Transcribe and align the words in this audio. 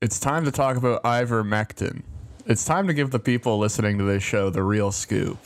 It's 0.00 0.18
time 0.18 0.46
to 0.46 0.50
talk 0.50 0.76
about 0.78 1.02
ivermectin. 1.02 2.02
It's 2.46 2.64
time 2.64 2.86
to 2.86 2.94
give 2.94 3.10
the 3.10 3.18
people 3.18 3.58
listening 3.58 3.98
to 3.98 4.04
this 4.04 4.22
show 4.22 4.48
the 4.48 4.62
real 4.62 4.92
scoop. 4.92 5.38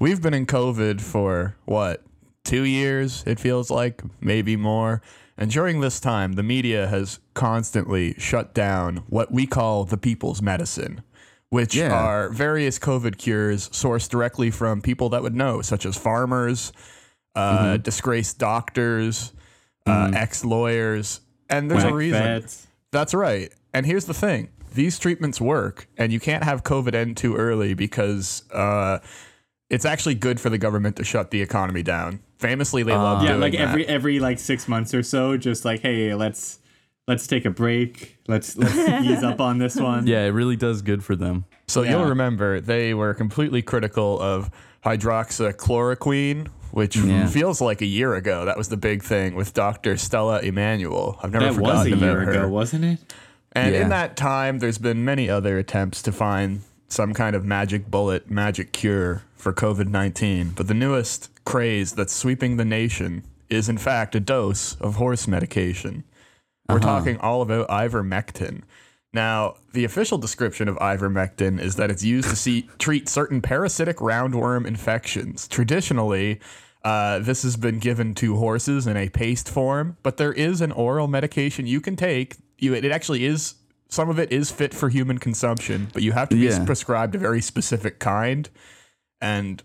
We've 0.00 0.20
been 0.20 0.34
in 0.34 0.46
COVID 0.46 1.00
for 1.00 1.54
what, 1.64 2.02
two 2.44 2.64
years, 2.64 3.22
it 3.24 3.38
feels 3.38 3.70
like, 3.70 4.02
maybe 4.20 4.56
more. 4.56 5.00
And 5.38 5.48
during 5.48 5.80
this 5.80 6.00
time, 6.00 6.32
the 6.32 6.42
media 6.42 6.88
has 6.88 7.20
constantly 7.34 8.14
shut 8.18 8.52
down 8.52 9.04
what 9.08 9.30
we 9.30 9.46
call 9.46 9.84
the 9.84 9.96
people's 9.96 10.42
medicine, 10.42 11.02
which 11.50 11.76
Yeah. 11.76 11.92
are 11.94 12.28
various 12.30 12.80
COVID 12.80 13.16
cures 13.16 13.68
sourced 13.68 14.08
directly 14.08 14.50
from 14.50 14.82
people 14.82 15.08
that 15.10 15.22
would 15.22 15.36
know, 15.36 15.62
such 15.62 15.86
as 15.86 15.96
farmers, 15.96 16.72
uh, 17.36 17.76
disgraced 17.76 18.38
doctors, 18.40 19.32
uh, 19.86 20.10
ex 20.14 20.44
lawyers. 20.44 21.20
And 21.48 21.70
there's 21.70 21.84
Whack 21.84 21.92
a 21.92 21.96
reason. 21.96 22.22
vets. 22.22 22.66
That's 22.90 23.14
right. 23.14 23.52
And 23.74 23.84
here's 23.84 24.06
the 24.06 24.14
thing 24.14 24.48
these 24.74 24.98
treatments 24.98 25.40
work, 25.40 25.88
and 25.98 26.12
you 26.12 26.20
can't 26.20 26.44
have 26.44 26.64
COVID 26.64 26.94
end 26.94 27.16
too 27.16 27.36
early 27.36 27.74
because 27.74 28.42
uh, 28.52 29.00
it's 29.68 29.84
actually 29.84 30.14
good 30.14 30.40
for 30.40 30.48
the 30.48 30.58
government 30.58 30.96
to 30.96 31.04
shut 31.04 31.30
the 31.30 31.42
economy 31.42 31.82
down. 31.82 32.20
Famously, 32.38 32.82
they 32.84 32.92
love 32.94 33.22
Yeah, 33.22 33.30
doing 33.30 33.40
like 33.40 33.52
that. 33.52 33.60
every 33.68 33.86
every 33.86 34.18
like 34.20 34.38
six 34.38 34.66
months 34.68 34.94
or 34.94 35.02
so, 35.02 35.36
just 35.36 35.64
like 35.64 35.80
hey, 35.80 36.14
let's 36.14 36.58
let's 37.08 37.26
take 37.26 37.44
a 37.44 37.50
break. 37.50 38.16
Let's 38.28 38.56
let's 38.56 38.76
ease 39.04 39.22
up 39.22 39.40
on 39.40 39.58
this 39.58 39.76
one. 39.76 40.06
Yeah, 40.06 40.24
it 40.24 40.30
really 40.30 40.56
does 40.56 40.80
good 40.82 41.02
for 41.04 41.16
them. 41.16 41.44
So 41.66 41.82
Yeah. 41.82 41.90
you'll 41.92 42.08
remember 42.10 42.60
they 42.60 42.94
were 42.94 43.12
completely 43.14 43.60
critical 43.62 44.20
of 44.20 44.50
hydroxychloroquine, 44.84 46.48
which 46.72 46.96
Yeah. 46.96 47.26
feels 47.26 47.60
like 47.60 47.80
a 47.80 47.86
year 47.86 48.14
ago. 48.14 48.44
That 48.44 48.56
was 48.56 48.68
the 48.68 48.76
big 48.76 49.02
thing 49.02 49.34
with 49.34 49.54
Dr. 49.54 49.96
Stella 49.96 50.40
Immanuel. 50.40 51.18
I've 51.22 51.32
never 51.32 51.44
that 51.46 51.50
was 51.50 51.56
forgotten 51.56 51.92
a 51.92 51.96
about 51.96 52.06
year 52.06 52.20
her. 52.20 52.30
ago, 52.32 52.48
wasn't 52.48 52.84
it? 52.84 53.14
And 53.54 53.74
Yeah. 53.74 53.82
in 53.82 53.88
that 53.90 54.16
time, 54.16 54.58
there's 54.58 54.78
been 54.78 55.04
many 55.04 55.30
other 55.30 55.58
attempts 55.58 56.02
to 56.02 56.12
find 56.12 56.62
some 56.88 57.14
kind 57.14 57.34
of 57.36 57.44
magic 57.44 57.90
bullet, 57.90 58.30
magic 58.30 58.72
cure 58.72 59.22
for 59.36 59.52
COVID 59.52 59.88
19. 59.88 60.52
But 60.56 60.68
the 60.68 60.74
newest 60.74 61.28
craze 61.44 61.92
that's 61.92 62.12
sweeping 62.12 62.56
the 62.56 62.64
nation 62.64 63.22
is, 63.50 63.68
in 63.68 63.78
fact, 63.78 64.14
a 64.14 64.20
dose 64.20 64.74
of 64.80 64.96
horse 64.96 65.28
medication. 65.28 66.04
We're 66.68 66.78
talking 66.80 67.18
all 67.18 67.42
about 67.42 67.68
ivermectin. 67.68 68.62
Now, 69.12 69.56
the 69.72 69.84
official 69.84 70.18
description 70.18 70.66
of 70.66 70.76
ivermectin 70.78 71.60
is 71.60 71.76
that 71.76 71.90
it's 71.90 72.02
used 72.02 72.30
to 72.30 72.36
see, 72.36 72.62
treat 72.78 73.08
certain 73.08 73.40
parasitic 73.42 73.98
roundworm 73.98 74.66
infections. 74.66 75.46
Traditionally, 75.46 76.40
uh, 76.84 77.18
this 77.20 77.42
has 77.44 77.56
been 77.56 77.78
given 77.78 78.14
to 78.14 78.36
horses 78.36 78.86
in 78.86 78.96
a 78.96 79.08
paste 79.10 79.48
form, 79.48 79.96
but 80.02 80.16
there 80.16 80.32
is 80.32 80.60
an 80.60 80.72
oral 80.72 81.06
medication 81.06 81.66
you 81.66 81.80
can 81.80 81.96
take. 81.96 82.36
You, 82.58 82.74
it 82.74 82.84
actually 82.86 83.24
is 83.24 83.54
some 83.88 84.08
of 84.10 84.18
it 84.18 84.32
is 84.32 84.50
fit 84.50 84.74
for 84.74 84.88
human 84.88 85.18
consumption, 85.18 85.88
but 85.92 86.02
you 86.02 86.12
have 86.12 86.28
to 86.30 86.36
be 86.36 86.42
Yeah. 86.46 86.64
prescribed 86.64 87.14
a 87.14 87.18
very 87.18 87.40
specific 87.40 87.98
kind, 88.00 88.48
and 89.20 89.62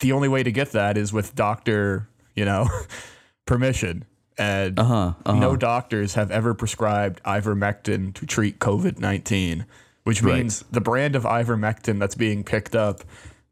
the 0.00 0.12
only 0.12 0.28
way 0.28 0.42
to 0.42 0.50
get 0.52 0.72
that 0.72 0.96
is 0.96 1.12
with 1.12 1.34
doctor, 1.34 2.08
you 2.34 2.44
know, 2.44 2.68
permission. 3.46 4.04
And 4.38 4.78
Uh 4.78 4.84
huh. 4.84 5.12
Uh-huh. 5.24 5.38
no 5.38 5.56
doctors 5.56 6.14
have 6.14 6.30
ever 6.30 6.52
prescribed 6.54 7.22
ivermectin 7.24 8.12
to 8.14 8.26
treat 8.26 8.58
COVID 8.58 8.98
19, 8.98 9.64
which 10.04 10.22
Right. 10.22 10.36
means 10.36 10.64
the 10.70 10.80
brand 10.80 11.16
of 11.16 11.24
ivermectin 11.24 11.98
that's 11.98 12.14
being 12.14 12.44
picked 12.44 12.76
up 12.76 13.02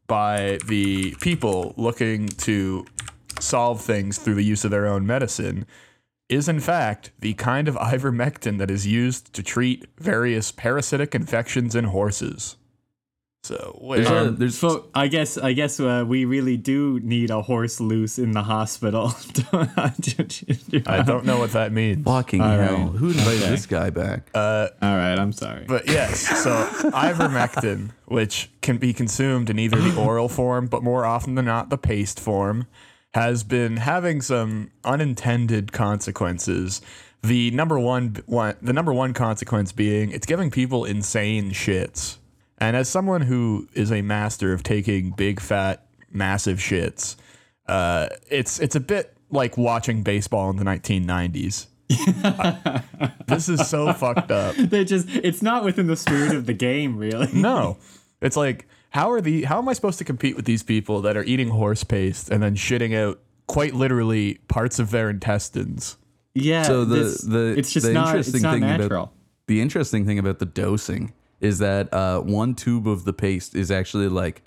by 0.07 0.59
the 0.67 1.15
people 1.21 1.73
looking 1.77 2.27
to 2.27 2.85
solve 3.39 3.81
things 3.81 4.17
through 4.19 4.35
the 4.35 4.43
use 4.43 4.63
of 4.63 4.71
their 4.71 4.85
own 4.87 5.05
medicine 5.07 5.65
is, 6.29 6.47
in 6.49 6.59
fact, 6.59 7.11
the 7.19 7.33
kind 7.35 7.67
of 7.67 7.75
ivermectin 7.75 8.57
that 8.57 8.71
is 8.71 8.87
used 8.87 9.33
to 9.33 9.43
treat 9.43 9.85
various 9.99 10.51
parasitic 10.51 11.13
infections 11.13 11.75
in 11.75 11.85
horses. 11.85 12.55
So, 13.43 13.79
There's 13.93 14.09
where- 14.09 14.27
a- 14.29 14.31
there's 14.31 14.57
So 14.57 14.87
I 14.95 15.05
guess 15.07 15.37
I 15.37 15.53
guess 15.53 15.79
uh, 15.79 16.03
we 16.07 16.25
really 16.25 16.57
do 16.57 16.99
need 17.03 17.29
a 17.29 17.43
horse 17.43 17.79
loose 17.79 18.17
in 18.17 18.31
the 18.31 18.41
hospital. 18.41 19.13
I 20.87 21.03
don't 21.05 21.25
know 21.25 21.37
what 21.37 21.51
that 21.51 21.71
means. 21.71 22.03
fucking 22.05 22.41
All 22.41 22.49
hell. 22.57 22.77
right. 22.87 22.95
Who 22.95 23.07
invited 23.09 23.41
Okay. 23.43 23.49
this 23.51 23.65
guy 23.67 23.91
back? 23.91 24.29
All 24.33 24.67
right, 24.81 25.17
I'm 25.17 25.31
sorry. 25.31 25.65
But 25.67 25.87
yes, 25.87 26.21
so 26.43 26.49
ivermectin, 26.89 27.91
which 28.05 28.49
can 28.61 28.77
be 28.77 28.93
consumed 28.93 29.51
in 29.51 29.59
either 29.59 29.79
the 29.79 29.95
oral 29.95 30.27
form, 30.29 30.65
but 30.65 30.81
more 30.83 31.05
often 31.05 31.35
than 31.35 31.45
not 31.45 31.69
the 31.69 31.77
paste 31.77 32.19
form, 32.19 32.65
has 33.15 33.45
been 33.45 33.77
having 33.77 34.19
some 34.19 34.69
unintended 34.83 35.71
consequences. 35.71 36.81
The 37.23 37.49
number 37.51 37.79
one, 37.79 38.17
one 38.25 38.57
the 38.61 38.73
number 38.73 38.91
one 38.91 39.13
consequence 39.13 39.71
being 39.71 40.11
it's 40.11 40.25
giving 40.25 40.51
people 40.51 40.83
insane 40.83 41.51
shits. 41.51 42.17
And 42.57 42.75
as 42.75 42.89
someone 42.89 43.21
who 43.21 43.69
is 43.73 43.89
a 43.89 44.01
master 44.01 44.51
of 44.51 44.63
taking 44.63 45.11
big 45.11 45.39
fat 45.39 45.87
massive 46.11 46.57
shits, 46.57 47.15
uh, 47.69 48.09
it's 48.29 48.59
it's 48.59 48.75
a 48.75 48.81
bit 48.81 49.15
like 49.31 49.57
watching 49.57 50.03
baseball 50.03 50.49
in 50.49 50.57
the 50.57 50.65
1990s. 50.65 51.67
this 53.27 53.47
is 53.47 53.65
so 53.65 53.93
fucked 53.93 54.31
up. 54.31 54.57
they 54.57 54.83
just 54.83 55.07
it's 55.09 55.41
not 55.41 55.63
within 55.63 55.87
the 55.87 55.95
spirit 55.95 56.35
of 56.35 56.47
the 56.47 56.53
game, 56.53 56.97
really. 56.97 57.29
No. 57.31 57.77
It's 58.21 58.35
like 58.35 58.67
how 58.95 59.11
are 59.11 59.19
the 59.19 59.43
how 59.43 59.57
am 59.59 59.67
I 59.67 59.73
supposed 59.73 59.97
to 59.99 60.05
compete 60.05 60.37
with 60.37 60.45
these 60.45 60.63
people 60.63 61.01
that 61.01 61.17
are 61.17 61.23
eating 61.25 61.49
horse 61.49 61.83
paste 61.83 62.29
and 62.29 62.41
then 62.41 62.55
shitting 62.55 62.95
out 62.95 63.19
quite 63.45 63.73
literally 63.73 64.35
parts 64.47 64.79
of 64.79 64.89
their 64.91 65.09
intestines? 65.09 65.97
Yeah. 66.33 66.63
So 66.63 66.85
the 66.85 66.95
this- 66.95 67.21
the 67.21 67.55
it's 67.57 67.73
just 67.73 67.85
the 67.87 67.93
not 67.93 68.07
interesting 68.07 68.35
it's 68.35 68.43
not 68.43 68.53
thing 68.53 68.61
natural. 68.61 69.03
about 69.03 69.13
the 69.47 69.59
interesting 69.59 70.05
thing 70.05 70.17
about 70.17 70.39
the 70.39 70.45
dosing 70.45 71.13
is 71.41 71.59
that 71.59 71.93
uh, 71.93 72.21
one 72.21 72.55
tube 72.55 72.87
of 72.87 73.03
the 73.03 73.11
paste 73.13 73.53
is 73.53 73.69
actually 73.69 74.07
like 74.07 74.41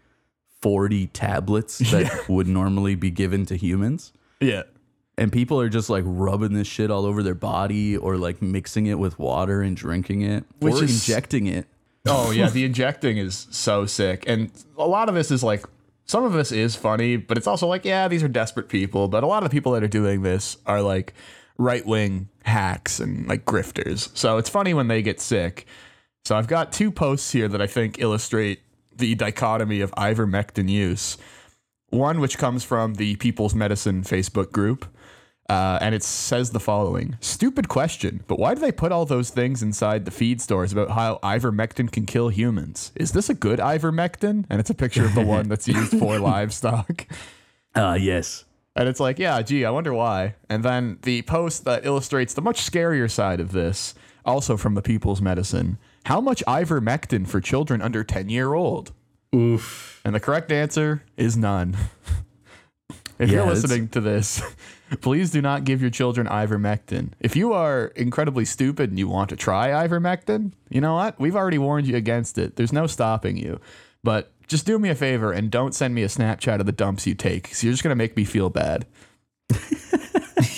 40 0.62 1.08
tablets 1.08 1.78
that 1.92 2.26
would 2.28 2.48
normally 2.48 2.94
be 2.94 3.10
given 3.10 3.44
to 3.46 3.54
humans. 3.56 4.12
Yeah. 4.40 4.62
And 5.18 5.30
people 5.30 5.60
are 5.60 5.68
just 5.68 5.90
like 5.90 6.04
rubbing 6.06 6.54
this 6.54 6.66
shit 6.66 6.90
all 6.90 7.04
over 7.04 7.22
their 7.22 7.34
body 7.34 7.96
or 7.98 8.16
like 8.16 8.40
mixing 8.40 8.86
it 8.86 8.98
with 8.98 9.18
water 9.18 9.60
and 9.60 9.76
drinking 9.76 10.22
it 10.22 10.44
Which 10.60 10.74
or 10.76 10.84
is- 10.84 11.06
injecting 11.06 11.46
it. 11.46 11.66
Oh 12.08 12.30
yeah, 12.30 12.48
the 12.50 12.64
injecting 12.64 13.18
is 13.18 13.46
so 13.50 13.86
sick. 13.86 14.24
And 14.26 14.50
a 14.76 14.86
lot 14.86 15.08
of 15.08 15.14
this 15.14 15.30
is 15.30 15.42
like 15.42 15.64
some 16.04 16.24
of 16.24 16.32
this 16.32 16.52
is 16.52 16.74
funny, 16.74 17.16
but 17.16 17.36
it's 17.36 17.46
also 17.46 17.66
like, 17.66 17.84
yeah, 17.84 18.08
these 18.08 18.22
are 18.22 18.28
desperate 18.28 18.68
people. 18.68 19.08
But 19.08 19.22
a 19.22 19.26
lot 19.26 19.42
of 19.42 19.50
the 19.50 19.54
people 19.54 19.72
that 19.72 19.82
are 19.82 19.88
doing 19.88 20.22
this 20.22 20.56
are 20.66 20.80
like 20.82 21.14
right 21.58 21.84
wing 21.84 22.28
hacks 22.44 22.98
and 22.98 23.26
like 23.28 23.44
grifters. 23.44 24.16
So 24.16 24.38
it's 24.38 24.48
funny 24.48 24.72
when 24.74 24.88
they 24.88 25.02
get 25.02 25.20
sick. 25.20 25.66
So 26.24 26.36
I've 26.36 26.46
got 26.46 26.72
two 26.72 26.90
posts 26.90 27.32
here 27.32 27.48
that 27.48 27.60
I 27.60 27.66
think 27.66 28.00
illustrate 28.00 28.60
the 28.94 29.14
dichotomy 29.14 29.80
of 29.80 29.90
ivermectin 29.92 30.68
use. 30.68 31.16
One 31.90 32.20
which 32.20 32.36
comes 32.38 32.64
from 32.64 32.94
the 32.94 33.16
People's 33.16 33.54
Medicine 33.54 34.02
Facebook 34.02 34.52
group. 34.52 34.86
Uh, 35.48 35.78
and 35.80 35.94
it 35.94 36.02
says 36.02 36.50
the 36.50 36.60
following 36.60 37.16
Stupid 37.20 37.68
question, 37.68 38.22
but 38.26 38.38
why 38.38 38.54
do 38.54 38.60
they 38.60 38.72
put 38.72 38.92
all 38.92 39.06
those 39.06 39.30
things 39.30 39.62
inside 39.62 40.04
the 40.04 40.10
feed 40.10 40.40
stores 40.42 40.72
about 40.72 40.90
how 40.90 41.18
ivermectin 41.22 41.90
can 41.90 42.04
kill 42.04 42.28
humans? 42.28 42.92
Is 42.94 43.12
this 43.12 43.30
a 43.30 43.34
good 43.34 43.58
ivermectin? 43.58 44.44
And 44.50 44.60
it's 44.60 44.70
a 44.70 44.74
picture 44.74 45.04
of 45.04 45.14
the 45.14 45.24
one 45.24 45.48
that's 45.48 45.66
used 45.66 45.98
for 45.98 46.18
livestock. 46.20 47.06
Ah, 47.74 47.94
yes. 47.94 48.44
And 48.76 48.88
it's 48.88 49.00
like, 49.00 49.18
yeah, 49.18 49.40
gee, 49.42 49.64
I 49.64 49.70
wonder 49.70 49.92
why. 49.94 50.34
And 50.48 50.62
then 50.62 50.98
the 51.02 51.22
post 51.22 51.64
that 51.64 51.84
illustrates 51.86 52.34
the 52.34 52.42
much 52.42 52.60
scarier 52.60 53.10
side 53.10 53.40
of 53.40 53.52
this, 53.52 53.94
also 54.24 54.56
from 54.56 54.74
the 54.74 54.82
People's 54.82 55.22
Medicine 55.22 55.78
How 56.04 56.20
much 56.20 56.44
ivermectin 56.46 57.26
for 57.26 57.40
children 57.40 57.80
under 57.80 58.04
10 58.04 58.28
year 58.28 58.52
old? 58.52 58.92
Oof. 59.34 60.00
And 60.04 60.14
the 60.14 60.20
correct 60.20 60.52
answer 60.52 61.02
is 61.16 61.36
none. 61.36 61.76
if 63.18 63.30
Yeah, 63.30 63.36
you're 63.36 63.46
listening 63.46 63.88
to 63.88 64.00
this, 64.00 64.42
please 65.00 65.30
do 65.30 65.42
not 65.42 65.64
give 65.64 65.80
your 65.80 65.90
children 65.90 66.26
ivermectin. 66.26 67.12
If 67.20 67.36
you 67.36 67.52
are 67.52 67.86
incredibly 67.96 68.44
stupid 68.44 68.90
and 68.90 68.98
you 68.98 69.08
want 69.08 69.30
to 69.30 69.36
try 69.36 69.68
ivermectin, 69.68 70.52
you 70.70 70.80
know 70.80 70.94
what? 70.94 71.18
We've 71.18 71.36
already 71.36 71.58
warned 71.58 71.86
you 71.86 71.96
against 71.96 72.38
it. 72.38 72.56
There's 72.56 72.72
no 72.72 72.86
stopping 72.86 73.36
you. 73.36 73.60
But 74.02 74.32
just 74.46 74.66
do 74.66 74.78
me 74.78 74.88
a 74.88 74.94
favor 74.94 75.32
and 75.32 75.50
don't 75.50 75.74
send 75.74 75.94
me 75.94 76.02
a 76.02 76.08
Snapchat 76.08 76.60
of 76.60 76.66
the 76.66 76.72
dumps 76.72 77.06
you 77.06 77.14
take 77.14 77.44
because 77.44 77.62
you're 77.62 77.72
just 77.72 77.82
going 77.82 77.92
to 77.92 77.96
make 77.96 78.16
me 78.16 78.24
feel 78.24 78.50
bad. 78.50 78.86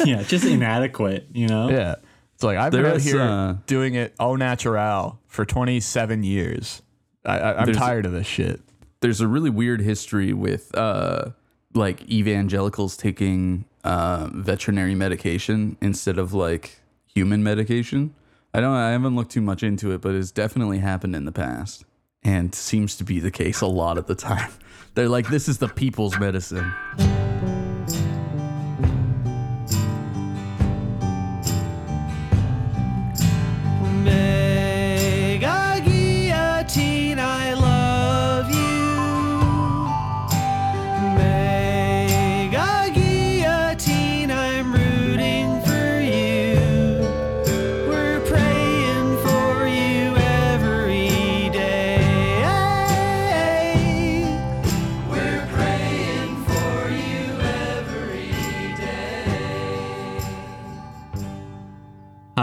yeah, 0.04 0.22
just 0.22 0.44
inadequate, 0.44 1.26
you 1.32 1.48
know? 1.48 1.68
Yeah. 1.68 1.96
It's 2.34 2.44
like 2.44 2.56
I've 2.56 2.72
There 2.72 2.82
been 2.82 2.92
out 2.92 2.96
is, 2.98 3.04
here 3.04 3.20
uh, 3.20 3.56
doing 3.66 3.94
it 3.94 4.14
au 4.18 4.36
natural 4.36 5.18
for 5.26 5.44
27 5.44 6.22
years. 6.22 6.82
I, 7.24 7.38
I, 7.38 7.62
I'm 7.62 7.72
tired 7.72 8.06
of 8.06 8.12
this 8.12 8.26
shit. 8.26 8.62
There's 9.00 9.20
a 9.20 9.28
really 9.28 9.50
weird 9.50 9.80
history 9.80 10.32
with 10.32 10.74
uh, 10.76 11.30
like 11.74 12.08
evangelicals 12.08 12.96
taking 12.96 13.64
uh, 13.84 14.28
veterinary 14.32 14.94
medication 14.94 15.76
instead 15.80 16.18
of 16.18 16.32
like 16.32 16.80
human 17.06 17.42
medication. 17.42 18.14
I 18.52 18.60
don't. 18.60 18.74
I 18.74 18.90
haven't 18.90 19.16
looked 19.16 19.30
too 19.30 19.40
much 19.40 19.62
into 19.62 19.92
it, 19.92 20.00
but 20.00 20.14
it's 20.14 20.32
definitely 20.32 20.78
happened 20.78 21.14
in 21.14 21.24
the 21.24 21.32
past, 21.32 21.84
and 22.22 22.54
seems 22.54 22.96
to 22.96 23.04
be 23.04 23.20
the 23.20 23.30
case 23.30 23.60
a 23.60 23.66
lot 23.66 23.96
of 23.98 24.06
the 24.06 24.14
time. 24.14 24.50
They're 24.94 25.08
like, 25.08 25.28
this 25.28 25.48
is 25.48 25.58
the 25.58 25.68
people's 25.68 26.18
medicine. 26.18 26.72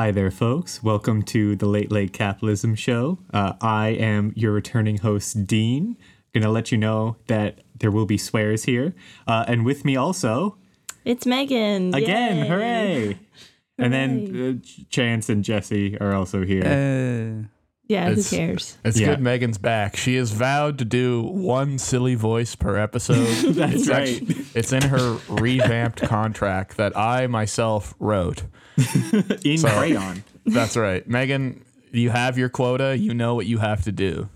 Hi 0.08 0.12
there, 0.14 0.32
folks. 0.32 0.82
Welcome 0.82 1.22
to 1.24 1.58
the 1.58 1.66
Late 1.66 1.92
Late 1.92 2.14
Capitalism 2.14 2.76
Show. 2.76 3.20
Uh, 3.34 3.56
I 3.60 3.90
am 3.90 4.32
your 4.38 4.54
returning 4.54 5.00
host, 5.00 5.46
Dean. 5.46 5.98
Gonna 6.34 6.50
let 6.50 6.72
you 6.72 6.78
know 6.78 7.18
that 7.28 7.60
there 7.78 7.92
will 7.92 8.06
be 8.06 8.18
swears 8.18 8.64
here. 8.64 8.96
Uh, 9.28 9.44
and 9.50 9.66
with 9.66 9.84
me 9.84 9.98
also, 9.98 10.56
It's 11.04 11.26
Megan. 11.26 11.94
again, 11.94 12.38
Yay. 12.38 12.48
hooray! 12.48 13.20
And 13.78 13.92
then 13.94 14.62
uh, 14.64 14.86
Chance 14.90 15.28
and 15.28 15.44
Jesse 15.44 15.98
are 16.00 16.14
also 16.14 16.46
here. 16.46 16.64
Uh, 16.64 17.48
Yeah, 17.90 18.10
It's- 18.12 18.30
who 18.30 18.38
cares? 18.38 18.78
It's 18.86 18.98
Yeah. 18.98 19.08
good 19.08 19.20
Megan's 19.22 19.58
back. 19.58 19.98
She 19.98 20.16
has 20.16 20.32
vowed 20.32 20.78
to 20.78 20.86
do 20.86 21.22
one 21.22 21.78
silly 21.80 22.16
voice 22.16 22.56
per 22.56 22.78
episode. 22.78 23.26
That's 23.56 23.74
it's 23.76 23.90
right. 23.90 24.22
actu- 24.22 24.46
it's 24.56 24.72
in 24.72 24.84
her 24.84 25.18
revamped 25.28 26.02
contract 26.04 26.78
that 26.78 26.98
I 26.98 27.28
myself 27.28 27.94
wrote. 28.00 28.44
In 29.44 29.58
So- 29.58 29.70
crayon. 29.70 30.24
That's 30.46 30.78
right. 30.78 31.08
Megan, 31.08 31.64
you 31.92 32.10
have 32.10 32.38
your 32.38 32.50
quota. 32.50 32.98
You 32.98 33.14
know 33.14 33.36
what 33.36 33.46
you 33.48 33.58
have 33.58 33.84
to 33.84 33.92
do. 33.92 34.30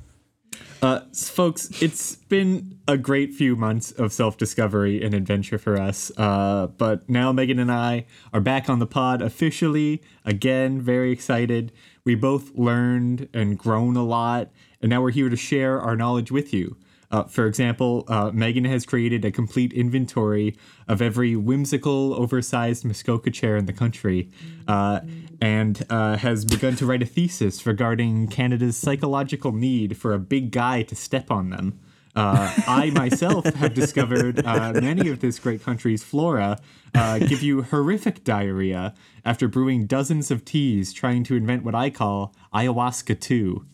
Uh, 0.82 1.02
folks, 1.14 1.70
it's 1.82 2.16
been 2.16 2.80
a 2.88 2.98
great 2.98 3.36
few 3.36 3.56
months 3.56 3.92
of 3.92 4.12
self 4.12 4.36
discovery 4.36 5.02
and 5.04 5.14
adventure 5.14 5.60
for 5.60 5.78
us. 5.80 6.12
Uh, 6.18 6.68
but 6.68 7.08
now 7.08 7.32
Megan 7.32 7.60
and 7.60 7.72
I 7.72 8.06
are 8.34 8.42
back 8.42 8.68
on 8.68 8.80
the 8.80 8.88
pod 8.88 9.22
officially. 9.22 10.02
Again, 10.26 10.82
very 10.82 11.12
excited. 11.12 11.72
We 12.04 12.16
both 12.16 12.56
learned 12.56 13.30
and 13.32 13.60
grown 13.60 13.96
a 13.96 14.04
lot, 14.04 14.50
and 14.82 14.90
now 14.90 15.04
we're 15.04 15.12
here 15.12 15.30
to 15.30 15.38
share 15.38 15.80
our 15.80 15.96
knowledge 15.96 16.32
with 16.32 16.52
you. 16.52 16.76
Uh, 17.12 17.24
for 17.26 17.46
example, 17.46 18.06
uh, 18.08 18.32
Megan 18.34 18.66
has 18.66 18.86
created 18.86 19.26
a 19.26 19.32
complete 19.32 19.74
inventory 19.74 20.56
of 20.88 21.02
every 21.02 21.36
whimsical, 21.36 22.14
oversized 22.14 22.86
Muskoka 22.86 23.30
chair 23.30 23.58
in 23.58 23.66
the 23.66 23.74
country, 23.74 24.30
uh, 24.68 25.02
and 25.42 25.86
uh, 25.90 26.18
has 26.18 26.46
begun 26.46 26.76
to 26.78 26.86
write 26.86 27.02
a 27.02 27.06
thesis 27.06 27.66
regarding 27.66 28.28
Canada's 28.28 28.78
psychological 28.78 29.52
need 29.52 29.98
for 29.98 30.14
a 30.14 30.20
big 30.20 30.52
guy 30.52 30.84
to 30.84 30.96
step 30.96 31.30
on 31.30 31.50
them. 31.50 31.80
Uh, 32.14 32.54
I 32.68 32.90
myself 32.90 33.46
have 33.56 33.74
discovered 33.74 34.46
uh, 34.46 34.74
many 34.74 35.10
of 35.10 35.22
this 35.22 35.40
great 35.40 35.64
country's 35.64 36.04
flora 36.04 36.60
give 36.94 37.42
you 37.42 37.62
horrific 37.64 38.26
diarrhea 38.26 38.94
after 39.24 39.48
brewing 39.48 39.86
dozens 39.86 40.30
of 40.30 40.44
teas 40.44 40.92
trying 40.92 41.24
to 41.24 41.36
invent 41.36 41.64
what 41.64 41.76
I 41.76 41.90
call 41.90 42.36
ayahuasca 42.54 43.20
2. 43.20 43.66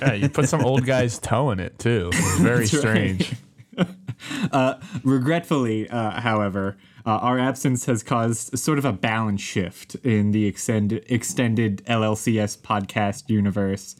Yeah, 0.00 0.14
you 0.14 0.28
put 0.30 0.48
some 0.48 0.64
old 0.64 0.86
guy's 0.86 1.18
toe 1.18 1.50
in 1.50 1.60
it 1.60 1.78
too. 1.78 2.10
It's 2.12 2.38
very 2.40 2.66
That's 2.66 2.84
right. 2.84 3.20
strange. 3.20 3.34
Regretfully, 5.04 5.88
uh, 5.90 6.20
however, 6.20 6.76
uh, 7.06 7.10
our 7.10 7.38
absence 7.38 7.86
has 7.86 8.02
caused 8.02 8.58
sort 8.58 8.78
of 8.78 8.84
a 8.84 8.92
balance 8.92 9.40
shift 9.40 9.94
in 9.96 10.30
the 10.32 10.46
extended 10.46 11.04
extended 11.08 11.84
LLCS 11.86 12.58
podcast 12.58 13.28
universe. 13.28 13.96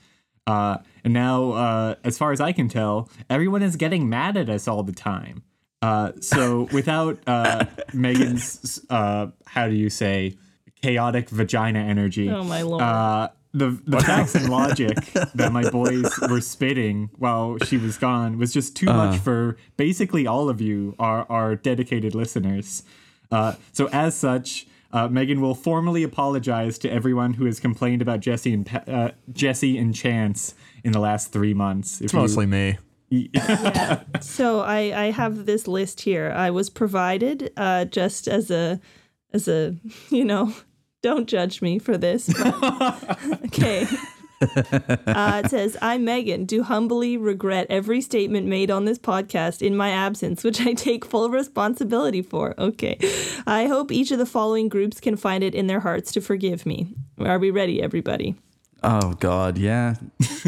Uh, 0.46 0.78
and 1.04 1.12
now, 1.12 1.52
uh, 1.52 1.94
as 2.04 2.16
far 2.16 2.32
as 2.32 2.40
I 2.40 2.52
can 2.52 2.68
tell, 2.68 3.10
everyone 3.28 3.62
is 3.62 3.76
getting 3.76 4.08
mad 4.08 4.36
at 4.36 4.48
us 4.48 4.66
all 4.66 4.82
the 4.82 4.92
time. 4.92 5.42
Uh, 5.82 6.12
so 6.20 6.68
without 6.72 7.18
uh, 7.26 7.66
Megan's, 7.92 8.80
uh, 8.88 9.28
how 9.46 9.68
do 9.68 9.74
you 9.74 9.90
say, 9.90 10.36
chaotic 10.82 11.28
vagina 11.28 11.80
energy, 11.80 12.30
Oh 12.30 12.44
my 12.44 12.62
lord. 12.62 12.82
Uh, 13.62 13.70
the 13.70 13.82
the 13.98 14.00
facts 14.00 14.34
and 14.34 14.48
logic 14.48 14.96
that 15.34 15.52
my 15.52 15.68
boys 15.70 16.10
were 16.28 16.40
spitting 16.40 17.10
while 17.18 17.58
she 17.64 17.76
was 17.76 17.98
gone 17.98 18.38
was 18.38 18.52
just 18.52 18.76
too 18.76 18.86
much 18.86 19.18
for 19.18 19.56
basically 19.76 20.26
all 20.26 20.48
of 20.48 20.60
you, 20.60 20.94
our 20.98 21.26
our 21.30 21.56
dedicated 21.56 22.14
listeners. 22.14 22.82
Uh, 23.30 23.54
so 23.72 23.88
as 23.88 24.16
such, 24.16 24.66
uh, 24.92 25.08
Megan 25.08 25.40
will 25.40 25.54
formally 25.54 26.02
apologize 26.02 26.78
to 26.78 26.90
everyone 26.90 27.34
who 27.34 27.44
has 27.44 27.60
complained 27.60 28.00
about 28.00 28.20
Jesse 28.20 28.52
and 28.52 28.64
Pa- 28.64 28.84
uh, 28.86 29.10
Jesse 29.32 29.76
and 29.76 29.94
Chance 29.94 30.54
in 30.82 30.92
the 30.92 31.00
last 31.00 31.32
three 31.32 31.54
months. 31.54 32.00
It's 32.00 32.14
mostly 32.14 32.46
me. 32.46 32.78
so 34.20 34.60
I, 34.60 34.92
I 34.94 35.10
have 35.10 35.46
this 35.46 35.66
list 35.66 36.02
here. 36.02 36.30
I 36.30 36.50
was 36.50 36.68
provided 36.68 37.52
uh, 37.56 37.86
just 37.86 38.28
as 38.28 38.50
a 38.50 38.80
as 39.32 39.48
a 39.48 39.76
you 40.10 40.24
know, 40.24 40.54
don't 41.02 41.28
judge 41.28 41.62
me 41.62 41.78
for 41.78 41.96
this. 41.96 42.28
okay. 43.46 43.86
Uh, 44.40 45.42
it 45.44 45.50
says, 45.50 45.76
I'm 45.82 46.04
Megan, 46.04 46.44
do 46.44 46.62
humbly 46.62 47.16
regret 47.16 47.66
every 47.70 48.00
statement 48.00 48.46
made 48.46 48.70
on 48.70 48.84
this 48.84 48.98
podcast 48.98 49.62
in 49.62 49.76
my 49.76 49.90
absence, 49.90 50.44
which 50.44 50.60
I 50.60 50.74
take 50.74 51.04
full 51.04 51.30
responsibility 51.30 52.22
for. 52.22 52.54
Okay. 52.58 52.98
I 53.46 53.66
hope 53.66 53.90
each 53.90 54.10
of 54.10 54.18
the 54.18 54.26
following 54.26 54.68
groups 54.68 55.00
can 55.00 55.16
find 55.16 55.42
it 55.42 55.54
in 55.54 55.66
their 55.66 55.80
hearts 55.80 56.12
to 56.12 56.20
forgive 56.20 56.66
me. 56.66 56.94
Are 57.18 57.38
we 57.38 57.50
ready, 57.50 57.82
everybody? 57.82 58.36
oh 58.82 59.14
God, 59.14 59.58
yeah. 59.58 59.94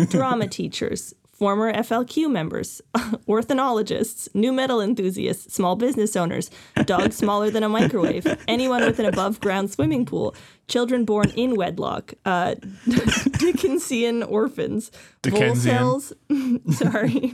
drama 0.08 0.46
teachers, 0.48 1.14
former 1.40 1.72
FLQ 1.72 2.30
members, 2.30 2.82
ornithologists, 3.26 4.28
nu 4.34 4.52
metal 4.52 4.82
enthusiasts, 4.82 5.54
small 5.54 5.74
business 5.74 6.14
owners, 6.14 6.50
dogs 6.84 7.16
smaller 7.16 7.50
than 7.50 7.62
a 7.62 7.68
microwave, 7.68 8.26
anyone 8.46 8.84
with 8.84 8.98
an 8.98 9.06
above 9.06 9.40
ground 9.40 9.70
swimming 9.70 10.04
pool, 10.04 10.34
children 10.68 11.06
born 11.06 11.30
in 11.30 11.56
wedlock, 11.56 12.12
uh, 12.26 12.56
Dickensian 13.38 14.22
orphans, 14.22 14.92
Dickensian. 15.22 15.78
Volcels, 15.78 16.74
sorry, 16.74 17.32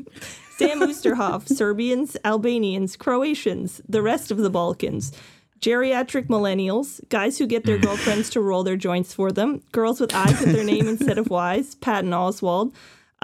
Sam 0.56 0.80
Oosterhoff, 0.82 1.48
Serbians, 1.48 2.16
Albanians, 2.24 2.94
Croatians, 2.96 3.82
the 3.88 4.02
rest 4.02 4.30
of 4.30 4.38
the 4.38 4.50
Balkans. 4.50 5.12
Geriatric 5.58 6.26
millennials, 6.28 7.00
guys 7.08 7.38
who 7.38 7.46
get 7.46 7.64
their 7.64 7.78
girlfriends 7.78 8.28
to 8.30 8.42
roll 8.42 8.62
their 8.62 8.76
joints 8.76 9.14
for 9.14 9.32
them, 9.32 9.62
girls 9.72 10.00
with 10.00 10.14
eyes 10.14 10.38
with 10.38 10.52
their 10.52 10.62
name 10.62 10.86
instead 10.86 11.16
of 11.16 11.30
Y's, 11.30 11.74
Patton 11.76 12.10
Oswalt, 12.10 12.74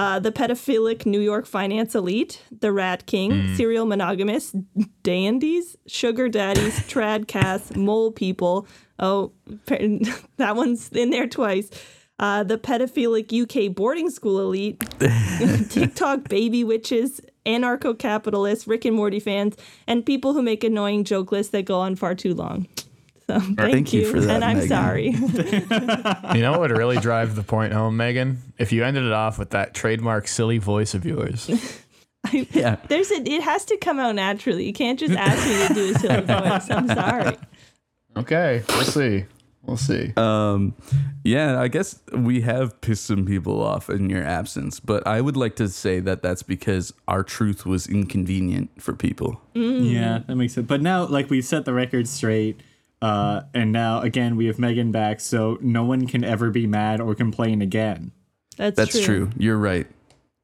uh, 0.02 0.18
the 0.18 0.32
pedophilic 0.32 1.06
New 1.06 1.20
York 1.20 1.46
finance 1.46 1.94
elite, 1.94 2.42
the 2.50 2.72
Rat 2.72 3.06
King, 3.06 3.54
serial 3.54 3.86
monogamists, 3.86 4.52
dandies, 5.04 5.76
sugar 5.86 6.28
daddies, 6.28 6.76
trad 6.88 7.28
cats, 7.28 7.76
mole 7.76 8.10
people. 8.10 8.66
Oh, 8.98 9.30
that 9.68 10.56
one's 10.56 10.88
in 10.88 11.10
there 11.10 11.28
twice. 11.28 11.70
Uh, 12.18 12.42
the 12.42 12.58
pedophilic 12.58 13.30
UK 13.32 13.72
boarding 13.72 14.10
school 14.10 14.40
elite, 14.40 14.82
TikTok 15.70 16.28
baby 16.28 16.64
witches, 16.64 17.20
anarcho 17.46 17.96
capitalists, 17.96 18.66
Rick 18.66 18.84
and 18.84 18.96
Morty 18.96 19.20
fans, 19.20 19.54
and 19.86 20.04
people 20.04 20.32
who 20.32 20.42
make 20.42 20.64
annoying 20.64 21.04
joke 21.04 21.30
lists 21.30 21.52
that 21.52 21.64
go 21.64 21.78
on 21.78 21.94
far 21.94 22.16
too 22.16 22.34
long. 22.34 22.66
So 23.32 23.40
thank, 23.40 23.56
Thank 23.72 23.92
you 23.92 24.10
for 24.10 24.20
that, 24.20 24.42
and 24.42 24.44
I'm 24.44 24.58
Megan. 24.58 24.68
sorry. 24.68 25.10
You 26.34 26.42
know 26.42 26.52
what 26.52 26.60
would 26.60 26.70
really 26.72 26.98
drive 26.98 27.34
the 27.34 27.42
point 27.42 27.72
home, 27.72 27.96
Megan? 27.96 28.38
If 28.58 28.72
you 28.72 28.84
ended 28.84 29.04
it 29.04 29.12
off 29.12 29.38
with 29.38 29.50
that 29.50 29.74
trademark 29.74 30.28
silly 30.28 30.58
voice 30.58 30.94
of 30.94 31.04
yours. 31.04 31.50
Yeah. 32.30 32.76
There's 32.88 33.10
a, 33.10 33.16
it 33.16 33.42
has 33.42 33.64
to 33.64 33.76
come 33.78 33.98
out 33.98 34.14
naturally. 34.14 34.64
You 34.64 34.72
can't 34.72 34.96
just 34.98 35.12
ask 35.12 35.44
me 35.44 35.66
to 35.68 35.74
do 35.74 35.94
a 35.94 35.98
silly 35.98 36.20
voice. 36.50 36.70
I'm 36.70 36.86
sorry. 36.86 37.36
Okay, 38.16 38.62
we'll 38.68 38.84
see. 38.84 39.24
We'll 39.62 39.76
see. 39.76 40.12
Um, 40.16 40.74
yeah, 41.24 41.60
I 41.60 41.66
guess 41.66 41.98
we 42.12 42.42
have 42.42 42.80
pissed 42.80 43.06
some 43.06 43.26
people 43.26 43.60
off 43.62 43.90
in 43.90 44.08
your 44.08 44.22
absence, 44.22 44.78
but 44.78 45.04
I 45.06 45.20
would 45.20 45.36
like 45.36 45.56
to 45.56 45.68
say 45.68 45.98
that 45.98 46.22
that's 46.22 46.44
because 46.44 46.92
our 47.08 47.24
truth 47.24 47.66
was 47.66 47.88
inconvenient 47.88 48.70
for 48.80 48.92
people. 48.94 49.40
Yeah, 49.54 50.20
that 50.26 50.36
makes 50.36 50.54
sense. 50.54 50.66
But 50.68 50.80
now, 50.80 51.04
like, 51.06 51.28
we've 51.28 51.44
set 51.44 51.64
the 51.64 51.72
record 51.74 52.06
straight. 52.06 52.60
Uh, 53.02 53.42
and 53.52 53.72
now, 53.72 54.00
again, 54.00 54.36
we 54.36 54.46
have 54.46 54.58
Megan 54.60 54.92
back, 54.92 55.20
so 55.20 55.58
no 55.60 55.84
one 55.84 56.06
can 56.06 56.22
ever 56.22 56.50
be 56.50 56.68
mad 56.68 57.00
or 57.00 57.14
complain 57.16 57.60
again. 57.60 58.12
That's, 58.56 58.76
That's 58.76 59.04
true. 59.04 59.30
You're 59.36 59.58
right. 59.58 59.88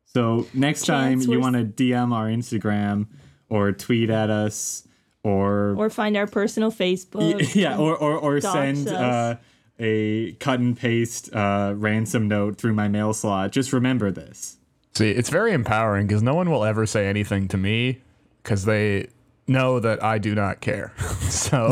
So 0.06 0.46
next 0.52 0.86
time 0.86 1.20
you 1.20 1.38
want 1.38 1.54
to 1.54 1.64
DM 1.64 2.12
our 2.12 2.26
Instagram 2.26 3.06
or 3.48 3.70
tweet 3.72 4.10
at 4.10 4.30
us 4.30 4.88
or, 5.22 5.76
Or 5.76 5.90
find 5.90 6.16
our 6.16 6.26
personal 6.26 6.72
Facebook. 6.72 7.54
yeah, 7.54 7.76
or 7.76 7.96
or, 7.96 8.16
or 8.16 8.40
send 8.40 8.88
uh, 8.88 9.36
a 9.78 10.32
cut 10.40 10.58
and 10.60 10.76
paste 10.76 11.32
uh, 11.34 11.74
ransom 11.76 12.28
note 12.28 12.56
through 12.58 12.74
my 12.74 12.88
mail 12.88 13.12
slot. 13.12 13.52
Just 13.52 13.72
remember 13.72 14.10
this. 14.10 14.56
See, 14.94 15.10
it's 15.10 15.30
very 15.30 15.52
empowering 15.52 16.06
because 16.06 16.22
no 16.22 16.34
one 16.34 16.50
will 16.50 16.64
ever 16.64 16.86
say 16.86 17.06
anything 17.06 17.46
to 17.48 17.56
me 17.56 18.00
because 18.42 18.64
they 18.64 19.08
know 19.48 19.80
that 19.80 20.02
I 20.02 20.18
do 20.18 20.34
not 20.34 20.60
care. 20.60 20.92
so 21.20 21.70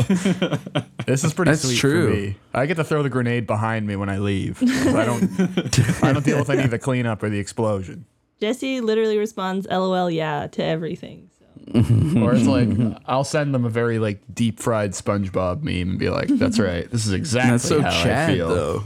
this 1.05 1.23
is 1.23 1.33
pretty 1.33 1.51
That's 1.51 1.63
sweet 1.63 1.77
true. 1.77 2.09
for 2.09 2.15
me. 2.15 2.35
I 2.53 2.65
get 2.65 2.75
to 2.77 2.83
throw 2.83 3.03
the 3.03 3.09
grenade 3.09 3.47
behind 3.47 3.87
me 3.87 3.95
when 3.95 4.09
I 4.09 4.17
leave. 4.19 4.59
'cause 4.59 4.95
I 4.95 5.05
don't. 5.05 5.23
I 6.03 6.13
don't 6.13 6.25
deal 6.25 6.39
with 6.39 6.49
any 6.49 6.63
of 6.63 6.71
the 6.71 6.79
cleanup 6.79 7.21
or 7.23 7.29
the 7.29 7.39
explosion. 7.39 8.05
Jesse 8.39 8.81
literally 8.81 9.17
responds, 9.17 9.67
"LOL, 9.69 10.09
yeah" 10.11 10.47
to 10.47 10.63
everything. 10.63 11.29
So 11.39 11.45
Or 12.23 12.33
it's 12.33 12.45
like 12.47 12.69
I'll 13.07 13.23
send 13.23 13.53
them 13.53 13.65
a 13.65 13.69
very 13.69 13.99
like 13.99 14.21
deep 14.33 14.59
fried 14.59 14.91
SpongeBob 14.91 15.63
meme 15.63 15.89
and 15.91 15.99
be 15.99 16.09
like, 16.09 16.27
"That's 16.29 16.59
right. 16.59 16.89
This 16.89 17.05
is 17.05 17.13
exactly 17.13 17.51
That's 17.51 17.67
so 17.67 17.81
how 17.81 17.89
I 18.23 18.27
feel." 18.33 18.49
though. 18.49 18.83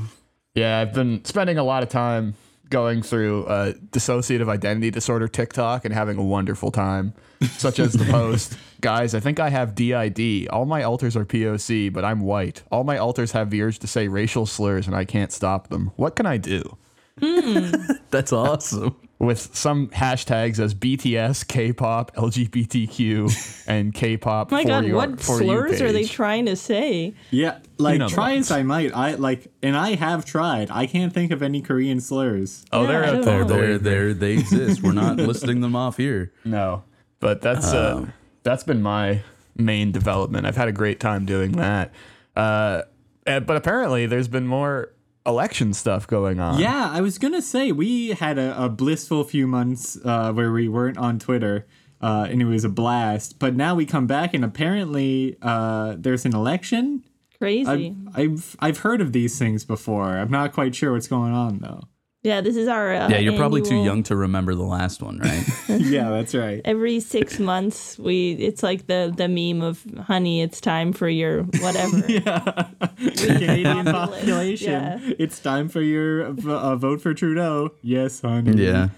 Yeah, 0.55 0.79
I've 0.79 0.93
been 0.93 1.23
spending 1.25 1.57
a 1.57 1.63
lot 1.63 1.83
of 1.83 1.89
time 1.89 2.33
going 2.71 3.03
through 3.03 3.45
uh, 3.45 3.73
dissociative 3.91 4.49
identity 4.49 4.89
disorder 4.89 5.27
TikTok 5.27 5.85
and 5.85 5.93
having 5.93 6.17
a 6.17 6.23
wonderful 6.23 6.71
time, 6.71 7.13
such 7.43 7.77
as 7.77 7.93
the 7.93 8.05
post. 8.05 8.57
Guys, 8.81 9.13
I 9.13 9.19
think 9.19 9.39
I 9.39 9.49
have 9.49 9.75
DID. 9.75 10.47
All 10.47 10.65
my 10.65 10.81
alters 10.81 11.15
are 11.15 11.25
POC, 11.25 11.93
but 11.93 12.03
I'm 12.03 12.21
white. 12.21 12.63
All 12.71 12.83
my 12.83 12.97
alters 12.97 13.33
have 13.33 13.51
the 13.51 13.61
urge 13.61 13.77
to 13.79 13.87
say 13.87 14.07
racial 14.07 14.47
slurs 14.47 14.87
and 14.87 14.95
I 14.95 15.05
can't 15.05 15.31
stop 15.31 15.67
them. 15.67 15.91
What 15.97 16.15
can 16.15 16.25
I 16.25 16.37
do? 16.37 16.77
That's 18.09 18.33
awesome. 18.33 18.95
With 19.21 19.55
some 19.55 19.89
hashtags 19.89 20.57
as 20.57 20.73
BTS, 20.73 21.47
K-pop, 21.47 22.15
LGBTQ, 22.15 23.63
and 23.67 23.93
K-pop. 23.93 24.51
Oh 24.51 24.55
my 24.55 24.63
for 24.63 24.67
god, 24.67 24.85
your, 24.85 24.95
what 24.95 25.21
for 25.21 25.37
slurs 25.37 25.79
are 25.79 25.91
they 25.91 26.05
trying 26.05 26.47
to 26.47 26.55
say? 26.55 27.13
Yeah, 27.29 27.59
like 27.77 27.99
know 27.99 28.07
try 28.09 28.33
as 28.37 28.49
I 28.49 28.63
might, 28.63 28.95
I 28.95 29.13
like, 29.15 29.47
and 29.61 29.77
I 29.77 29.93
have 29.93 30.25
tried. 30.25 30.71
I 30.71 30.87
can't 30.87 31.13
think 31.13 31.31
of 31.31 31.43
any 31.43 31.61
Korean 31.61 32.01
slurs. 32.01 32.65
Oh, 32.71 32.81
Yeah, 32.81 32.87
they're 32.87 33.03
out 33.05 33.23
there. 33.23 33.45
They're, 33.45 33.77
believe 33.77 33.83
me. 33.83 33.89
they're, 34.17 34.29
exist. 34.31 34.81
We're 34.81 34.91
not 34.93 35.17
listing 35.17 35.61
them 35.61 35.75
off 35.75 35.97
here. 35.97 36.33
No, 36.43 36.83
but 37.19 37.41
that's 37.41 37.71
uh, 37.73 38.07
that's 38.41 38.63
been 38.63 38.81
my 38.81 39.21
main 39.55 39.91
development. 39.91 40.47
I've 40.47 40.57
had 40.57 40.67
a 40.67 40.71
great 40.73 40.99
time 40.99 41.25
doing 41.27 41.51
that. 41.53 41.93
Uh, 42.35 42.81
and- 43.27 43.45
but 43.45 43.55
apparently, 43.55 44.07
there's 44.07 44.27
been 44.27 44.47
more 44.47 44.93
election 45.25 45.73
stuff 45.73 46.07
going 46.07 46.39
on. 46.39 46.59
Yeah, 46.59 46.89
I 46.91 47.01
was 47.01 47.17
gonna 47.17 47.41
say 47.41 47.71
we 47.71 48.09
had 48.09 48.37
a, 48.37 48.65
a 48.65 48.69
blissful 48.69 49.23
few 49.23 49.47
months 49.47 49.97
uh, 50.03 50.31
where 50.33 50.51
we 50.51 50.67
weren't 50.67 50.97
on 50.97 51.19
Twitter, 51.19 51.67
uh, 52.01 52.27
and 52.29 52.41
it 52.41 52.45
was 52.45 52.63
a 52.63 52.69
blast. 52.69 53.39
But 53.39 53.55
now 53.55 53.75
we 53.75 53.85
come 53.85 54.07
back, 54.07 54.33
and 54.33 54.43
apparently 54.43 55.37
uh, 55.41 55.95
there's 55.97 56.25
an 56.25 56.35
election. 56.35 57.03
Crazy. 57.37 57.95
I've 58.13 58.55
I've 58.59 58.79
heard 58.79 59.01
of 59.01 59.13
these 59.13 59.37
things 59.39 59.65
before. 59.65 60.17
I'm 60.17 60.31
not 60.31 60.53
quite 60.53 60.75
sure 60.75 60.93
what's 60.93 61.07
going 61.07 61.33
on 61.33 61.59
though. 61.59 61.81
Yeah, 62.23 62.41
this 62.41 62.55
is 62.55 62.67
our. 62.67 62.93
Uh, 62.93 63.09
Yeah, 63.09 63.17
you're 63.19 63.37
probably 63.37 63.61
too 63.61 63.81
young 63.83 64.03
to 64.03 64.15
remember 64.15 64.53
the 64.55 64.63
last 64.63 65.01
one, 65.01 65.17
right? 65.19 65.43
yeah, 65.67 66.09
that's 66.09 66.35
right. 66.35 66.61
Every 66.65 66.99
six 66.99 67.39
months, 67.51 67.97
we 67.97 68.33
it's 68.33 68.61
like 68.63 68.87
the 68.87 69.11
the 69.15 69.27
meme 69.27 69.61
of 69.61 69.83
honey. 70.05 70.41
It's 70.41 70.61
time 70.61 70.93
for 70.93 71.09
your 71.09 71.43
whatever. 71.43 71.97
yeah, 72.07 72.67
Canadian 72.95 73.85
population. 73.85 74.71
yeah. 74.71 74.99
It's 75.19 75.39
time 75.39 75.69
for 75.69 75.81
your 75.81 76.25
uh, 76.27 76.75
vote 76.75 77.01
for 77.01 77.13
Trudeau. 77.13 77.71
Yes, 77.81 78.21
honey. 78.21 78.61
yeah. 78.63 78.89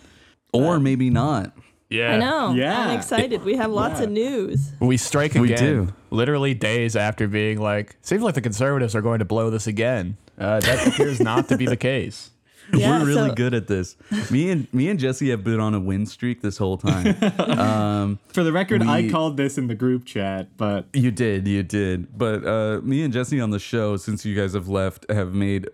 Or 0.51 0.79
maybe 0.79 1.09
not. 1.09 1.55
yeah. 1.89 2.13
I 2.13 2.17
know. 2.19 2.53
Yeah. 2.53 2.79
I'm 2.89 2.97
excited. 2.97 3.43
We 3.43 3.55
have 3.55 3.71
lots 3.71 3.99
of 3.99 4.09
news. 4.11 4.71
We 4.79 4.97
strike 4.97 5.31
again. 5.31 5.41
We 5.41 5.55
do. 5.55 5.93
Literally 6.11 6.53
days 6.53 6.95
after 6.95 7.27
being 7.27 7.59
like, 7.59 7.95
seems 8.01 8.21
like 8.21 8.35
the 8.35 8.41
conservatives 8.41 8.93
are 8.95 9.01
going 9.01 9.19
to 9.19 9.25
blow 9.25 9.49
this 9.49 9.65
again. 9.65 10.17
Uh, 10.37 10.59
that 10.59 10.87
appears 10.87 11.19
not 11.19 11.47
to 11.49 11.57
be 11.57 11.65
the 11.65 11.77
case. 11.77 12.29
Yeah, 12.73 12.99
We're 12.99 13.05
really 13.05 13.29
so- 13.29 13.35
good 13.35 13.53
at 13.53 13.67
this. 13.67 13.95
Me 14.31 14.49
and 14.49 14.73
me 14.73 14.89
and 14.89 14.99
Jesse 14.99 15.29
have 15.29 15.43
been 15.43 15.59
on 15.59 15.73
a 15.73 15.79
win 15.79 16.05
streak 16.05 16.41
this 16.41 16.57
whole 16.57 16.77
time. 16.77 17.15
um, 17.39 18.19
For 18.29 18.43
the 18.43 18.51
record, 18.51 18.81
I 18.83 19.01
We- 19.01 19.09
called 19.09 19.37
this 19.37 19.57
in 19.57 19.67
the 19.67 19.75
group 19.75 20.05
chat, 20.05 20.55
but 20.57 20.85
you 20.93 21.11
did, 21.11 21.47
you 21.47 21.61
did. 21.63 22.17
But 22.17 22.45
uh, 22.45 22.81
me 22.81 23.03
and 23.03 23.13
Jesse 23.13 23.39
on 23.41 23.49
the 23.51 23.59
show, 23.59 23.97
since 23.97 24.25
you 24.25 24.35
guys 24.35 24.53
have 24.53 24.67
left, 24.67 25.05
have 25.11 25.33
made 25.33 25.67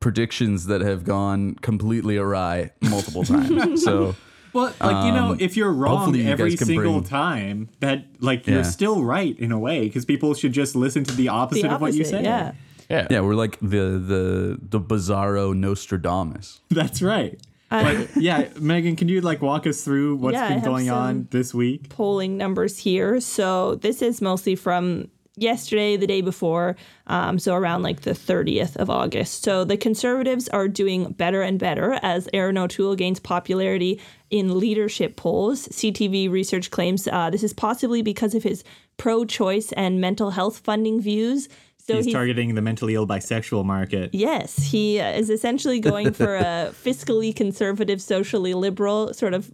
predictions 0.00 0.66
that 0.66 0.82
have 0.82 1.04
gone 1.04 1.54
completely 1.56 2.16
awry 2.16 2.70
multiple 2.82 3.24
times. 3.34 3.82
so 3.82 4.14
Well, 4.52 4.72
like 4.80 5.04
you 5.06 5.12
know, 5.12 5.30
Um, 5.32 5.36
if 5.40 5.56
you're 5.56 5.72
wrong 5.72 5.96
hopefully 5.98 6.22
you 6.22 6.28
every 6.30 6.50
guys 6.50 6.58
can 6.58 6.66
single 6.68 6.92
bring- 7.00 7.04
time, 7.04 7.68
that 7.80 8.04
like 8.20 8.46
Yeah. 8.46 8.54
you're 8.54 8.64
still 8.64 9.02
right 9.02 9.36
in 9.38 9.52
a 9.52 9.58
way 9.58 9.80
because 9.84 10.04
people 10.04 10.34
should 10.34 10.52
just 10.52 10.76
listen 10.76 11.02
to 11.04 11.14
the 11.14 11.28
opposite, 11.28 11.62
The 11.62 11.74
of 11.74 11.80
what 11.80 11.94
you 11.94 12.02
opposite. 12.02 12.18
say. 12.18 12.22
Yeah. 12.24 12.52
Yeah. 12.88 13.06
yeah, 13.10 13.20
we're 13.20 13.34
like 13.34 13.58
the 13.60 13.98
the 14.12 14.58
the 14.60 14.80
bizarro 14.80 15.54
Nostradamus. 15.54 16.60
That's 16.70 17.02
right. 17.02 17.38
I- 17.70 17.82
But 18.06 18.16
yeah, 18.22 18.48
Megan, 18.60 18.94
can 18.96 19.08
you 19.08 19.20
like 19.20 19.42
walk 19.42 19.66
us 19.66 19.82
through 19.82 20.16
what's 20.16 20.34
Yeah, 20.34 20.48
been 20.54 20.62
going 20.62 20.88
on 20.90 21.26
this 21.30 21.52
week? 21.52 21.88
polling 21.88 22.36
numbers 22.36 22.78
here. 22.78 23.20
So 23.20 23.74
this 23.74 24.02
is 24.02 24.22
mostly 24.22 24.54
from 24.54 25.08
yesterday, 25.38 25.96
the 25.98 26.06
day 26.06 26.22
before, 26.22 26.76
um, 27.08 27.38
so 27.38 27.54
around 27.54 27.82
like 27.82 28.02
the 28.02 28.12
30th 28.12 28.74
of 28.76 28.88
August. 28.88 29.42
So 29.42 29.64
the 29.64 29.76
conservatives 29.76 30.48
are 30.48 30.66
doing 30.68 31.12
better 31.12 31.42
and 31.42 31.58
better 31.58 31.98
as 32.02 32.26
Erin 32.32 32.56
O'Toole 32.56 32.94
gains 32.94 33.20
popularity 33.20 34.00
in 34.30 34.58
leadership 34.58 35.16
polls. 35.16 35.68
CTV 35.68 36.30
research 36.30 36.70
claims 36.70 37.06
uh, 37.08 37.28
this 37.30 37.42
is 37.42 37.52
possibly 37.52 38.00
because 38.00 38.34
of 38.34 38.44
his 38.44 38.64
pro-choice 38.96 39.72
and 39.72 40.00
mental 40.00 40.30
health 40.30 40.60
funding 40.60 41.00
views. 41.02 41.48
So 41.88 42.02
He's 42.02 42.12
targeting 42.12 42.54
the 42.56 42.62
mentally 42.62 42.94
ill 42.94 43.06
bisexual 43.06 43.64
market. 43.64 44.10
Yes, 44.12 44.56
he 44.58 44.98
uh, 44.98 45.12
is 45.12 45.30
essentially 45.30 45.78
going 45.78 46.12
for 46.12 46.36
a 46.36 46.40
fiscally 46.84 47.34
conservative, 47.34 48.02
socially 48.02 48.54
liberal 48.54 49.14
sort 49.14 49.34
of 49.34 49.50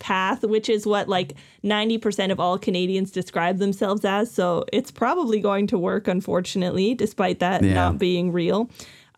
path, 0.00 0.42
which 0.42 0.68
is 0.68 0.84
what 0.86 1.08
like 1.08 1.34
90% 1.62 2.32
of 2.32 2.40
all 2.40 2.58
Canadians 2.58 3.12
describe 3.12 3.58
themselves 3.58 4.04
as. 4.04 4.28
So 4.32 4.64
it's 4.72 4.90
probably 4.90 5.38
going 5.40 5.68
to 5.68 5.78
work, 5.78 6.08
unfortunately, 6.08 6.94
despite 6.94 7.38
that 7.38 7.62
Yeah. 7.62 7.74
not 7.74 7.98
being 7.98 8.32
real. 8.32 8.68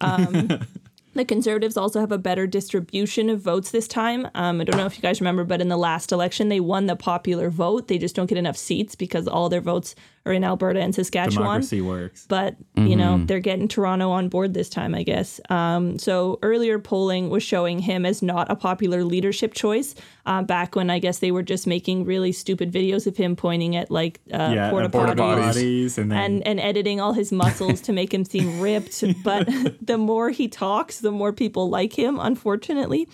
Um, 0.03 0.49
the 1.15 1.25
Conservatives 1.25 1.79
also 1.79 2.01
have 2.01 2.13
a 2.13 2.19
better 2.19 2.47
distribution 2.47 3.31
of 3.31 3.41
votes 3.41 3.71
this 3.71 3.89
time. 3.89 4.29
Um, 4.35 4.61
I 4.61 4.65
don't 4.65 4.77
know 4.77 4.85
if 4.85 4.97
you 4.99 5.03
guys 5.03 5.19
remember, 5.23 5.45
but 5.45 5.63
in 5.63 5.69
the 5.69 5.79
last 5.79 6.13
election, 6.13 6.51
they 6.51 6.61
won 6.61 6.85
the 6.87 6.97
popular 6.97 7.49
vote. 7.49 7.89
They 7.89 7.97
just 7.97 8.15
don't 8.15 8.27
get 8.27 8.37
enough 8.37 8.59
seats 8.59 8.95
because 8.95 9.27
all 9.27 9.49
their 9.49 9.63
votes 9.63 9.95
are 10.27 10.33
in 10.33 10.43
Alberta 10.45 10.81
and 10.81 10.95
Saskatchewan 10.95 11.45
Democracy 11.45 11.81
works. 11.83 12.25
but 12.29 12.57
you 12.77 12.97
know 12.97 13.23
they're 13.25 13.41
getting 13.41 13.69
Toronto 13.69 14.11
on 14.11 14.29
board 14.29 14.55
this 14.55 14.69
time, 14.69 14.95
I 14.95 15.03
guess. 15.03 15.41
Um, 15.51 15.99
so 15.99 16.39
earlier 16.43 16.79
polling 16.79 17.29
was 17.31 17.43
showing 17.43 17.79
him 17.79 18.07
as 18.07 18.23
not 18.23 18.51
a 18.51 18.57
popular 18.57 19.05
leadership 19.05 19.53
choice. 19.55 19.95
Uh, 20.27 20.43
back 20.43 20.75
when 20.75 20.89
I 20.89 20.99
guess 20.99 21.19
they 21.19 21.31
were 21.31 21.43
just 21.43 21.67
making 21.67 22.07
really 22.07 22.33
stupid 22.33 22.73
videos 22.73 23.07
of 23.07 23.15
him 23.17 23.37
pointing 23.37 23.77
at 23.77 23.91
like 23.91 24.21
uh, 24.33 24.53
Yeah, 24.55 24.71
porta 24.71 24.89
porta 24.89 25.13
potties. 25.15 25.53
potties, 25.53 25.99
and 25.99 26.11
then 26.11 26.19
And, 26.19 26.47
and 26.47 26.61
editing 26.61 26.99
all 27.01 27.13
his 27.13 27.31
muscles 27.31 27.83
to 27.83 27.93
make 27.93 28.15
him 28.15 28.25
seem 28.25 28.61
ripped. 28.61 29.05
But 29.23 29.47
the 29.83 29.99
more 29.99 30.31
he 30.31 30.49
talks, 30.49 31.01
the 31.01 31.13
more 31.13 31.33
people 31.33 31.69
like 31.69 31.93
him, 31.99 32.19
unfortunately. 32.19 33.09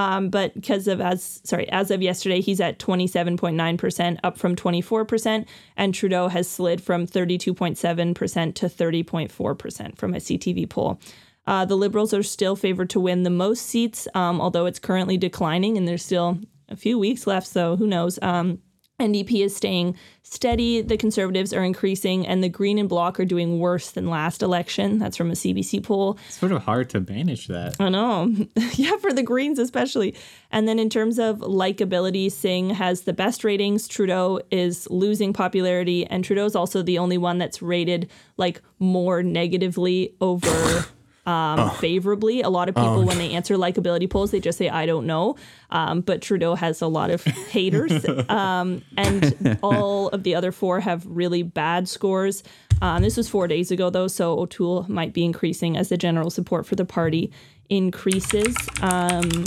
Um, 0.00 0.30
but 0.30 0.54
because 0.54 0.88
of 0.88 0.98
as 0.98 1.42
sorry, 1.44 1.68
as 1.68 1.90
of 1.90 2.00
yesterday, 2.00 2.40
he's 2.40 2.58
at 2.58 2.78
27.9%, 2.78 4.18
up 4.24 4.38
from 4.38 4.56
24%, 4.56 5.44
and 5.76 5.94
Trudeau 5.94 6.28
has 6.28 6.48
slid 6.48 6.82
from 6.82 7.06
32.7% 7.06 8.54
to 8.54 8.66
30.4% 8.66 9.98
from 9.98 10.14
a 10.14 10.16
CTV 10.16 10.70
poll. 10.70 10.98
Uh, 11.46 11.66
the 11.66 11.76
Liberals 11.76 12.14
are 12.14 12.22
still 12.22 12.56
favored 12.56 12.88
to 12.88 12.98
win 12.98 13.24
the 13.24 13.30
most 13.30 13.66
seats, 13.66 14.08
um, 14.14 14.40
although 14.40 14.64
it's 14.64 14.78
currently 14.78 15.18
declining, 15.18 15.76
and 15.76 15.86
there's 15.86 16.04
still 16.04 16.38
a 16.70 16.76
few 16.76 16.98
weeks 16.98 17.26
left, 17.26 17.46
so 17.46 17.76
who 17.76 17.86
knows? 17.86 18.18
Um, 18.22 18.60
NDP 19.00 19.44
is 19.44 19.54
staying 19.54 19.98
steady. 20.30 20.80
The 20.80 20.96
Conservatives 20.96 21.52
are 21.52 21.62
increasing, 21.62 22.26
and 22.26 22.42
the 22.42 22.48
Green 22.48 22.78
and 22.78 22.88
Bloc 22.88 23.20
are 23.20 23.24
doing 23.24 23.58
worse 23.58 23.90
than 23.90 24.08
last 24.08 24.42
election. 24.42 24.98
That's 24.98 25.16
from 25.16 25.30
a 25.30 25.34
CBC 25.34 25.82
poll. 25.82 26.18
it's 26.26 26.38
sort 26.38 26.52
of 26.52 26.62
hard 26.62 26.88
to 26.90 27.00
manage 27.00 27.48
that. 27.48 27.76
I 27.80 27.88
know. 27.88 28.34
yeah, 28.74 28.96
for 28.96 29.12
the 29.12 29.22
Greens 29.22 29.58
especially. 29.58 30.14
And 30.50 30.66
then 30.66 30.78
in 30.78 30.88
terms 30.88 31.18
of 31.18 31.38
likability, 31.38 32.30
Singh 32.30 32.70
has 32.70 33.02
the 33.02 33.12
best 33.12 33.44
ratings. 33.44 33.86
Trudeau 33.88 34.40
is 34.50 34.88
losing 34.90 35.32
popularity, 35.32 36.06
and 36.06 36.24
Trudeau's 36.24 36.56
also 36.56 36.82
the 36.82 36.98
only 36.98 37.18
one 37.18 37.38
that's 37.38 37.60
rated 37.60 38.08
like 38.36 38.62
more 38.78 39.22
negatively 39.22 40.14
over 40.20 40.86
um, 41.30 41.70
favorably. 41.76 42.42
A 42.42 42.48
lot 42.48 42.68
of 42.68 42.74
people, 42.74 43.04
when 43.04 43.18
they 43.18 43.32
answer 43.32 43.54
likability 43.56 44.10
polls, 44.10 44.32
they 44.32 44.40
just 44.40 44.58
say, 44.58 44.68
I 44.68 44.86
don't 44.86 45.06
know. 45.06 45.36
Um, 45.70 46.00
but 46.00 46.22
Trudeau 46.22 46.54
has 46.56 46.80
a 46.82 46.88
lot 46.88 47.10
of 47.10 47.22
haters. 47.50 48.04
um, 48.28 48.82
and 48.96 49.58
all 49.62 50.08
of 50.08 50.24
the 50.24 50.34
other 50.34 50.50
four 50.50 50.80
have 50.80 51.06
really 51.06 51.42
bad 51.42 51.88
scores. 51.88 52.42
Um, 52.82 53.02
this 53.02 53.16
was 53.16 53.28
four 53.28 53.46
days 53.46 53.70
ago, 53.70 53.90
though, 53.90 54.08
so 54.08 54.38
O'Toole 54.38 54.86
might 54.88 55.12
be 55.12 55.24
increasing 55.24 55.76
as 55.76 55.90
the 55.90 55.96
general 55.96 56.30
support 56.30 56.66
for 56.66 56.74
the 56.74 56.84
party 56.84 57.30
increases. 57.68 58.56
Um, 58.82 59.44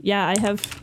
yeah, 0.00 0.26
I 0.26 0.38
have 0.40 0.82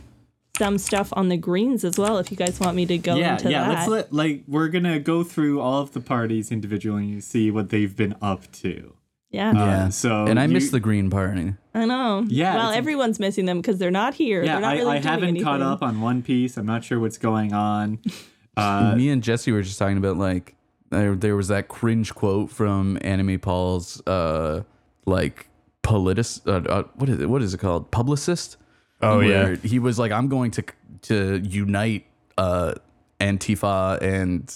some 0.58 0.78
stuff 0.78 1.12
on 1.14 1.30
the 1.30 1.36
Greens 1.36 1.82
as 1.82 1.98
well. 1.98 2.18
If 2.18 2.30
you 2.30 2.36
guys 2.36 2.60
want 2.60 2.76
me 2.76 2.86
to 2.86 2.98
go 2.98 3.16
yeah, 3.16 3.32
into 3.32 3.50
yeah. 3.50 3.62
that, 3.62 3.70
Let's 3.70 3.88
let 3.88 4.12
like 4.12 4.44
we're 4.46 4.68
gonna 4.68 5.00
go 5.00 5.24
through 5.24 5.60
all 5.60 5.80
of 5.80 5.92
the 5.92 6.00
parties 6.00 6.52
individually 6.52 7.10
and 7.10 7.24
see 7.24 7.50
what 7.50 7.70
they've 7.70 7.96
been 7.96 8.14
up 8.22 8.52
to. 8.52 8.94
Yeah, 9.34 9.50
Uh, 9.86 9.90
so 9.90 10.26
and 10.26 10.38
I 10.38 10.44
you- 10.46 10.52
miss 10.54 10.70
the 10.70 10.80
Green 10.80 11.10
Party. 11.10 11.54
I 11.74 11.84
know. 11.86 12.24
Yeah, 12.28 12.54
well, 12.54 12.70
everyone's 12.70 13.18
missing 13.18 13.46
them 13.46 13.58
because 13.60 13.78
they're 13.78 13.90
not 13.90 14.14
here. 14.14 14.42
Yeah, 14.44 14.52
they're 14.52 14.60
not 14.62 14.74
I, 14.76 14.78
really 14.78 14.90
I 14.98 15.00
doing 15.00 15.04
haven't 15.12 15.42
caught 15.42 15.60
up 15.60 15.82
on 15.82 16.00
One 16.00 16.22
Piece. 16.22 16.56
I'm 16.56 16.66
not 16.66 16.84
sure 16.84 17.00
what's 17.00 17.18
going 17.18 17.52
on. 17.52 17.98
Uh, 18.56 18.94
Me 18.96 19.08
and 19.08 19.20
Jesse 19.20 19.50
were 19.50 19.62
just 19.62 19.80
talking 19.80 19.96
about 19.96 20.16
like 20.16 20.54
there, 20.90 21.16
there 21.16 21.34
was 21.34 21.48
that 21.48 21.66
cringe 21.66 22.14
quote 22.14 22.52
from 22.52 22.96
Annamie 22.98 23.42
Paul's 23.42 24.00
uh 24.06 24.62
like 25.06 25.48
politis 25.82 26.40
uh, 26.46 26.62
uh, 26.72 26.84
what 26.94 27.08
is 27.08 27.18
it 27.18 27.28
what 27.28 27.42
is 27.42 27.52
it 27.52 27.58
called 27.58 27.90
publicist 27.90 28.56
Oh, 29.02 29.18
Where 29.18 29.54
yeah. 29.54 29.56
he 29.56 29.80
was 29.80 29.98
like 29.98 30.12
I'm 30.12 30.28
going 30.28 30.52
to 30.52 30.62
to 31.10 31.40
unite 31.42 32.06
uh 32.38 32.74
Antifa 33.20 34.00
and 34.00 34.48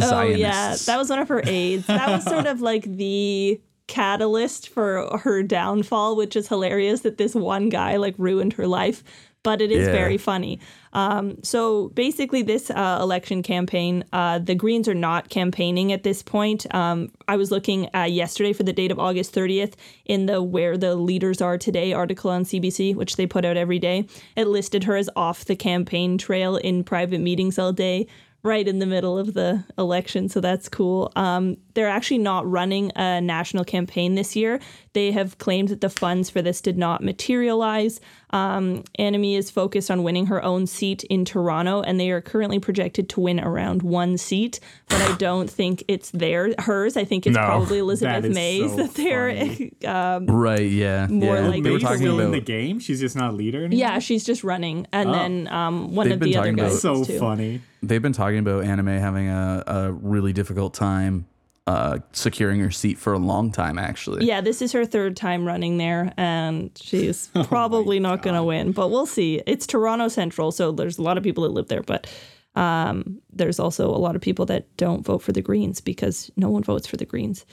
Oh 0.00 0.22
yeah, 0.22 0.74
that 0.86 0.96
was 0.96 1.10
one 1.10 1.18
of 1.18 1.28
her 1.28 1.42
aides. 1.44 1.86
That 1.88 2.08
was 2.08 2.24
sort 2.24 2.46
of 2.54 2.62
like 2.62 2.84
the 2.84 3.60
catalyst 3.86 4.68
for 4.68 5.18
her 5.18 5.42
downfall, 5.42 6.16
which 6.16 6.36
is 6.36 6.48
hilarious 6.48 7.00
that 7.00 7.18
this 7.18 7.34
one 7.34 7.68
guy 7.68 7.96
like 7.96 8.14
ruined 8.18 8.54
her 8.54 8.66
life. 8.66 9.02
But 9.42 9.60
it 9.60 9.70
is 9.70 9.86
Yeah. 9.86 9.92
very 9.92 10.18
funny. 10.18 10.58
Um, 10.92 11.36
so 11.44 11.90
basically, 11.90 12.42
this 12.42 12.68
uh, 12.68 12.98
election 13.00 13.44
campaign, 13.44 14.02
uh, 14.12 14.40
the 14.40 14.56
Greens 14.56 14.88
are 14.88 14.94
not 14.94 15.28
campaigning 15.28 15.92
at 15.92 16.02
this 16.02 16.20
point. 16.20 16.66
Um, 16.74 17.12
I 17.28 17.36
was 17.36 17.52
looking 17.52 17.88
uh, 17.94 18.08
yesterday 18.10 18.52
for 18.52 18.64
the 18.64 18.72
date 18.72 18.90
of 18.90 18.98
August 18.98 19.32
30th 19.32 19.74
in 20.04 20.26
the 20.26 20.42
Where 20.42 20.76
the 20.76 20.96
Leaders 20.96 21.40
Are 21.40 21.58
Today 21.58 21.92
article 21.92 22.28
on 22.28 22.42
CBC, 22.42 22.96
which 22.96 23.14
they 23.14 23.26
put 23.26 23.44
out 23.44 23.56
every 23.56 23.78
day. 23.78 24.06
It 24.34 24.48
listed 24.48 24.82
her 24.82 24.96
as 24.96 25.08
off 25.14 25.44
the 25.44 25.54
campaign 25.54 26.18
trail 26.18 26.56
in 26.56 26.82
private 26.82 27.20
meetings 27.20 27.56
all 27.56 27.72
day, 27.72 28.08
right 28.42 28.66
in 28.66 28.80
the 28.80 28.86
middle 28.86 29.16
of 29.16 29.34
the 29.34 29.62
election. 29.78 30.28
So 30.28 30.40
that's 30.40 30.68
cool. 30.68 31.12
Um, 31.14 31.56
they're 31.76 31.88
actually 31.88 32.18
not 32.18 32.50
running 32.50 32.90
a 32.96 33.20
national 33.20 33.62
campaign 33.64 34.16
this 34.16 34.34
year. 34.34 34.58
They 34.94 35.12
have 35.12 35.38
claimed 35.38 35.68
that 35.68 35.80
the 35.82 35.90
funds 35.90 36.28
for 36.30 36.42
this 36.42 36.60
did 36.60 36.76
not 36.76 37.04
materialize. 37.04 38.00
Um, 38.30 38.82
Annamie 38.98 39.36
is 39.38 39.50
focused 39.50 39.90
on 39.90 40.02
winning 40.02 40.26
her 40.26 40.42
own 40.42 40.66
seat 40.66 41.04
in 41.04 41.24
Toronto, 41.24 41.82
and 41.82 42.00
they 42.00 42.10
are 42.10 42.20
currently 42.20 42.58
projected 42.58 43.08
to 43.10 43.20
win 43.20 43.38
around 43.38 43.82
one 43.82 44.18
seat. 44.18 44.58
But 44.88 45.00
I 45.02 45.16
don't 45.16 45.48
think 45.48 45.84
it's 45.86 46.10
their 46.10 46.52
hers. 46.58 46.96
I 46.96 47.04
think 47.04 47.26
it's 47.26 47.36
No. 47.36 47.44
probably 47.44 47.78
Elizabeth 47.86 48.22
That 48.22 48.28
is 48.30 48.34
May's 48.34 48.70
so 48.70 48.76
that 48.78 48.94
they're. 48.94 49.86
um, 49.94 50.26
Right. 50.26 50.68
Yeah. 50.70 51.06
More 51.08 51.36
yeah. 51.36 51.46
like- 51.48 51.62
they 51.62 51.70
were 51.70 51.76
May's 51.76 51.82
talking 51.82 51.98
still 51.98 52.20
in 52.20 52.30
the 52.32 52.40
game. 52.40 52.80
She's 52.80 52.98
just 53.00 53.14
not 53.16 53.30
a 53.30 53.36
leader 53.36 53.58
anymore. 53.64 53.78
yeah, 53.78 53.98
she's 54.00 54.24
just 54.24 54.42
running, 54.44 54.86
and 54.92 55.12
then 55.14 55.46
um, 55.48 55.94
one 55.94 56.06
They've 56.08 56.14
of 56.14 56.20
been 56.20 56.30
the 56.30 56.36
other 56.38 56.48
talking 56.52 56.60
about- 56.66 56.78
so 56.78 57.04
too. 57.04 57.18
funny. 57.18 57.60
they've 57.82 58.02
been 58.02 58.12
talking 58.14 58.38
about 58.38 58.64
Annamie 58.64 58.98
having 58.98 59.28
a, 59.28 59.62
a 59.66 59.92
really 59.92 60.32
difficult 60.32 60.72
time 60.74 61.26
uh, 61.66 61.98
securing 62.12 62.60
her 62.60 62.70
seat 62.70 62.98
for 62.98 63.12
a 63.12 63.18
long 63.18 63.50
time. 63.50 63.78
Actually. 63.78 64.24
Yeah, 64.26 64.40
this 64.40 64.62
is 64.62 64.72
her 64.72 64.84
third 64.84 65.16
time 65.16 65.44
running 65.44 65.78
there, 65.78 66.12
and 66.16 66.70
she's 66.80 67.28
Oh 67.34 67.44
probably 67.44 67.98
not 68.00 68.22
going 68.22 68.36
to 68.36 68.44
win, 68.44 68.72
but 68.72 68.90
we'll 68.90 69.06
see. 69.06 69.42
It's 69.46 69.66
Toronto 69.66 70.08
Central, 70.08 70.52
so 70.52 70.72
there's 70.72 70.98
a 70.98 71.02
lot 71.02 71.18
of 71.18 71.24
people 71.24 71.44
that 71.44 71.50
live 71.50 71.68
there, 71.68 71.82
but 71.82 72.06
um, 72.54 73.20
there's 73.32 73.58
also 73.58 73.88
a 73.90 73.98
lot 73.98 74.16
of 74.16 74.22
people 74.22 74.46
that 74.46 74.74
don't 74.76 75.04
vote 75.04 75.22
for 75.22 75.32
the 75.32 75.42
Greens 75.42 75.80
because 75.80 76.30
no 76.36 76.48
one 76.48 76.62
votes 76.62 76.86
for 76.86 76.96
the 76.96 77.04
Greens. 77.04 77.44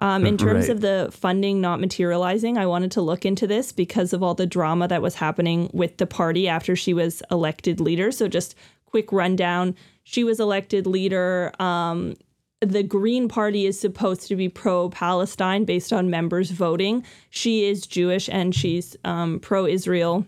Um, 0.00 0.26
in 0.26 0.36
terms 0.36 0.66
Right. 0.68 0.70
of 0.70 0.80
the 0.80 1.08
funding 1.12 1.60
not 1.60 1.80
materializing, 1.80 2.58
I 2.58 2.66
wanted 2.66 2.90
to 2.92 3.00
look 3.00 3.24
into 3.24 3.46
this 3.46 3.70
because 3.72 4.12
of 4.12 4.22
all 4.22 4.34
the 4.34 4.46
drama 4.46 4.88
that 4.88 5.00
was 5.00 5.14
happening 5.14 5.70
with 5.72 5.96
the 5.98 6.06
party 6.06 6.48
after 6.48 6.74
she 6.74 6.92
was 6.92 7.22
elected 7.30 7.78
leader. 7.80 8.10
So, 8.10 8.26
just 8.26 8.56
quick 8.84 9.12
rundown: 9.12 9.76
she 10.02 10.24
was 10.24 10.40
elected 10.40 10.86
leader. 10.88 11.52
Um, 11.60 12.16
the 12.62 12.82
Green 12.82 13.28
Party 13.28 13.66
is 13.66 13.78
supposed 13.78 14.28
to 14.28 14.36
be 14.36 14.48
pro 14.48 14.88
Palestine 14.88 15.64
based 15.64 15.92
on 15.92 16.10
members 16.10 16.50
voting. 16.50 17.04
She 17.30 17.64
is 17.64 17.86
Jewish 17.86 18.28
and 18.28 18.54
she's 18.54 18.96
um, 19.04 19.40
pro 19.40 19.66
Israel. 19.66 20.26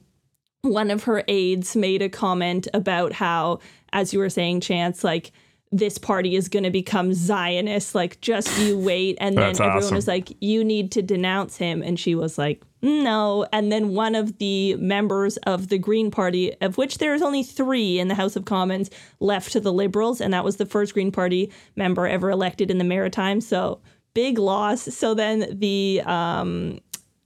One 0.63 0.91
of 0.91 1.05
her 1.05 1.23
aides 1.29 1.77
made 1.77 2.03
a 2.03 2.09
comment 2.09 2.67
about 2.75 3.13
how, 3.13 3.61
as 3.93 4.13
you 4.13 4.19
were 4.19 4.31
saying, 4.31 4.61
Chance, 4.61 5.05
like 5.05 5.31
this 5.77 5.99
party 5.99 6.37
is 6.37 6.49
going 6.49 6.63
to 6.63 6.71
become 6.71 7.13
Zionist. 7.13 7.95
Like, 7.95 8.21
just 8.21 8.59
you 8.61 8.79
wait. 8.79 9.19
And 9.21 9.37
then 9.37 9.51
everyone 9.51 9.77
awesome. 9.77 9.97
was 9.97 10.07
like, 10.07 10.33
you 10.41 10.63
need 10.63 10.93
to 10.93 11.03
denounce 11.03 11.57
him. 11.57 11.83
And 11.83 11.99
she 11.99 12.15
was 12.15 12.39
like, 12.39 12.63
no. 12.81 13.45
And 13.53 13.73
then 13.73 13.89
one 13.89 14.15
of 14.15 14.39
the 14.39 14.77
members 14.77 15.37
of 15.39 15.69
the 15.69 15.79
Green 15.79 16.13
Party, 16.13 16.55
of 16.61 16.79
which 16.79 16.99
there's 16.99 17.23
only 17.23 17.43
three 17.43 17.99
in 17.99 18.07
the 18.07 18.15
House 18.15 18.37
of 18.37 18.45
Commons, 18.45 18.89
left 19.19 19.51
to 19.53 19.61
the 19.61 19.73
Liberals. 19.73 20.21
And 20.21 20.33
that 20.33 20.45
was 20.45 20.59
the 20.59 20.67
first 20.67 20.95
Green 20.95 21.11
Party 21.11 21.51
member 21.75 22.07
ever 22.07 22.31
elected 22.31 22.71
in 22.71 22.79
the 22.79 22.85
Maritime. 22.85 23.41
So 23.41 23.81
big 24.15 24.39
loss. 24.39 24.83
So 24.83 25.13
then 25.15 25.59
the 25.59 26.03
um, 26.07 26.79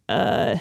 uh, 0.09 0.57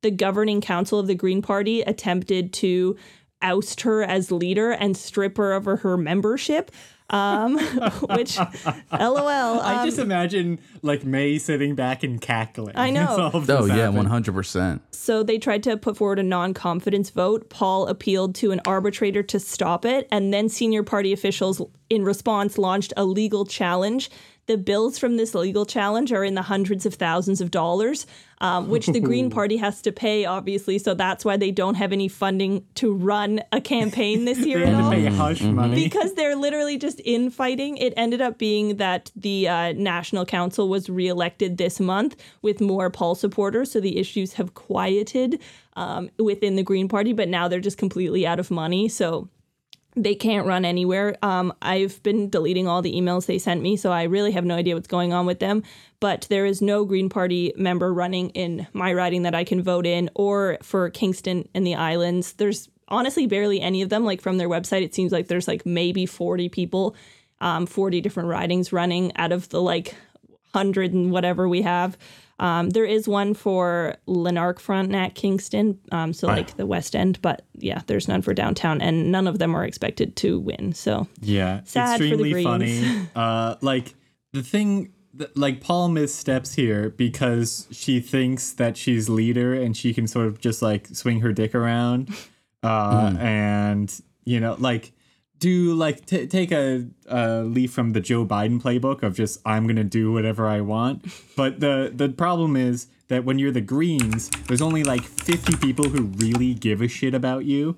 the 0.00 0.10
governing 0.10 0.62
council 0.62 0.98
of 0.98 1.06
the 1.06 1.14
Green 1.14 1.42
Party 1.42 1.82
attempted 1.82 2.54
to 2.54 2.96
oust 3.42 3.82
her 3.82 4.02
as 4.02 4.32
leader 4.32 4.70
and 4.70 4.96
strip 4.96 5.36
her 5.36 5.52
of 5.52 5.66
her 5.66 5.96
membership. 5.98 6.70
Um, 7.08 7.58
which, 8.10 8.36
lol. 8.38 9.60
I 9.60 9.76
um, 9.80 9.86
just 9.86 9.98
imagine 9.98 10.58
like 10.82 11.04
May 11.04 11.38
sitting 11.38 11.74
back 11.74 12.02
and 12.02 12.20
cackling. 12.20 12.76
I 12.76 12.90
know. 12.90 13.30
all 13.32 13.36
of 13.36 13.46
this 13.46 13.56
Oh 13.60 13.64
yeah, 13.66 13.74
happened. 13.76 13.96
one 13.96 14.06
hundred 14.06 14.34
percent. 14.34 14.82
So 14.90 15.22
they 15.22 15.38
tried 15.38 15.62
to 15.64 15.76
put 15.76 15.96
forward 15.96 16.18
a 16.18 16.22
non 16.24 16.52
confidence 16.54 17.10
vote. 17.10 17.48
Paul 17.48 17.86
appealed 17.86 18.34
to 18.36 18.50
an 18.50 18.60
arbitrator 18.66 19.22
to 19.22 19.38
stop 19.38 19.84
it, 19.84 20.08
and 20.10 20.34
then 20.34 20.48
senior 20.48 20.82
party 20.82 21.12
officials, 21.12 21.62
in 21.88 22.04
response, 22.04 22.58
launched 22.58 22.92
a 22.96 23.04
legal 23.04 23.44
challenge. 23.44 24.10
The 24.46 24.56
bills 24.56 24.96
from 24.98 25.16
this 25.16 25.34
legal 25.34 25.66
challenge 25.66 26.12
are 26.12 26.22
in 26.22 26.34
the 26.36 26.42
hundreds 26.42 26.86
of 26.86 26.94
thousands 26.94 27.40
of 27.40 27.50
dollars, 27.50 28.06
um, 28.40 28.68
which 28.68 28.86
the 28.86 29.00
Green 29.00 29.28
Party 29.38 29.56
has 29.56 29.82
to 29.82 29.90
pay, 29.90 30.24
obviously. 30.24 30.78
So 30.78 30.94
that's 30.94 31.24
why 31.24 31.36
they 31.36 31.50
don't 31.50 31.74
have 31.74 31.92
any 31.92 32.06
funding 32.06 32.64
to 32.76 32.92
run 32.94 33.40
a 33.50 33.60
campaign 33.60 34.24
this 34.24 34.38
year 34.46 34.60
They 34.60 34.66
at 34.66 34.74
had 34.74 34.78
to 34.78 34.84
all 34.84 34.90
pay 34.92 35.04
hush 35.06 35.42
money. 35.42 35.74
because 35.82 36.14
they're 36.14 36.36
literally 36.36 36.78
just 36.78 37.00
infighting. 37.04 37.76
It 37.78 37.92
ended 37.96 38.20
up 38.20 38.38
being 38.38 38.76
that 38.76 39.10
the 39.16 39.48
uh, 39.48 39.72
National 39.72 40.24
Council 40.24 40.68
was 40.68 40.88
reelected 40.88 41.56
this 41.58 41.80
month 41.80 42.14
with 42.42 42.60
more 42.60 42.88
Paul 42.88 43.16
supporters, 43.16 43.72
so 43.72 43.80
the 43.80 43.98
issues 43.98 44.34
have 44.34 44.54
quieted 44.54 45.40
um, 45.74 46.08
within 46.18 46.54
the 46.54 46.62
Green 46.62 46.88
Party, 46.88 47.12
but 47.12 47.28
now 47.28 47.48
they're 47.48 47.58
just 47.58 47.78
completely 47.78 48.26
out 48.26 48.38
of 48.38 48.50
money. 48.50 48.88
So 48.88 49.28
they 49.96 50.14
can't 50.14 50.46
run 50.46 50.64
anywhere. 50.64 51.16
Um, 51.22 51.54
I've 51.62 52.02
been 52.02 52.28
deleting 52.28 52.68
all 52.68 52.82
the 52.82 52.92
emails 52.92 53.26
they 53.26 53.38
sent 53.38 53.62
me, 53.62 53.76
so 53.76 53.90
I 53.90 54.04
really 54.04 54.32
have 54.32 54.44
no 54.44 54.54
idea 54.54 54.74
what's 54.74 54.86
going 54.86 55.14
on 55.14 55.24
with 55.24 55.40
them. 55.40 55.62
But 56.00 56.26
there 56.28 56.44
is 56.44 56.60
no 56.60 56.84
Green 56.84 57.08
Party 57.08 57.54
member 57.56 57.92
running 57.92 58.28
in 58.30 58.66
my 58.74 58.92
riding 58.92 59.22
that 59.22 59.34
I 59.34 59.44
can 59.44 59.62
vote 59.62 59.86
in, 59.86 60.10
or 60.14 60.58
for 60.62 60.90
Kingston 60.90 61.48
and 61.54 61.66
the 61.66 61.74
islands. 61.74 62.34
There's 62.34 62.68
honestly 62.88 63.26
barely 63.26 63.60
any 63.60 63.80
of 63.80 63.88
them. 63.88 64.04
Like 64.04 64.20
from 64.20 64.36
their 64.36 64.50
website, 64.50 64.82
it 64.82 64.94
seems 64.94 65.12
like 65.12 65.28
there's 65.28 65.48
like 65.48 65.64
maybe 65.64 66.04
40 66.04 66.50
people, 66.50 66.94
um, 67.40 67.64
40 67.64 68.02
different 68.02 68.28
ridings 68.28 68.72
running 68.72 69.16
out 69.16 69.32
of 69.32 69.48
the 69.48 69.62
like 69.62 69.94
hundred 70.52 70.92
and 70.92 71.10
whatever 71.10 71.48
we 71.48 71.62
have. 71.62 71.96
Um, 72.38 72.70
there 72.70 72.84
is 72.84 73.08
one 73.08 73.32
for 73.32 73.96
Lanark 74.06 74.60
Frontenac 74.60 75.14
Kingston, 75.14 75.78
um, 75.90 76.12
so 76.12 76.26
like 76.26 76.56
the 76.56 76.66
West 76.66 76.94
End, 76.94 77.20
but 77.22 77.46
yeah, 77.54 77.80
there's 77.86 78.08
none 78.08 78.20
for 78.20 78.34
downtown, 78.34 78.82
and 78.82 79.10
none 79.10 79.26
of 79.26 79.38
them 79.38 79.54
are 79.54 79.64
expected 79.64 80.16
to 80.16 80.38
win. 80.38 80.74
So 80.74 81.08
Yeah, 81.22 81.62
Sad 81.64 81.98
for 81.98 82.04
the 82.04 82.12
extremely 82.12 82.44
funny. 82.44 83.08
Uh, 83.16 83.56
like 83.62 83.94
the 84.32 84.42
thing, 84.42 84.92
that, 85.14 85.34
like 85.36 85.62
Paul 85.62 85.88
missteps 85.88 86.54
here 86.54 86.90
because 86.90 87.66
she 87.70 88.00
thinks 88.00 88.52
that 88.52 88.76
she's 88.76 89.08
leader 89.08 89.54
and 89.54 89.74
she 89.74 89.94
can 89.94 90.06
sort 90.06 90.26
of 90.26 90.38
just 90.38 90.60
like 90.60 90.88
swing 90.88 91.20
her 91.20 91.32
dick 91.32 91.54
around, 91.54 92.10
uh, 92.62 93.14
and 93.18 93.98
you 94.26 94.40
know, 94.40 94.56
like 94.58 94.92
do 95.38 95.74
like 95.74 96.06
t- 96.06 96.26
take 96.26 96.50
a, 96.52 96.86
a 97.08 97.42
leaf 97.42 97.72
from 97.72 97.92
the 97.92 98.00
Joe 98.00 98.24
Biden 98.26 98.60
playbook 98.60 99.02
of 99.02 99.14
just 99.14 99.40
I'm 99.44 99.66
gonna 99.66 99.84
do 99.84 100.12
whatever 100.12 100.46
I 100.48 100.60
want. 100.60 101.04
But 101.36 101.60
the 101.60 101.92
the 101.94 102.08
problem 102.08 102.56
is 102.56 102.86
that 103.08 103.24
when 103.24 103.38
you're 103.38 103.52
the 103.52 103.60
Greens, 103.60 104.30
there's 104.48 104.62
only 104.62 104.82
like 104.82 105.02
50 105.04 105.56
people 105.58 105.88
who 105.90 106.04
really 106.04 106.54
give 106.54 106.80
a 106.82 106.88
shit 106.88 107.14
about 107.14 107.44
you. 107.44 107.76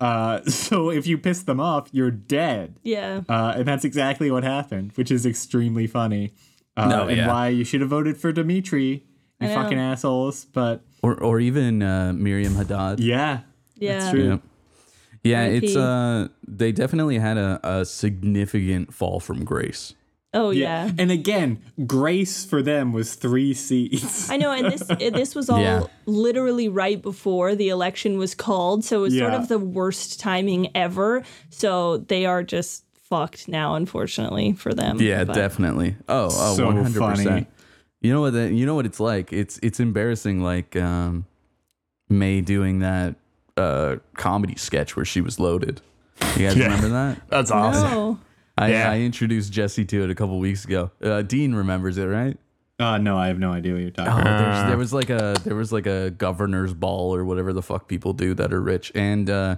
Uh, 0.00 0.42
so 0.46 0.90
if 0.90 1.06
you 1.06 1.18
piss 1.18 1.42
them 1.42 1.60
off, 1.60 1.88
you're 1.92 2.10
dead. 2.10 2.76
yeah, 2.82 3.20
Uh, 3.28 3.52
and 3.56 3.66
that's 3.66 3.84
exactly 3.84 4.30
what 4.30 4.44
happened, 4.44 4.92
which 4.94 5.10
is 5.10 5.26
extremely 5.26 5.86
funny. 5.86 6.32
Uh, 6.76 6.88
No, 6.88 7.06
and 7.08 7.18
yeah. 7.18 7.28
why 7.28 7.48
you 7.48 7.64
should 7.64 7.82
have 7.82 7.90
voted 7.90 8.16
for 8.16 8.32
Dimitri, 8.32 9.04
you 9.40 9.48
know. 9.48 9.54
fucking 9.54 9.78
assholes. 9.78 10.46
But 10.46 10.80
Or 11.02 11.14
or 11.22 11.38
even 11.40 11.82
uh, 11.82 12.12
Meryam 12.16 12.54
Haddad. 12.56 12.98
yeah, 13.00 13.40
yeah, 13.76 13.98
That's 13.98 14.10
true. 14.10 14.40
Yeah. 15.24 15.46
Yeah, 15.46 15.52
it's 15.52 15.76
uh 15.76 16.28
they 16.46 16.72
definitely 16.72 17.18
had 17.18 17.36
a, 17.38 17.60
a 17.62 17.84
significant 17.84 18.92
fall 18.92 19.20
from 19.20 19.44
grace. 19.44 19.94
Oh 20.34 20.48
yeah. 20.50 20.86
yeah. 20.86 20.92
And 20.98 21.10
again, 21.10 21.60
Grace 21.86 22.46
for 22.46 22.62
them 22.62 22.92
was 22.94 23.14
three 23.16 23.52
seats. 23.52 24.30
I 24.30 24.38
know, 24.38 24.50
and 24.50 24.72
this 24.72 24.82
this 25.12 25.34
was 25.34 25.50
all 25.50 25.60
Yeah. 25.60 25.84
literally 26.06 26.68
right 26.70 27.00
before 27.00 27.54
the 27.54 27.68
election 27.68 28.16
was 28.18 28.34
called, 28.34 28.82
so 28.84 29.00
it 29.00 29.02
was 29.02 29.18
sort 29.18 29.34
of 29.34 29.48
the 29.48 29.58
worst 29.58 30.18
timing 30.20 30.74
ever. 30.74 31.22
So 31.50 31.98
they 31.98 32.24
are 32.24 32.42
just 32.42 32.84
fucked 32.94 33.46
now, 33.46 33.74
unfortunately 33.74 34.54
for 34.54 34.72
them. 34.72 34.98
Yeah, 35.02 35.24
But- 35.24 35.34
definitely. 35.34 35.96
Oh, 36.08 36.30
oh, 36.32 36.56
So 36.56 36.66
100%. 36.66 36.94
funny. 37.24 37.46
You 38.00 38.12
know 38.14 38.22
what 38.22 38.32
that, 38.32 38.52
you 38.52 38.64
know 38.64 38.74
what 38.74 38.86
it's 38.86 39.00
like? 39.00 39.32
It's 39.34 39.60
it's 39.62 39.80
embarrassing 39.80 40.42
like 40.42 40.74
um 40.76 41.26
May 42.08 42.40
doing 42.40 42.78
that 42.80 43.16
uh 43.56 43.96
comedy 44.16 44.56
sketch 44.56 44.96
where 44.96 45.04
she 45.04 45.20
was 45.20 45.38
loaded. 45.40 45.80
You 46.36 46.46
guys 46.48 46.56
Yeah. 46.56 46.64
remember 46.64 46.88
that? 46.90 47.22
That's 47.28 47.50
awesome. 47.50 47.90
No. 47.90 48.18
I, 48.58 48.70
Yeah. 48.70 48.90
I 48.90 49.00
introduced 49.00 49.52
Jesse 49.52 49.84
to 49.86 50.04
it 50.04 50.10
a 50.10 50.14
couple 50.14 50.38
weeks 50.38 50.64
ago. 50.64 50.90
Uh, 51.02 51.22
Dean 51.22 51.54
remembers 51.54 51.96
it, 51.98 52.04
right? 52.04 52.36
Uh, 52.78 52.98
no, 52.98 53.16
I 53.16 53.28
have 53.28 53.38
no 53.38 53.52
idea 53.52 53.72
what 53.74 53.82
you're 53.82 53.90
talking 53.90 54.12
Oh, 54.12 54.20
about. 54.20 54.66
there 54.68 54.76
was 54.76 54.92
like 54.92 55.08
a 55.10 55.36
there 55.44 55.54
was 55.54 55.72
like 55.72 55.86
a 55.86 56.10
governor's 56.10 56.74
ball 56.74 57.14
or 57.14 57.24
whatever 57.24 57.52
the 57.52 57.62
fuck 57.62 57.86
people 57.88 58.12
do 58.12 58.34
that 58.34 58.52
are 58.52 58.60
rich, 58.60 58.90
and 58.94 59.30
uh, 59.30 59.56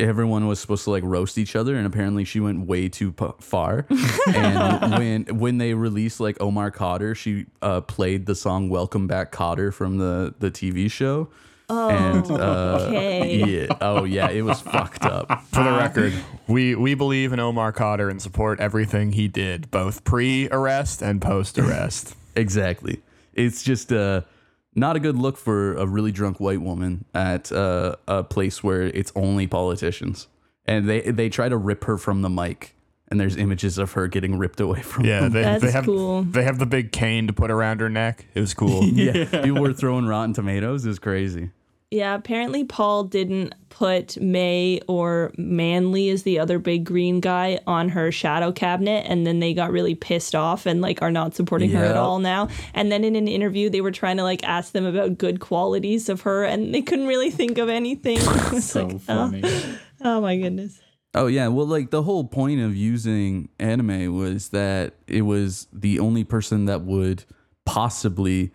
everyone 0.00 0.46
was 0.48 0.58
supposed 0.58 0.84
to 0.84 0.90
like 0.90 1.04
roast 1.04 1.38
each 1.38 1.54
other, 1.54 1.76
and 1.76 1.86
apparently 1.86 2.24
she 2.24 2.40
went 2.40 2.66
way 2.66 2.88
too 2.88 3.12
p- 3.12 3.26
far. 3.40 3.86
and 4.34 4.92
when 4.98 5.24
when 5.38 5.58
they 5.58 5.74
released 5.74 6.18
like 6.20 6.36
Omar 6.40 6.70
Khadr, 6.72 7.14
she 7.16 7.46
uh, 7.62 7.80
played 7.82 8.26
the 8.26 8.34
song 8.34 8.68
"Welcome 8.68 9.06
Back, 9.06 9.30
Kotter" 9.30 9.72
from 9.72 9.98
the 9.98 10.34
the 10.38 10.50
TV 10.50 10.90
show. 10.90 11.28
Oh, 11.70 11.90
and, 11.90 12.30
uh, 12.30 12.78
okay. 12.88 13.36
Yeah. 13.44 13.76
Oh 13.80 14.04
yeah, 14.04 14.30
it 14.30 14.42
was 14.42 14.60
fucked 14.60 15.04
up. 15.04 15.42
For 15.52 15.62
the 15.62 15.72
record, 15.72 16.14
we 16.46 16.74
we 16.74 16.94
believe 16.94 17.32
in 17.34 17.40
Omar 17.40 17.72
Khadr 17.74 18.10
and 18.10 18.22
support 18.22 18.58
everything 18.58 19.12
he 19.12 19.28
did, 19.28 19.70
both 19.70 20.02
pre-arrest 20.04 21.02
and 21.02 21.20
post-arrest. 21.20 22.14
Exactly. 22.36 23.02
It's 23.34 23.64
just 23.64 23.92
uh, 23.92 24.20
not 24.76 24.94
a 24.94 25.00
good 25.00 25.16
look 25.16 25.36
for 25.36 25.74
a 25.74 25.84
really 25.86 26.12
drunk 26.12 26.38
white 26.38 26.60
woman 26.60 27.04
at 27.12 27.50
uh, 27.50 27.96
a 28.06 28.22
place 28.22 28.62
where 28.62 28.82
it's 28.82 29.10
only 29.16 29.48
politicians, 29.48 30.28
and 30.64 30.88
they 30.88 31.00
they 31.00 31.28
try 31.30 31.48
to 31.48 31.56
rip 31.56 31.82
her 31.84 31.98
from 31.98 32.22
the 32.22 32.30
mic. 32.30 32.74
And 33.10 33.18
there's 33.18 33.36
images 33.36 33.78
of 33.78 33.92
her 33.92 34.06
getting 34.06 34.36
ripped 34.38 34.60
away 34.60 34.82
from. 34.82 35.04
Yeah, 35.06 35.20
them. 35.22 35.32
they, 35.32 35.42
That's 35.42 35.64
they 35.64 35.70
have 35.72 35.84
cool. 35.86 36.22
they 36.22 36.44
have 36.44 36.58
the 36.58 36.66
big 36.66 36.92
cane 36.92 37.26
to 37.26 37.32
put 37.32 37.50
around 37.50 37.80
her 37.80 37.88
neck. 37.88 38.26
It 38.34 38.40
was 38.40 38.52
cool. 38.54 38.84
yeah. 38.88 39.24
People 39.42 39.62
were 39.62 39.72
throwing 39.72 40.06
rotten 40.06 40.34
tomatoes. 40.34 40.84
Is 40.86 40.98
crazy. 41.00 41.50
Yeah, 41.90 42.14
apparently 42.14 42.64
Paul 42.64 43.04
didn't 43.04 43.54
put 43.70 44.20
May 44.20 44.80
or 44.88 45.32
Manly 45.38 46.10
as 46.10 46.22
the 46.22 46.38
other 46.38 46.58
big 46.58 46.84
green 46.84 47.20
guy 47.20 47.60
on 47.66 47.88
her 47.90 48.12
shadow 48.12 48.52
cabinet 48.52 49.06
and 49.08 49.26
then 49.26 49.38
they 49.38 49.54
got 49.54 49.70
really 49.70 49.94
pissed 49.94 50.34
off 50.34 50.66
and 50.66 50.82
like 50.82 51.00
are 51.00 51.10
not 51.10 51.34
supporting 51.34 51.70
her 51.70 51.84
at 51.84 51.96
all 51.96 52.18
now. 52.18 52.48
And 52.74 52.92
then 52.92 53.04
in 53.04 53.16
an 53.16 53.26
interview 53.26 53.70
they 53.70 53.80
were 53.80 53.90
trying 53.90 54.18
to 54.18 54.22
like 54.22 54.44
ask 54.44 54.72
them 54.72 54.84
about 54.84 55.16
good 55.16 55.40
qualities 55.40 56.10
of 56.10 56.22
her 56.22 56.44
and 56.44 56.74
they 56.74 56.82
couldn't 56.82 57.06
really 57.06 57.30
think 57.30 57.56
of 57.58 57.68
anything. 57.68 58.18
So 58.58 58.86
like, 58.86 58.94
oh, 58.94 58.98
funny. 58.98 59.42
oh 60.02 60.20
my 60.20 60.36
goodness. 60.36 60.80
Oh 61.14 61.26
yeah, 61.26 61.48
well 61.48 61.66
like 61.66 61.90
the 61.90 62.02
whole 62.02 62.24
point 62.24 62.60
of 62.60 62.76
using 62.76 63.48
Annamie 63.58 64.12
was 64.12 64.50
that 64.50 64.94
it 65.06 65.22
was 65.22 65.68
the 65.72 66.00
only 66.00 66.24
person 66.24 66.66
that 66.66 66.82
would 66.82 67.24
possibly 67.64 68.52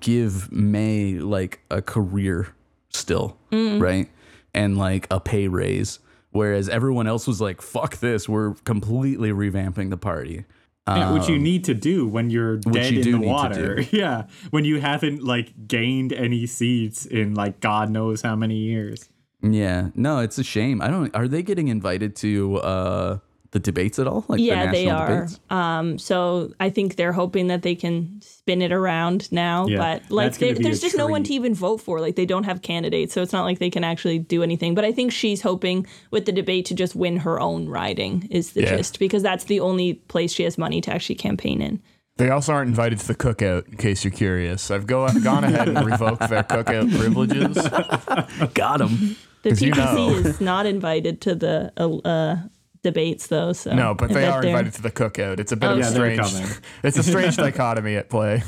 give 0.00 0.50
May 0.50 1.14
like 1.14 1.60
a 1.70 1.82
career 1.82 2.54
still, 2.92 3.36
right? 3.50 4.08
And 4.54 4.78
like 4.78 5.06
a 5.10 5.20
pay 5.20 5.48
raise. 5.48 5.98
Whereas 6.30 6.68
everyone 6.68 7.06
else 7.06 7.26
was 7.26 7.40
like, 7.40 7.60
fuck 7.60 7.98
this, 7.98 8.28
we're 8.28 8.54
completely 8.64 9.30
revamping 9.30 9.90
the 9.90 9.98
party. 9.98 10.44
Yeah, 10.88 11.12
which 11.12 11.28
you 11.28 11.38
need 11.38 11.64
to 11.64 11.74
do 11.74 12.08
when 12.08 12.28
you're 12.30 12.56
dead 12.56 12.92
you 12.92 13.02
in 13.16 13.20
the 13.20 13.26
water. 13.26 13.82
Yeah, 13.92 14.26
when 14.50 14.64
you 14.64 14.80
haven't 14.80 15.22
like 15.22 15.68
gained 15.68 16.12
any 16.12 16.46
seats 16.46 17.06
in 17.06 17.34
like 17.34 17.60
God 17.60 17.88
knows 17.90 18.22
how 18.22 18.34
many 18.34 18.56
years. 18.56 19.08
Yeah. 19.42 19.90
No, 19.94 20.18
it's 20.18 20.38
a 20.38 20.44
shame. 20.44 20.82
I 20.82 20.88
don't 20.88 21.14
are 21.14 21.28
they 21.28 21.42
getting 21.42 21.68
invited 21.68 22.16
to 22.16 22.56
uh 22.58 23.18
the 23.52 23.60
debates 23.60 23.98
at 23.98 24.06
all? 24.06 24.24
Like 24.28 24.38
the 24.38 24.44
Yeah, 24.44 24.72
they 24.72 24.88
are. 24.88 25.28
Um, 25.50 25.98
so 25.98 26.52
I 26.58 26.68
think 26.70 26.96
they're 26.96 27.12
hoping 27.12 27.46
that 27.48 27.62
they 27.62 27.74
can 27.74 28.20
spin 28.22 28.60
it 28.62 28.72
around 28.72 29.30
now. 29.30 29.66
Yeah, 29.66 29.76
but 29.78 30.10
like, 30.10 30.36
they- 30.38 30.52
there's 30.54 30.78
a 30.78 30.82
just 30.82 30.96
no 30.96 31.06
one 31.06 31.22
to 31.24 31.32
even 31.34 31.54
vote 31.54 31.78
for. 31.80 32.00
Like, 32.00 32.16
they 32.16 32.26
don't 32.26 32.44
have 32.44 32.62
candidates, 32.62 33.14
so 33.14 33.22
it's 33.22 33.32
not 33.32 33.44
like 33.44 33.58
they 33.60 33.70
can 33.70 33.84
actually 33.84 34.18
do 34.18 34.42
anything. 34.42 34.74
But 34.74 34.84
I 34.84 34.92
think 34.92 35.12
she's 35.12 35.42
hoping 35.42 35.86
with 36.10 36.24
the 36.26 36.32
debate 36.32 36.64
to 36.66 36.74
just 36.74 36.94
win 36.96 37.18
her 37.18 37.38
own 37.40 37.68
riding 37.68 38.26
is 38.30 38.52
the 38.52 38.62
Yeah. 38.62 38.76
gist 38.76 38.98
because 38.98 39.22
that's 39.22 39.44
the 39.44 39.60
only 39.60 39.94
place 39.94 40.32
she 40.32 40.42
has 40.44 40.58
money 40.58 40.80
to 40.80 40.92
actually 40.92 41.14
campaign 41.16 41.62
in. 41.62 41.80
They 42.18 42.28
also 42.30 42.52
aren't 42.52 42.68
invited 42.68 42.98
to 43.00 43.06
the 43.08 43.14
cookout, 43.14 43.68
in 43.68 43.76
case 43.78 44.04
you're 44.04 44.10
curious. 44.12 44.70
I've 44.70 44.86
go, 44.86 45.08
gone 45.22 45.44
ahead 45.44 45.68
and 45.68 45.84
revoked 45.84 46.28
their 46.28 46.42
cookout 46.42 46.94
privileges. 46.98 47.56
Got 48.54 48.80
him. 48.82 49.16
The 49.42 49.48
'Cause 49.50 49.62
you 49.62 49.72
PPC 49.72 49.94
know. 49.96 50.10
is 50.28 50.40
not 50.40 50.66
invited 50.66 51.20
to 51.22 51.34
the 51.34 51.72
uh, 51.76 51.96
uh, 52.06 52.36
debates 52.82 53.26
though. 53.28 53.52
So 53.52 53.74
No, 53.74 53.94
but 53.94 54.10
they 54.10 54.26
are 54.26 54.40
they're- 54.42 54.50
invited 54.50 54.74
to 54.74 54.82
the 54.82 54.90
cookout. 54.90 55.38
It's 55.40 55.52
a 55.52 55.56
bit 55.56 55.66
Oh, 55.68 55.72
of 55.72 55.78
a 55.78 55.80
Yeah, 55.82 55.90
they're 55.90 56.24
strange. 56.24 56.48
It's 56.82 56.98
a 56.98 57.02
strange 57.02 57.36
dichotomy 57.36 57.96
at 57.96 58.08
play. 58.10 58.42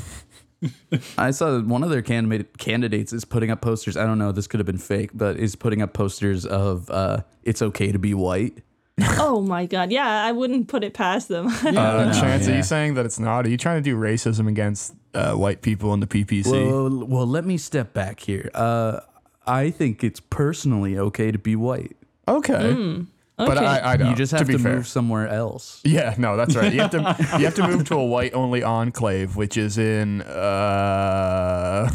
I 1.17 1.31
saw 1.31 1.59
one 1.61 1.83
of 1.83 1.89
their 1.89 2.01
candidate 2.01 2.57
candidates 2.57 3.13
is 3.13 3.25
putting 3.25 3.51
up 3.51 3.61
posters. 3.61 3.97
I 3.97 4.05
don't 4.05 4.17
know, 4.17 4.31
this 4.31 4.47
could 4.47 4.59
have 4.59 4.65
been 4.65 4.77
fake, 4.77 5.11
but 5.13 5.37
is 5.37 5.55
putting 5.55 5.81
up 5.81 5.93
posters 5.93 6.45
of 6.45 6.89
uh, 6.89 7.19
"It's 7.43 7.61
okay 7.61 7.91
to 7.91 7.99
be 7.99 8.13
white." 8.13 8.59
Oh 9.19 9.41
my 9.41 9.65
god, 9.65 9.91
yeah, 9.91 10.07
I 10.25 10.31
wouldn't 10.31 10.67
put 10.69 10.83
it 10.83 10.93
past 10.93 11.27
them. 11.27 11.47
Uh, 11.47 12.13
Chance, 12.13 12.47
are 12.47 12.55
you 12.55 12.63
saying 12.63 12.93
that 12.93 13.05
it's 13.05 13.19
not? 13.19 13.45
Are 13.45 13.49
you 13.49 13.57
trying 13.57 13.83
to 13.83 13.89
do 13.89 13.97
racism 13.97 14.47
against 14.47 14.93
uh, 15.13 15.33
white 15.33 15.61
people 15.61 15.93
in 15.93 15.99
the 15.99 16.07
PPC? 16.07 16.49
Well, 16.49 17.05
well, 17.05 17.27
let 17.27 17.45
me 17.45 17.57
step 17.57 17.93
back 17.93 18.21
here. 18.21 18.49
Uh, 18.53 19.01
I 19.45 19.69
think 19.71 20.03
it's 20.03 20.19
personally 20.21 20.97
okay 20.97 21.31
to 21.31 21.37
be 21.37 21.55
white. 21.57 21.97
okay. 22.27 22.73
But 22.73 23.05
Okay. 23.37 23.65
I, 23.65 23.93
I 23.93 23.97
don't. 23.97 24.09
You 24.11 24.15
just 24.15 24.31
have 24.31 24.45
to, 24.45 24.51
to, 24.53 24.57
be 24.57 24.63
fair. 24.63 24.75
move 24.77 24.87
somewhere 24.87 25.27
else. 25.27 25.81
Yeah, 25.83 26.15
no, 26.17 26.37
that's 26.37 26.55
right. 26.55 26.71
You 26.73 26.79
have 26.81 26.91
to 26.91 26.97
you 27.37 27.43
have 27.45 27.55
to 27.55 27.67
move 27.67 27.83
to 27.89 27.95
a 27.95 28.05
white 28.15 28.33
only 28.33 28.63
enclave, 28.63 29.35
which 29.35 29.57
is 29.57 29.77
in 29.77 30.21
uh, 30.21 31.89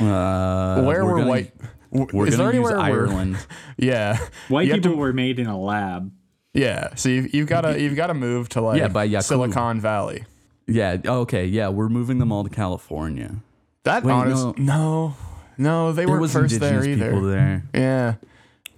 Uh, 0.00 0.82
where 0.82 1.04
we're 1.04 1.12
were 1.12 1.18
gonna- 1.18 1.28
white? 1.30 1.52
We're 1.92 2.28
is 2.28 2.36
there 2.36 2.46
gonna 2.46 2.58
use 2.60 2.70
anywhere 2.70 2.76
where- 2.76 3.06
Ireland. 3.08 3.36
Yeah, 3.76 4.18
White 4.48 4.68
You 4.68 4.74
people 4.74 4.92
to- 4.92 4.96
were 4.96 5.12
made 5.12 5.38
in 5.38 5.46
a 5.48 5.58
lab. 5.60 6.12
yeah. 6.54 6.94
So 6.94 7.08
you've, 7.08 7.34
you've 7.34 7.48
got 7.48 7.62
to 7.62 7.80
you've 7.80 7.96
got 7.96 8.06
to 8.08 8.14
move 8.14 8.48
to 8.50 8.60
like 8.60 8.78
Yeah, 8.78 8.88
by 8.88 9.08
Yaku. 9.08 9.22
Silicon 9.24 9.80
Valley. 9.80 10.24
yeah. 10.66 10.96
Okay. 11.04 11.46
Yeah, 11.46 11.68
we're 11.68 11.88
moving 11.88 12.18
them 12.18 12.30
all 12.32 12.44
to 12.44 12.50
California. 12.50 13.36
That 13.84 14.04
Wait, 14.04 14.12
honest, 14.12 14.58
no, 14.58 15.14
no, 15.58 15.92
they 15.92 16.04
There 16.04 16.18
weren't 16.20 16.30
first 16.30 16.60
there 16.60 16.84
either. 16.86 17.06
people 17.10 17.22
there. 17.22 17.64
Yeah, 17.74 18.14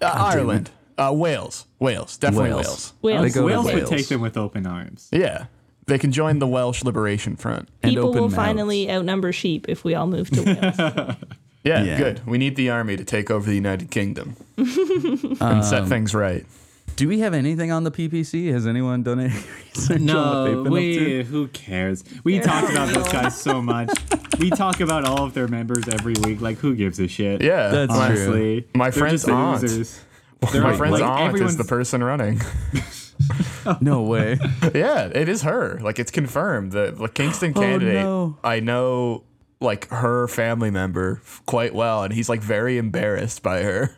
uh, 0.01 0.13
damn 0.15 0.23
Ireland, 0.23 0.71
uh, 1.09 1.13
Wales, 1.13 1.67
Wales, 1.79 2.17
definitely 2.17 2.51
Wales. 2.51 2.67
Wales. 2.67 2.93
Wales. 3.03 3.23
They 3.23 3.41
go 3.41 3.41
to 3.49 3.55
Wales 3.55 3.73
would 3.73 3.87
take 3.87 4.09
them 4.09 4.21
with 4.21 4.37
open 4.37 4.67
arms. 4.67 5.09
Yeah, 5.13 5.47
they 5.87 5.99
can 5.99 6.13
join 6.13 6.39
the 6.39 6.47
Welsh 6.47 6.83
Liberation 6.85 7.37
Front. 7.37 7.69
And 7.83 7.91
People 7.91 8.09
open 8.11 8.21
will 8.23 8.29
mouths. 8.29 8.37
finally 8.37 8.91
outnumber 8.91 9.33
sheep 9.33 9.67
if 9.69 9.85
we 9.85 9.95
all 9.95 10.07
move 10.07 10.31
to 10.31 10.43
Wales. 10.45 11.17
Yeah, 11.65 11.83
Yeah. 11.85 11.97
good. 11.99 12.27
We 12.27 12.39
need 12.39 12.57
the 12.57 12.71
army 12.71 12.97
to 12.97 13.05
take 13.05 13.31
over 13.31 13.47
the 13.47 13.55
United 13.55 13.91
Kingdom 13.91 14.37
and 14.57 15.41
Um, 15.41 15.63
set 15.63 15.87
things 15.89 16.15
right. 16.15 16.45
Do 16.97 17.09
we 17.09 17.21
have 17.21 17.33
anything 17.35 17.73
on 17.73 17.85
the 17.85 17.91
PPC? 17.91 18.53
Has 18.53 18.67
anyone 18.67 19.03
done 19.03 19.19
any 19.21 19.33
research 19.75 20.01
on 20.01 20.07
what 20.09 20.45
they've 20.45 20.55
No, 20.57 20.63
been 20.65 20.67
up 20.67 20.73
we. 20.73 20.99
to? 20.99 21.23
Who 21.25 21.49
cares? 21.49 22.05
We 22.23 22.39
talk 22.41 22.71
about 22.71 22.93
those 22.93 23.09
guys 23.11 23.41
so 23.41 23.63
much. 23.63 23.91
We 24.39 24.51
talk 24.51 24.81
about 24.81 25.05
all 25.07 25.25
of 25.25 25.33
their 25.35 25.49
members 25.49 25.89
every 25.89 26.15
week. 26.23 26.41
Like, 26.43 26.59
who 26.59 26.75
gives 26.75 26.99
a 27.01 27.09
shit? 27.09 27.43
Yeah, 27.43 27.69
That's 27.69 27.91
my, 27.93 28.09
true. 28.09 28.17
honestly, 28.25 28.69
My 28.75 28.91
They're 28.91 28.99
friend's 29.01 29.23
just 29.23 29.31
aunt. 29.33 29.63
losers. 29.63 30.01
They're 30.51 30.63
my 30.63 30.77
friend's 30.77 31.01
like, 31.01 31.09
aunt 31.09 31.39
is 31.41 31.57
the 31.57 31.65
person 31.65 32.03
running. 32.03 32.41
No 33.81 34.03
way. 34.03 34.39
yeah, 34.75 35.05
it 35.15 35.29
is 35.29 35.43
her. 35.43 35.79
Like 35.81 36.01
it's 36.01 36.11
confirmed. 36.11 36.73
The, 36.73 36.91
the 36.91 37.07
Kingston 37.07 37.53
Oh, 37.57 37.61
candidate. 37.61 37.95
no. 38.03 38.37
I 38.43 38.59
know 38.59 39.23
like 39.61 39.89
her 39.91 40.27
family 40.27 40.71
member 40.73 41.23
quite 41.47 41.73
well, 41.73 42.03
and 42.03 42.13
he's 42.13 42.29
like 42.29 42.41
very 42.41 42.77
embarrassed 42.79 43.41
by 43.43 43.63
her. 43.63 43.97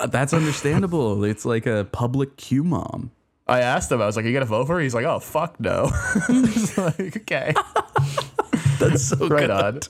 Uh, 0.00 0.06
That's 0.06 0.32
understandable. 0.32 1.22
It's 1.32 1.44
like 1.44 1.66
a 1.66 1.86
public 1.92 2.38
Q 2.38 2.64
mom. 2.64 3.10
I 3.46 3.60
asked 3.60 3.92
him, 3.92 4.00
I 4.00 4.06
was 4.06 4.16
like, 4.16 4.24
"You 4.24 4.32
gonna 4.32 4.46
vote 4.46 4.66
for 4.66 4.76
her?" 4.76 4.80
He's 4.80 4.94
like, 4.94 5.04
"Oh 5.04 5.18
fuck 5.18 5.60
no." 5.60 5.90
It's 6.30 6.78
like, 6.78 7.16
okay, 7.18 7.52
That's 8.78 9.04
so 9.04 9.28
right 9.28 9.48
good. 9.48 9.50
on. 9.50 9.80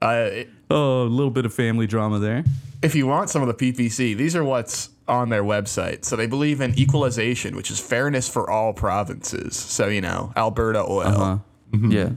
Uh, 0.00 0.44
Oh, 0.70 1.02
a 1.02 1.04
little 1.08 1.32
bit 1.32 1.44
of 1.46 1.52
family 1.52 1.88
drama 1.88 2.20
there. 2.20 2.44
If 2.82 2.94
you 2.94 3.06
want 3.06 3.30
some 3.30 3.42
of 3.42 3.48
the 3.48 3.72
PPC, 3.72 4.16
these 4.16 4.34
are 4.36 4.44
what's 4.44 4.90
on 5.06 5.30
their 5.30 5.42
website. 5.42 6.04
So 6.04 6.16
they 6.16 6.26
believe 6.26 6.60
in 6.60 6.78
equalization, 6.78 7.56
which 7.56 7.70
is 7.70 7.80
fairness 7.80 8.28
for 8.28 8.48
all 8.50 8.72
provinces. 8.72 9.56
So 9.56 9.88
you 9.88 10.00
know, 10.00 10.32
Alberta 10.36 10.84
oil. 10.88 11.06
Uh, 11.06 11.38
Yeah. 11.88 12.10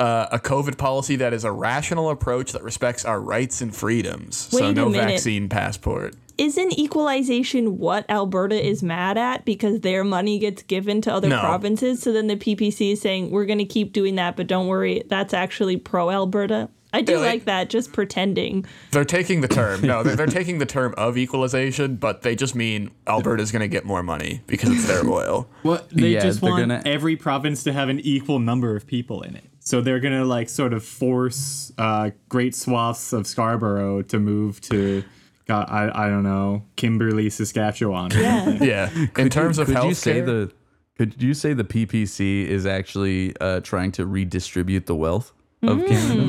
uh, 0.00 0.26
a 0.32 0.38
COVID 0.38 0.76
policy 0.78 1.16
that 1.16 1.32
is 1.32 1.44
a 1.44 1.52
rational 1.52 2.10
approach 2.10 2.52
that 2.52 2.62
respects 2.62 3.04
our 3.04 3.20
rights 3.20 3.60
and 3.60 3.74
freedoms. 3.74 4.36
so 4.36 4.58
Wait 4.60 4.70
a 4.70 4.72
no 4.72 4.88
minute. 4.88 5.08
vaccine 5.12 5.48
passport. 5.48 6.14
Isn't 6.36 6.78
equalization 6.78 7.78
what 7.78 8.08
Alberta 8.08 8.54
is 8.64 8.80
mad 8.82 9.18
at 9.18 9.44
because 9.44 9.80
their 9.80 10.04
money 10.04 10.38
gets 10.38 10.62
given 10.62 11.00
to 11.02 11.12
other 11.12 11.28
No. 11.28 11.40
provinces? 11.40 12.00
So 12.00 12.12
then 12.12 12.28
the 12.28 12.36
PPC 12.36 12.92
is 12.92 13.00
saying, 13.00 13.30
we're 13.32 13.44
going 13.46 13.58
to 13.58 13.64
keep 13.64 13.92
doing 13.92 14.14
that, 14.16 14.36
but 14.36 14.46
don't 14.46 14.68
worry, 14.68 15.02
that's 15.08 15.34
actually 15.34 15.76
pro 15.78 16.10
Alberta. 16.10 16.68
I 16.92 17.02
do 17.02 17.12
Yeah, 17.12 17.18
they- 17.18 17.26
like 17.26 17.44
that, 17.44 17.68
just 17.70 17.92
pretending. 17.92 18.64
They're 18.92 19.04
taking 19.04 19.40
the 19.42 19.48
term. 19.48 19.82
No, 19.82 20.02
they're, 20.02 20.16
they're 20.16 20.26
taking 20.26 20.58
the 20.58 20.66
term 20.66 20.94
of 20.96 21.18
equalization, 21.18 21.96
but 21.96 22.22
they 22.22 22.34
just 22.34 22.54
mean 22.54 22.90
Alberta's 23.06 23.52
going 23.52 23.60
to 23.60 23.68
get 23.68 23.84
more 23.84 24.02
money 24.02 24.40
because 24.46 24.70
it's 24.70 24.86
their 24.86 25.06
oil. 25.08 25.48
What 25.62 25.90
they 25.90 26.10
Yeah, 26.10 26.20
just 26.20 26.40
want 26.40 26.60
gonna- 26.62 26.82
every 26.86 27.14
province 27.16 27.62
to 27.64 27.72
have 27.72 27.88
an 27.90 28.00
equal 28.00 28.38
number 28.38 28.74
of 28.74 28.86
people 28.86 29.20
in 29.22 29.36
it. 29.36 29.44
So 29.60 29.82
they're 29.82 30.00
gonna 30.00 30.24
like 30.24 30.48
sort 30.48 30.72
of 30.72 30.82
force 30.82 31.72
uh, 31.76 32.12
great 32.30 32.54
swaths 32.54 33.12
of 33.12 33.26
Scarborough 33.26 34.00
to 34.00 34.18
move 34.18 34.62
to, 34.62 35.04
God, 35.46 35.66
I 35.68 36.06
I 36.06 36.08
don't 36.08 36.22
know, 36.22 36.62
Kimberley, 36.76 37.28
Saskatchewan. 37.28 38.14
or 38.14 38.18
Yeah. 38.18 38.44
something. 38.46 38.66
Yeah. 38.68 38.90
In 39.18 39.28
terms 39.28 39.58
of 39.58 39.66
could 39.66 39.76
healthcare, 39.76 39.88
you 39.88 39.94
say 39.94 40.20
the 40.22 40.50
could 40.96 41.22
you 41.22 41.34
say 41.34 41.52
the 41.52 41.64
PPC 41.64 42.46
is 42.46 42.64
actually 42.64 43.34
uh, 43.42 43.60
trying 43.60 43.92
to 43.92 44.06
redistribute 44.06 44.86
the 44.86 44.94
wealth 44.96 45.32
of 45.62 45.84
Canada? 45.84 46.24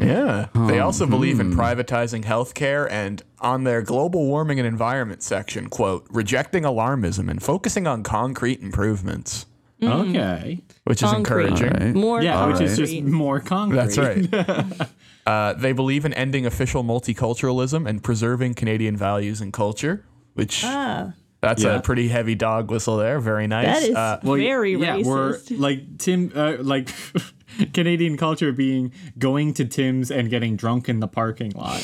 Yeah. 0.00 0.46
They 0.54 0.80
also 0.80 1.06
believe 1.06 1.40
in 1.40 1.52
privatizing 1.54 2.24
healthcare 2.24 2.88
and 2.90 3.22
on 3.40 3.64
their 3.64 3.82
global 3.82 4.26
warming 4.26 4.58
and 4.58 4.66
environment 4.66 5.22
section, 5.22 5.68
quote, 5.68 6.06
rejecting 6.10 6.64
alarmism 6.64 7.30
and 7.30 7.42
focusing 7.42 7.86
on 7.86 8.02
concrete 8.02 8.60
improvements, 8.60 9.46
Okay. 9.82 10.60
which 10.84 11.02
is 11.02 11.10
Concrete. 11.10 11.46
encouraging. 11.46 11.72
Alright. 11.76 11.94
More 11.94 12.22
Yeah, 12.22 12.46
which 12.46 12.60
is 12.60 12.76
concrete. 12.76 13.00
just 13.00 13.08
more 13.12 13.40
concrete. 13.40 13.76
That's 13.76 13.98
right. 13.98 14.88
uh, 15.26 15.52
they 15.54 15.72
believe 15.72 16.04
in 16.04 16.12
ending 16.14 16.46
official 16.46 16.82
multiculturalism 16.84 17.88
and 17.88 18.02
preserving 18.02 18.54
Canadian 18.54 18.96
values 18.96 19.40
and 19.40 19.52
culture, 19.52 20.04
which 20.34 20.62
Ah, 20.64 21.12
that's 21.40 21.62
Yeah. 21.62 21.76
a 21.76 21.80
pretty 21.82 22.08
heavy 22.08 22.34
dog 22.34 22.70
whistle 22.70 22.96
there. 22.98 23.20
Very 23.20 23.46
nice. 23.46 23.66
that 23.80 23.82
is 23.88 23.94
uh, 23.96 24.18
Well, 24.22 24.36
very 24.36 24.76
yeah, 24.76 24.98
we're 24.98 25.32
racist. 25.34 25.58
like 25.58 25.98
Tim, 25.98 26.30
uh, 26.34 26.56
like 26.60 26.90
Canadian 27.74 28.16
culture 28.16 28.52
being 28.52 28.92
going 29.18 29.54
to 29.54 29.64
Tim's 29.64 30.10
and 30.10 30.30
getting 30.30 30.56
drunk 30.56 30.88
in 30.88 31.00
the 31.00 31.08
parking 31.08 31.52
lot. 31.52 31.82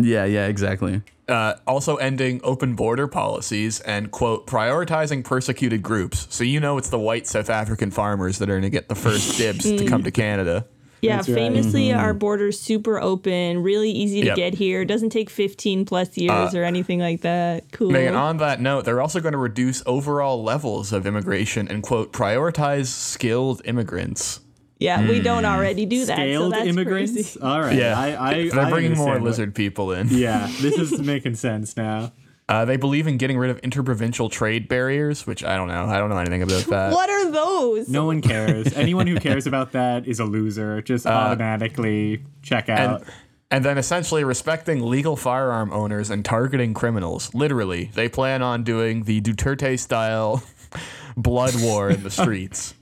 Yeah, 0.00 0.24
yeah, 0.26 0.46
exactly. 0.46 1.02
uh, 1.28 1.54
also 1.66 1.96
ending 1.96 2.40
open 2.44 2.74
border 2.76 3.08
policies 3.08 3.80
and 3.80 4.10
quote 4.12 4.46
prioritizing 4.46 5.24
persecuted 5.24 5.82
groups. 5.82 6.28
So 6.30 6.44
you 6.44 6.60
know 6.60 6.78
it's 6.78 6.90
the 6.90 6.98
white 7.00 7.26
South 7.26 7.50
African 7.50 7.90
farmers 7.90 8.38
that 8.38 8.48
are 8.48 8.52
going 8.54 8.62
to 8.62 8.70
get 8.70 8.88
the 8.88 8.94
first 8.94 9.36
dibs 9.38 9.64
to 9.64 9.84
come 9.86 10.04
to 10.04 10.10
Canada. 10.12 10.66
Yeah, 11.00 11.16
That's 11.16 11.28
right. 11.28 11.36
famously, 11.36 11.92
our 11.92 12.12
border's 12.12 12.60
super 12.60 12.98
open, 13.00 13.62
really 13.62 13.90
easy 13.90 14.20
to 14.22 14.26
Yep. 14.28 14.36
get 14.36 14.54
here. 14.54 14.84
Doesn't 14.84 15.10
take 15.10 15.30
15 15.30 15.84
plus 15.84 16.16
years 16.16 16.56
or 16.56 16.64
anything 16.64 16.98
like 16.98 17.20
that. 17.20 17.70
Cool. 17.70 17.90
Megan, 17.92 18.16
on 18.16 18.38
that 18.38 18.60
note, 18.60 18.84
they're 18.84 19.00
also 19.00 19.20
going 19.20 19.30
to 19.32 19.38
reduce 19.38 19.80
overall 19.86 20.42
levels 20.42 20.92
of 20.92 21.06
immigration 21.06 21.68
and 21.68 21.84
quote 21.84 22.12
prioritize 22.12 22.86
skilled 22.86 23.62
immigrants. 23.64 24.40
Yeah, 24.78 25.08
we 25.08 25.20
don't 25.20 25.44
already 25.44 25.86
do 25.86 26.04
that. 26.06 26.16
so 26.16 26.22
Scaled 26.22 26.52
that's 26.52 26.66
immigrants. 26.66 27.12
crazy. 27.12 27.40
All 27.40 27.60
right. 27.60 27.76
Yeah, 27.76 27.98
I, 27.98 28.30
I, 28.30 28.48
they're 28.48 28.60
I 28.60 28.70
bringing 28.70 28.92
more 28.96 29.08
understand 29.08 29.22
what- 29.22 29.22
lizard 29.30 29.54
people 29.54 29.92
in. 29.92 30.08
Yeah, 30.08 30.46
this 30.60 30.78
is 30.78 31.00
making 31.00 31.34
sense 31.36 31.76
now. 31.76 32.12
Uh, 32.50 32.64
they 32.64 32.78
believe 32.78 33.06
in 33.06 33.18
getting 33.18 33.36
rid 33.36 33.50
of 33.50 33.58
interprovincial 33.58 34.30
trade 34.30 34.68
barriers, 34.68 35.26
which 35.26 35.44
I 35.44 35.54
don't 35.56 35.68
know. 35.68 35.84
I 35.84 35.98
don't 35.98 36.08
know 36.08 36.16
anything 36.16 36.40
about 36.42 36.64
that. 36.70 36.92
What 36.94 37.10
are 37.10 37.30
those? 37.30 37.90
No 37.90 38.06
one 38.06 38.22
cares. 38.22 38.72
Anyone 38.72 39.06
who 39.06 39.20
cares 39.20 39.46
about 39.46 39.72
that 39.72 40.06
is 40.08 40.18
a 40.18 40.24
loser. 40.24 40.80
Just 40.80 41.04
automatically 41.06 42.22
check 42.42 42.68
out. 42.68 42.78
Uh, 43.02 43.04
And, 43.04 43.12
and 43.50 43.64
then 43.64 43.78
essentially 43.78 44.24
respecting 44.24 44.82
legal 44.82 45.16
firearm 45.16 45.72
owners 45.72 46.08
and 46.10 46.24
targeting 46.24 46.72
criminals. 46.74 47.34
Literally, 47.34 47.90
they 47.94 48.08
plan 48.08 48.40
on 48.42 48.62
doing 48.62 49.04
the 49.04 49.20
Duterte 49.20 49.78
style 49.78 50.42
blood 51.16 51.54
war 51.60 51.90
in 51.90 52.02
the 52.02 52.10
streets. 52.10 52.74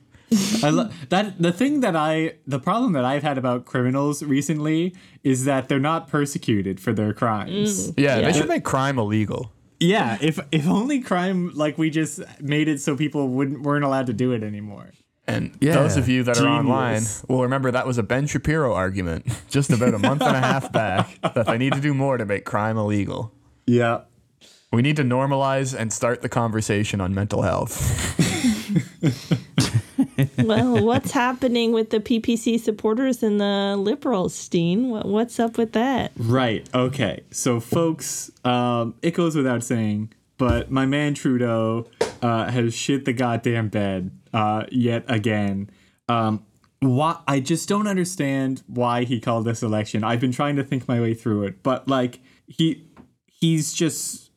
I 0.62 0.70
lo- 0.70 0.90
that 1.10 1.40
the 1.40 1.52
thing 1.52 1.80
that 1.80 1.94
I 1.94 2.34
the 2.46 2.58
problem 2.58 2.92
that 2.94 3.04
I've 3.04 3.22
had 3.22 3.38
about 3.38 3.64
criminals 3.64 4.22
recently 4.22 4.94
is 5.22 5.44
that 5.44 5.68
they're 5.68 5.78
not 5.78 6.08
persecuted 6.08 6.80
for 6.80 6.92
their 6.92 7.12
crimes. 7.12 7.92
Yeah, 7.96 8.18
Yeah. 8.18 8.30
they 8.30 8.32
should 8.38 8.48
make 8.48 8.64
crime 8.64 8.98
illegal. 8.98 9.52
Yeah, 9.78 10.18
if 10.20 10.40
if 10.50 10.66
only 10.66 11.00
crime 11.00 11.52
like 11.54 11.78
we 11.78 11.90
just 11.90 12.20
made 12.40 12.66
it 12.66 12.80
so 12.80 12.96
people 12.96 13.28
wouldn't 13.28 13.62
weren't 13.62 13.84
allowed 13.84 14.06
to 14.06 14.12
do 14.12 14.32
it 14.32 14.42
anymore. 14.42 14.90
And 15.28 15.52
Yeah, 15.60 15.74
those 15.74 15.96
of 15.96 16.08
you 16.08 16.22
that 16.24 16.38
are 16.40 16.46
online 16.48 16.94
genius. 17.00 17.24
will 17.28 17.42
remember 17.42 17.70
that 17.72 17.86
was 17.86 17.98
a 17.98 18.02
Ben 18.02 18.26
Shapiro 18.26 18.72
argument 18.74 19.26
just 19.50 19.70
about 19.70 19.92
a 19.94 19.98
month 19.98 20.22
and 20.22 20.36
a 20.36 20.40
half 20.40 20.72
back 20.72 21.18
that 21.22 21.46
they 21.46 21.58
need 21.58 21.72
to 21.74 21.80
do 21.80 21.92
more 21.94 22.16
to 22.16 22.24
make 22.24 22.44
crime 22.44 22.76
illegal. 22.78 23.32
Yeah. 23.66 24.02
We 24.72 24.82
need 24.82 24.96
to 24.96 25.02
normalize 25.04 25.76
and 25.78 25.92
start 25.92 26.22
the 26.22 26.28
conversation 26.28 27.00
on 27.00 27.14
mental 27.14 27.42
health. 27.42 27.76
well, 30.38 30.84
what's 30.84 31.10
happening 31.10 31.72
with 31.72 31.90
the 31.90 32.00
PPC 32.00 32.58
supporters 32.60 33.22
and 33.22 33.40
the 33.40 33.76
liberals, 33.76 34.34
Steen? 34.34 34.90
What's 34.90 35.38
up 35.38 35.58
with 35.58 35.72
that? 35.72 36.12
Right. 36.16 36.68
Okay. 36.74 37.22
So, 37.30 37.60
folks, 37.60 38.30
um, 38.44 38.94
it 39.02 39.12
goes 39.12 39.36
without 39.36 39.62
saying, 39.62 40.12
but 40.38 40.70
my 40.70 40.86
man 40.86 41.14
Trudeau 41.14 41.86
uh, 42.22 42.50
has 42.50 42.74
shit 42.74 43.04
the 43.04 43.12
goddamn 43.12 43.68
bed 43.68 44.10
uh, 44.32 44.64
yet 44.70 45.04
again. 45.08 45.70
Um, 46.08 46.44
why? 46.80 47.20
I 47.26 47.40
just 47.40 47.68
don't 47.68 47.86
understand 47.86 48.62
why 48.66 49.04
he 49.04 49.20
called 49.20 49.46
this 49.46 49.62
election. 49.62 50.04
I've 50.04 50.20
been 50.20 50.32
trying 50.32 50.56
to 50.56 50.64
think 50.64 50.86
my 50.86 51.00
way 51.00 51.14
through 51.14 51.44
it, 51.44 51.62
but 51.62 51.88
like 51.88 52.20
he 52.46 52.86
he's 53.26 53.72
just 53.72 54.30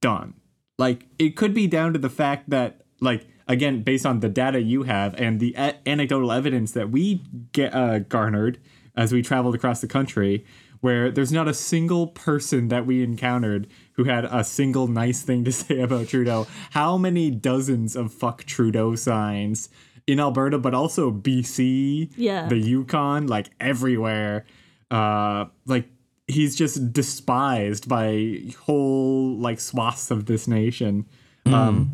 done. 0.00 0.34
Like 0.78 1.06
it 1.18 1.36
could 1.36 1.54
be 1.54 1.66
down 1.66 1.92
to 1.92 1.98
the 1.98 2.10
fact 2.10 2.50
that 2.50 2.82
like 3.00 3.26
again 3.46 3.82
based 3.82 4.06
on 4.06 4.20
the 4.20 4.28
data 4.28 4.60
you 4.60 4.84
have 4.84 5.14
and 5.20 5.40
the 5.40 5.54
a- 5.56 5.74
anecdotal 5.86 6.32
evidence 6.32 6.72
that 6.72 6.90
we 6.90 7.22
get 7.52 7.74
uh, 7.74 7.98
garnered 8.00 8.58
as 8.96 9.12
we 9.12 9.20
traveled 9.22 9.54
across 9.54 9.80
the 9.80 9.86
country 9.88 10.44
where 10.80 11.10
there's 11.10 11.32
not 11.32 11.48
a 11.48 11.54
single 11.54 12.06
person 12.08 12.68
that 12.68 12.84
we 12.86 13.02
encountered 13.02 13.66
who 13.92 14.04
had 14.04 14.24
a 14.26 14.44
single 14.44 14.86
nice 14.86 15.22
thing 15.22 15.42
to 15.44 15.50
say 15.62 15.80
about 15.80 16.08
Trudeau. 16.08 16.46
How 16.72 16.98
many 16.98 17.30
dozens 17.30 17.96
of 17.96 18.12
fuck 18.12 18.44
Trudeau 18.44 18.94
signs 18.94 19.70
in 20.06 20.20
Alberta, 20.20 20.58
but 20.58 20.74
also 20.74 21.10
BC, 21.10 22.10
Yeah. 22.16 22.46
the 22.48 22.58
Yukon, 22.58 23.26
like 23.26 23.48
everywhere. 23.58 24.44
Uh, 24.90 25.46
like 25.64 25.88
he's 26.26 26.54
just 26.54 26.92
despised 26.92 27.88
by 27.88 28.42
whole 28.66 29.36
like 29.38 29.60
swaths 29.60 30.10
of 30.10 30.26
this 30.26 30.46
nation. 30.46 31.06
Um, 31.46 31.90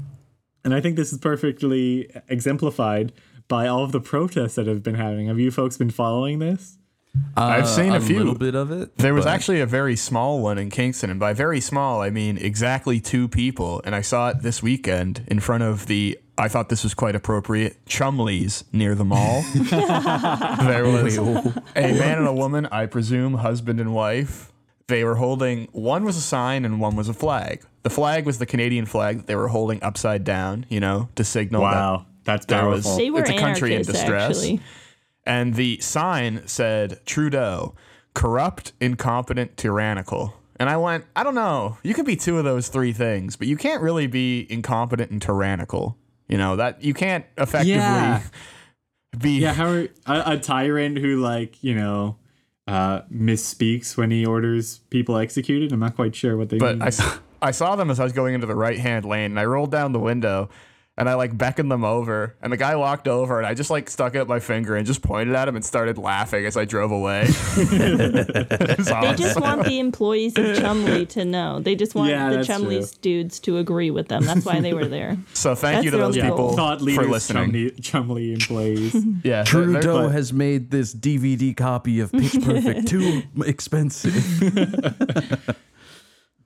and 0.64 0.74
I 0.74 0.80
think 0.80 0.96
this 0.96 1.12
is 1.12 1.18
perfectly 1.18 2.10
exemplified 2.28 3.12
by 3.48 3.66
all 3.66 3.82
of 3.82 3.92
the 3.92 4.00
protests 4.00 4.54
that 4.54 4.66
have 4.66 4.82
been 4.82 4.94
happening. 4.94 5.26
Have 5.26 5.38
you 5.38 5.50
folks 5.50 5.76
been 5.76 5.90
following 5.90 6.38
this? 6.38 6.78
Uh, 7.36 7.42
I've 7.42 7.68
seen 7.68 7.92
a 7.92 7.96
a 7.96 8.00
few. 8.00 8.18
little 8.18 8.36
bit 8.36 8.54
of 8.54 8.70
it. 8.70 8.96
There 8.96 9.14
was 9.14 9.26
actually 9.26 9.60
a 9.60 9.66
very 9.66 9.96
small 9.96 10.40
one 10.40 10.58
in 10.58 10.70
Kingston, 10.70 11.10
and 11.10 11.18
by 11.18 11.32
very 11.32 11.60
small, 11.60 12.00
I 12.00 12.10
mean 12.10 12.38
exactly 12.38 13.00
two 13.00 13.26
people. 13.26 13.82
And 13.84 13.94
I 13.94 14.00
saw 14.00 14.28
it 14.28 14.42
this 14.42 14.62
weekend 14.62 15.24
in 15.26 15.40
front 15.40 15.64
of 15.64 15.86
the. 15.86 16.18
I 16.38 16.48
thought 16.48 16.68
this 16.68 16.84
was 16.84 16.94
quite 16.94 17.16
appropriate. 17.16 17.84
Chumleys 17.84 18.64
near 18.72 18.94
the 18.94 19.04
mall. 19.04 19.42
there 19.54 20.84
was 20.84 21.16
a 21.18 21.52
man 21.74 22.18
and 22.18 22.26
a 22.26 22.32
woman, 22.32 22.66
I 22.66 22.86
presume 22.86 23.34
husband 23.34 23.80
and 23.80 23.92
wife. 23.92 24.52
They 24.86 25.04
were 25.04 25.16
holding 25.16 25.68
one 25.72 26.04
was 26.04 26.16
a 26.16 26.22
sign 26.22 26.64
and 26.64 26.80
one 26.80 26.96
was 26.96 27.08
a 27.08 27.14
flag. 27.14 27.64
The 27.82 27.90
flag 27.90 28.26
was 28.26 28.38
the 28.38 28.46
Canadian 28.46 28.86
flag 28.86 29.18
that 29.18 29.26
they 29.26 29.36
were 29.36 29.48
holding 29.48 29.82
upside 29.82 30.24
down, 30.24 30.66
you 30.68 30.80
know, 30.80 31.08
to 31.16 31.24
signal 31.24 31.62
that 31.62 31.72
Wow, 31.72 32.06
that's 32.24 32.46
there 32.46 32.66
was- 32.68 32.96
They 32.96 33.10
were 33.10 33.20
It's 33.20 33.30
a 33.30 33.38
country 33.38 33.74
in 33.74 33.82
distress. 33.82 34.36
actually. 34.38 34.60
and 35.26 35.54
the 35.54 35.78
sign 35.80 36.42
said 36.46 37.00
Trudeau, 37.06 37.74
corrupt, 38.14 38.72
incompetent, 38.80 39.56
tyrannical. 39.56 40.34
And 40.58 40.68
I 40.68 40.76
went, 40.76 41.04
I 41.16 41.22
don't 41.22 41.34
know. 41.34 41.78
You 41.82 41.94
could 41.94 42.04
be 42.04 42.16
two 42.16 42.36
of 42.36 42.44
those 42.44 42.68
three 42.68 42.92
things, 42.92 43.34
but 43.36 43.46
you 43.48 43.56
can't 43.56 43.80
really 43.80 44.06
be 44.06 44.46
incompetent 44.50 45.10
and 45.10 45.22
tyrannical. 45.22 45.96
You 46.28 46.36
know 46.38 46.56
that 46.56 46.84
you 46.84 46.92
can't 46.94 47.24
effectively 47.38 47.72
Yeah. 47.76 48.22
be. 49.18 49.40
yeah, 49.40 49.52
how 49.54 49.66
are, 49.68 49.88
a, 50.06 50.22
a 50.32 50.38
tyrant 50.38 50.98
who 50.98 51.16
like 51.16 51.62
you 51.64 51.74
know 51.74 52.16
uh, 52.68 53.00
misspeaks 53.12 53.96
when 53.96 54.10
he 54.10 54.24
orders 54.26 54.78
people 54.90 55.16
executed. 55.16 55.72
I'm 55.72 55.80
not 55.80 55.96
quite 55.96 56.14
sure 56.14 56.36
what 56.36 56.50
they 56.50 56.58
But 56.58 56.74
mean. 56.76 56.82
I, 56.82 56.86
s- 56.88 57.18
I 57.42 57.50
saw 57.52 57.76
them 57.76 57.90
as 57.90 57.98
I 58.00 58.04
was 58.04 58.12
going 58.12 58.34
into 58.34 58.46
the 58.46 58.54
right 58.56 58.78
hand 58.78 59.04
lane, 59.04 59.32
and 59.32 59.40
I 59.40 59.44
rolled 59.44 59.70
down 59.70 59.92
the 59.92 59.98
window, 60.00 60.48
and 60.98 61.08
I 61.08 61.14
like 61.14 61.36
beckoned 61.38 61.70
them 61.70 61.84
over, 61.84 62.36
and 62.42 62.52
the 62.52 62.58
guy 62.58 62.76
walked 62.76 63.08
over, 63.08 63.38
and 63.38 63.46
I 63.46 63.54
just 63.54 63.70
like 63.70 63.88
stuck 63.88 64.14
out 64.14 64.28
my 64.28 64.38
finger 64.40 64.76
and 64.76 64.86
just 64.86 65.00
pointed 65.02 65.34
at 65.34 65.48
him 65.48 65.56
and 65.56 65.64
started 65.64 65.96
laughing 65.96 66.44
as 66.44 66.58
I 66.58 66.66
drove 66.66 66.90
away. 66.92 67.26
It 67.56 68.78
was 68.78 68.86
They 68.88 69.14
just 69.14 69.40
want 69.40 69.64
the 69.64 69.78
employees 69.78 70.36
of 70.36 70.56
Chumley 70.58 71.06
to 71.06 71.24
know. 71.24 71.60
They 71.60 71.74
just 71.74 71.94
want 71.94 72.10
Yeah, 72.10 72.28
the 72.30 72.36
that's 72.36 72.48
Chumley's 72.48 72.90
dudes 72.92 73.40
to 73.40 73.56
agree 73.58 73.90
with 73.90 74.08
them. 74.08 74.24
That's 74.24 74.44
why 74.44 74.60
they 74.60 74.74
were 74.74 74.86
there. 74.88 75.16
So 75.32 75.54
thank 75.54 75.76
That's 75.76 75.84
you 75.86 75.90
to 75.92 75.96
those 75.96 76.16
only 76.16 76.20
people 76.20 76.36
goal. 76.48 76.56
thought 76.56 76.78
for 76.80 76.84
leaders 76.84 77.08
listening. 77.08 77.44
Chumley, 77.52 77.70
Chumley 77.80 78.32
employees. 78.34 78.94
Yeah, 79.24 79.42
they're- 79.44 79.64
they're- 79.66 79.80
Trudeau 79.80 80.02
but- 80.04 80.12
has 80.12 80.32
made 80.34 80.70
this 80.70 80.94
DVD 80.94 81.56
copy 81.56 82.00
of 82.00 82.12
Pitch 82.12 82.34
Perfect 82.42 82.88
too 82.88 83.22
expensive. 83.46 84.14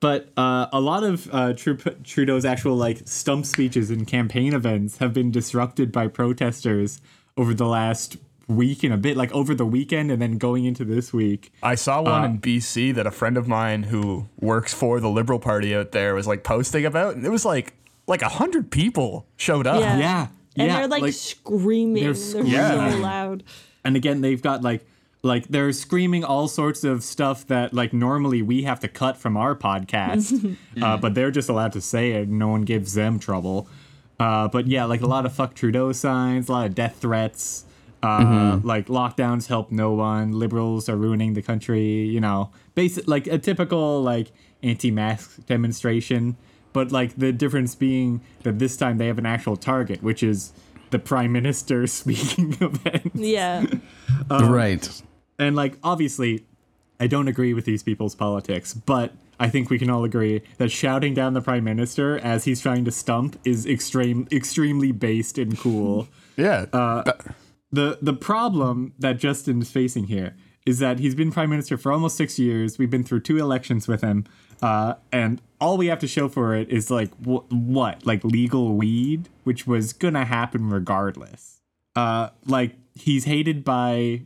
But 0.05 0.29
uh, 0.37 0.67
a 0.71 0.81
lot 0.81 1.03
of 1.03 1.33
uh, 1.33 1.55
Trudeau's 1.55 2.45
actual 2.45 2.77
like 2.77 3.01
stump 3.07 3.47
speeches 3.47 3.89
and 3.91 4.07
campaign 4.07 4.53
events 4.53 4.99
have 4.99 5.15
been 5.15 5.31
disrupted 5.31 5.91
by 5.93 6.09
protesters 6.09 7.01
over 7.39 7.55
the 7.55 7.65
last 7.67 8.19
week 8.47 8.83
and 8.85 8.93
a 8.93 8.99
bit, 8.99 9.17
like 9.17 9.33
over 9.33 9.55
the 9.55 9.65
weekend 9.65 10.11
and 10.11 10.21
then 10.21 10.37
going 10.37 10.67
into 10.67 10.85
this 10.85 11.15
week. 11.15 11.51
I 11.63 11.75
saw 11.75 12.03
one 12.03 12.21
Uh, 12.21 12.25
in 12.27 12.39
BC 12.39 12.95
that 12.97 13.07
a 13.07 13.11
friend 13.11 13.39
of 13.39 13.49
mine 13.49 13.85
who 13.85 14.27
works 14.39 14.75
for 14.75 15.01
the 15.01 15.09
Liberal 15.09 15.39
Party 15.39 15.75
out 15.75 15.93
there 15.93 16.15
was 16.15 16.27
like 16.27 16.45
posting 16.45 16.85
about, 16.85 17.17
and 17.17 17.25
it 17.25 17.31
was 17.31 17.47
like 17.47 17.73
like 18.07 18.21
a 18.21 18.29
hundred 18.29 18.71
people 18.71 19.25
showed 19.39 19.67
up. 19.67 19.81
Yeah. 19.81 19.97
Yeah, 19.97 20.27
And 20.59 20.69
yeah, 20.71 20.79
they're 20.81 20.89
like, 21.01 21.15
screaming. 21.15 22.03
they're 22.05 22.13
They're, 22.13 22.45
Yeah. 22.45 22.91
so 22.91 22.99
loud. 22.99 23.43
and 23.83 23.97
again 23.97 24.21
they've 24.21 24.43
got 24.43 24.61
like 24.61 24.85
like 25.25 25.49
they're 25.49 25.73
screaming 25.73 26.23
all 26.23 26.47
sorts 26.47 26.85
of 26.85 27.03
stuff 27.03 27.47
that 27.49 27.73
like 27.75 27.93
normally 27.93 28.43
we 28.43 28.63
have 28.63 28.79
to 28.81 28.89
cut 28.89 29.17
from 29.17 29.37
our 29.37 29.57
podcast 29.57 30.57
uh, 30.83 30.97
but 30.97 31.15
they're 31.15 31.31
just 31.33 31.49
allowed 31.49 31.73
to 31.73 31.81
say 31.81 32.13
it 32.13 32.29
and 32.29 32.39
no 32.39 32.49
one 32.49 32.63
gives 32.63 32.95
them 32.95 33.19
trouble 33.19 33.67
uh, 34.21 34.47
but 34.49 34.67
yeah 34.69 34.85
like 34.85 35.01
a 35.01 35.07
lot 35.07 35.27
of 35.27 35.33
fuck 35.35 35.55
trudeau 35.55 35.91
signs 35.93 36.49
a 36.49 36.53
lot 36.53 36.67
of 36.67 36.75
death 36.75 36.97
threats 37.01 37.65
Uh, 38.05 38.61
Like 38.63 38.89
lockdowns 38.89 39.49
help 39.49 39.73
no 39.73 39.93
one. 39.97 40.33
Liberals 40.39 40.91
are 40.91 40.97
ruining 40.97 41.33
the 41.33 41.41
country. 41.41 42.05
You 42.15 42.21
know, 42.21 42.51
basic 42.75 43.09
like 43.09 43.27
a 43.27 43.39
typical 43.39 44.03
like 44.03 44.29
anti-mask 44.63 45.47
demonstration. 45.47 46.37
But 46.75 46.93
like 46.93 47.17
the 47.17 47.33
difference 47.33 47.75
being 47.75 48.21
that 48.43 48.59
this 48.59 48.77
time 48.77 48.99
they 48.99 49.07
have 49.07 49.17
an 49.17 49.25
actual 49.25 49.57
target, 49.57 50.03
which 50.03 50.23
is 50.23 50.53
the 50.91 50.99
prime 50.99 51.33
minister 51.33 51.87
speaking 52.01 52.53
event. 52.61 53.13
Yeah. 53.15 53.65
right. 54.31 54.85
And 55.39 55.57
like 55.57 55.79
obviously, 55.83 56.45
I 57.01 57.07
don't 57.07 57.29
agree 57.29 57.55
with 57.55 57.65
these 57.65 57.83
people's 57.83 58.15
politics, 58.15 58.73
but 58.75 59.13
I 59.41 59.49
think 59.49 59.69
we 59.69 59.79
can 59.79 59.91
all 59.91 60.05
agree 60.05 60.43
that 60.59 60.71
shouting 60.71 61.13
down 61.13 61.35
the 61.35 61.41
prime 61.41 61.65
minister 61.65 62.19
as 62.19 62.45
he's 62.45 62.61
trying 62.61 62.85
to 62.85 62.93
stump 62.93 63.39
is 63.45 63.67
extreme, 63.67 64.29
extremely 64.31 64.93
based 64.93 65.39
and 65.39 65.59
cool. 65.59 66.09
Yeah. 66.37 66.67
Uh, 66.73 67.13
the 67.71 67.99
The 68.03 68.13
problem 68.13 68.93
that 68.99 69.19
Justin 69.19 69.63
is 69.63 69.71
facing 69.71 70.07
here 70.07 70.35
is 70.67 70.81
that 70.81 70.99
he's 70.99 71.15
been 71.15 71.31
prime 71.31 71.49
minister 71.49 71.77
for 71.77 71.93
almost 71.93 72.17
six 72.17 72.41
years. 72.41 72.77
We've 72.77 72.91
been 72.91 73.05
through 73.05 73.21
two 73.21 73.39
elections 73.39 73.87
with 73.87 74.01
him, 74.01 74.25
uh, 74.61 74.95
and 75.13 75.41
all 75.61 75.77
we 75.77 75.87
have 75.87 76.01
to 76.01 76.09
show 76.09 76.29
for 76.29 76.57
it 76.57 76.71
is 76.71 76.91
like 76.91 77.13
wh- 77.25 77.47
what, 77.53 78.05
like 78.05 78.25
legal 78.25 78.75
weed, 78.75 79.29
which 79.45 79.65
was 79.65 79.93
gonna 79.93 80.25
happen 80.25 80.69
regardless. 80.71 81.61
Uh, 81.95 82.31
like 82.47 82.73
he's 82.97 83.27
hated 83.27 83.63
by 83.63 84.23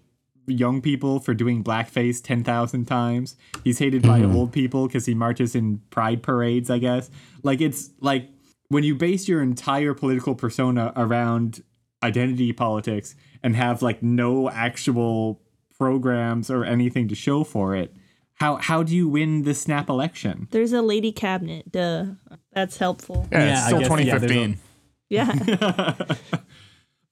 young 0.49 0.81
people 0.81 1.21
for 1.21 1.35
doing 1.35 1.63
blackface 1.63 2.23
10,000 2.23 2.87
times. 2.87 3.37
He's 3.65 3.79
hated 3.79 4.03
by 4.03 4.21
mm-hmm. 4.21 4.35
old 4.35 4.53
people 4.53 4.87
because 4.87 5.07
he 5.07 5.15
marches 5.15 5.55
in 5.55 5.81
pride 5.91 6.23
parades, 6.23 6.71
I 6.71 6.79
guess. 6.79 7.11
Like, 7.43 7.61
it's 7.61 7.91
like 8.01 8.29
when 8.69 8.85
you 8.85 8.95
base 8.95 9.29
your 9.29 9.43
entire 9.43 9.95
political 9.95 10.35
persona 10.35 10.93
around 10.97 11.63
identity 12.03 12.53
politics 12.53 13.15
and 13.43 13.57
have 13.57 13.83
like 13.83 14.03
no 14.03 14.51
actual 14.51 15.41
programs 15.79 16.51
or 16.51 16.65
anything 16.65 17.09
to 17.09 17.15
show 17.15 17.45
for 17.45 17.75
it, 17.75 17.95
how, 18.35 18.57
how 18.57 18.83
do 18.83 18.95
you 18.95 19.09
win 19.09 19.43
the 19.43 19.55
snap 19.55 19.89
election? 19.89 20.49
There's 20.51 20.73
a 20.73 20.83
lady 20.83 21.13
cabinet. 21.13 21.73
Duh. 21.73 22.07
That's 22.53 22.77
helpful. 22.77 23.29
yeah, 23.33 23.39
yeah, 23.39 23.53
it's 23.53 23.63
I 23.63 23.67
still 23.67 23.79
guess, 23.81 24.07
yeah, 24.07 24.17
a- 24.17 24.21
2015. 24.21 24.59
Yeah. 25.11 25.95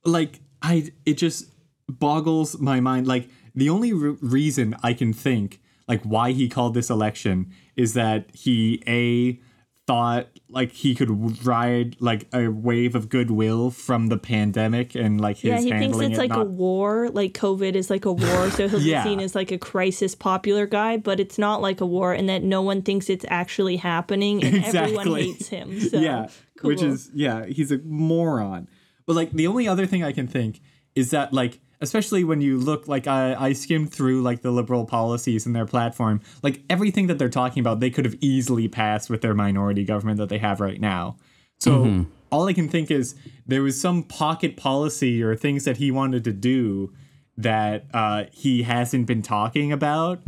like 0.05 0.41
i 0.63 0.93
it 1.05 1.15
just 1.15 1.47
boggles 1.89 2.59
my 2.59 2.81
mind 2.81 3.07
like 3.07 3.29
the 3.55 3.69
only 3.71 3.93
re- 3.93 4.17
reason 4.21 4.75
i 4.83 4.93
can 4.93 5.13
think 5.13 5.61
like 5.89 6.03
why 6.03 6.33
he 6.33 6.49
called 6.49 6.75
this 6.75 6.91
election 6.91 7.51
is 7.77 7.95
that 7.95 8.27
he 8.35 8.83
a 8.89 9.39
thought 9.87 10.27
like 10.51 10.73
he 10.73 10.97
could 10.97 11.47
ride 11.47 11.95
like 12.01 12.27
a 12.35 12.49
wave 12.49 12.97
of 12.97 13.09
goodwill 13.09 13.71
from 13.71 14.09
the 14.09 14.17
pandemic 14.17 14.97
and 14.97 15.21
like 15.21 15.37
his 15.37 15.51
Yeah, 15.51 15.61
he 15.61 15.71
thinks 15.71 15.99
it's 16.01 16.19
it 16.19 16.29
like 16.29 16.33
a 16.35 16.43
war. 16.43 17.09
Like 17.11 17.35
COVID 17.35 17.77
is 17.77 17.89
like 17.89 18.05
a 18.05 18.13
war, 18.13 18.51
so 18.51 18.67
he'll 18.67 18.81
Yeah. 18.83 19.05
be 19.05 19.11
seen 19.11 19.21
as 19.21 19.37
like 19.37 19.53
a 19.53 19.59
crisis 19.59 20.17
popular 20.17 20.67
guy, 20.67 20.97
but 20.97 21.21
it's 21.21 21.39
not 21.39 21.63
like 21.63 21.81
a 21.81 21.87
war, 21.87 22.13
and 22.13 22.29
that 22.29 22.43
no 22.43 22.63
one 22.63 22.83
thinks 22.83 23.09
it's 23.09 23.25
actually 23.29 23.77
happening, 23.77 24.43
and 24.43 24.65
everyone 24.65 25.07
hates 25.07 25.47
him. 25.49 25.79
So, 25.89 25.99
yeah 26.01 26.29
which 26.63 26.83
is 26.83 27.09
yeah 27.15 27.47
he's 27.47 27.71
a 27.71 27.79
moron 27.85 28.67
but 29.05 29.15
like 29.15 29.31
the 29.31 29.47
only 29.47 29.69
other 29.69 29.85
thing 29.87 30.03
i 30.03 30.11
can 30.11 30.27
think 30.27 30.61
is 30.97 31.11
that 31.11 31.33
like 31.33 31.61
especially 31.81 32.25
when 32.25 32.41
you 32.41 32.59
look 32.59 32.89
like 32.89 33.07
i 33.07 33.35
i 33.35 33.53
skimmed 33.53 33.93
through 33.93 34.23
like 34.23 34.43
the 34.43 34.51
liberal 34.51 34.85
policies 34.85 35.47
in 35.47 35.53
their 35.53 35.67
platform 35.67 36.21
like 36.43 36.63
everything 36.71 37.07
that 37.07 37.19
they're 37.19 37.29
talking 37.29 37.61
about 37.61 37.81
they 37.81 37.91
could 37.91 38.05
have 38.05 38.17
easily 38.21 38.69
passed 38.69 39.11
with 39.11 39.21
their 39.21 39.35
minority 39.35 39.85
government 39.85 40.19
that 40.19 40.29
they 40.29 40.39
have 40.39 40.61
right 40.61 40.81
now 40.81 41.17
so 41.59 42.05
all 42.31 42.47
i 42.47 42.53
can 42.53 42.69
think 42.69 42.91
is 42.91 43.15
there 43.47 43.63
was 43.63 43.81
some 43.81 44.03
pocket 44.03 44.57
policy 44.57 45.23
or 45.23 45.35
things 45.35 45.65
that 45.65 45.77
he 45.77 45.91
wanted 45.91 46.25
to 46.25 46.33
do 46.33 46.93
that 47.39 47.85
uh, 47.93 48.25
he 48.33 48.63
hasn't 48.63 49.07
been 49.07 49.21
talking 49.21 49.71
about 49.71 50.21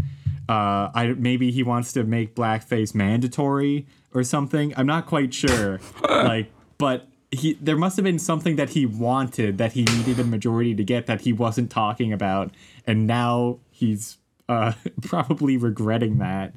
uh, 0.49 0.91
I 0.95 1.15
maybe 1.19 1.51
he 1.51 1.63
wants 1.63 1.93
to 1.93 2.05
make 2.05 2.35
blackface 2.35 2.95
mandatory 2.95 3.87
or 4.15 4.25
something. 4.25 4.73
I'm 4.77 4.87
not 4.87 5.07
quite 5.07 5.35
sure. 5.35 5.79
like, 6.09 6.51
but 6.79 7.07
he 7.31 7.55
there 7.61 7.77
must 7.77 7.97
have 7.97 8.05
been 8.05 8.19
something 8.19 8.57
that 8.57 8.71
he 8.71 8.87
wanted 8.87 9.59
that 9.59 9.73
he 9.73 9.85
needed 9.85 10.19
a 10.19 10.25
majority 10.25 10.75
to 10.75 10.85
get 10.85 11.07
that 11.07 11.23
he 11.23 11.33
wasn't 11.33 11.71
talking 11.71 12.13
about, 12.13 12.51
and 12.87 13.07
now 13.07 13.59
he's 13.71 14.19
uh, 14.49 14.73
probably 15.03 15.57
regretting 15.57 16.19
that. 16.19 16.55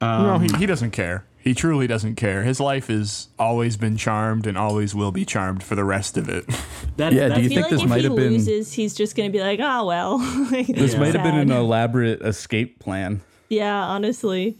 no, 0.00 0.38
he, 0.38 0.48
he 0.58 0.66
doesn't 0.66 0.90
care. 0.92 1.24
He 1.38 1.54
truly 1.54 1.86
doesn't 1.86 2.16
care. 2.16 2.42
His 2.42 2.58
life 2.58 2.88
has 2.88 3.28
always 3.38 3.76
been 3.76 3.96
charmed 3.96 4.48
and 4.48 4.58
always 4.58 4.96
will 4.96 5.12
be 5.12 5.24
charmed 5.24 5.62
for 5.62 5.76
the 5.76 5.84
rest 5.84 6.16
of 6.16 6.28
it. 6.28 6.44
That, 6.96 7.12
Yeah, 7.12 7.28
do 7.28 7.40
you 7.42 7.46
I 7.46 7.48
feel 7.48 7.48
think 7.50 7.60
like 7.60 7.70
this 7.70 7.82
if 7.82 7.88
might 7.90 7.98
he 7.98 8.04
have 8.04 8.16
been- 8.16 8.32
loses, 8.32 8.72
he's 8.72 8.94
just 8.94 9.16
gonna 9.16 9.28
be 9.30 9.40
like, 9.40 9.60
"Oh 9.62 9.84
well." 9.84 10.18
This 10.66 10.96
might 10.96 11.14
have 11.14 11.22
been 11.22 11.36
an 11.36 11.50
elaborate 11.52 12.22
escape 12.22 12.78
plan. 12.80 13.20
Yeah, 13.50 13.84
honestly. 13.84 14.56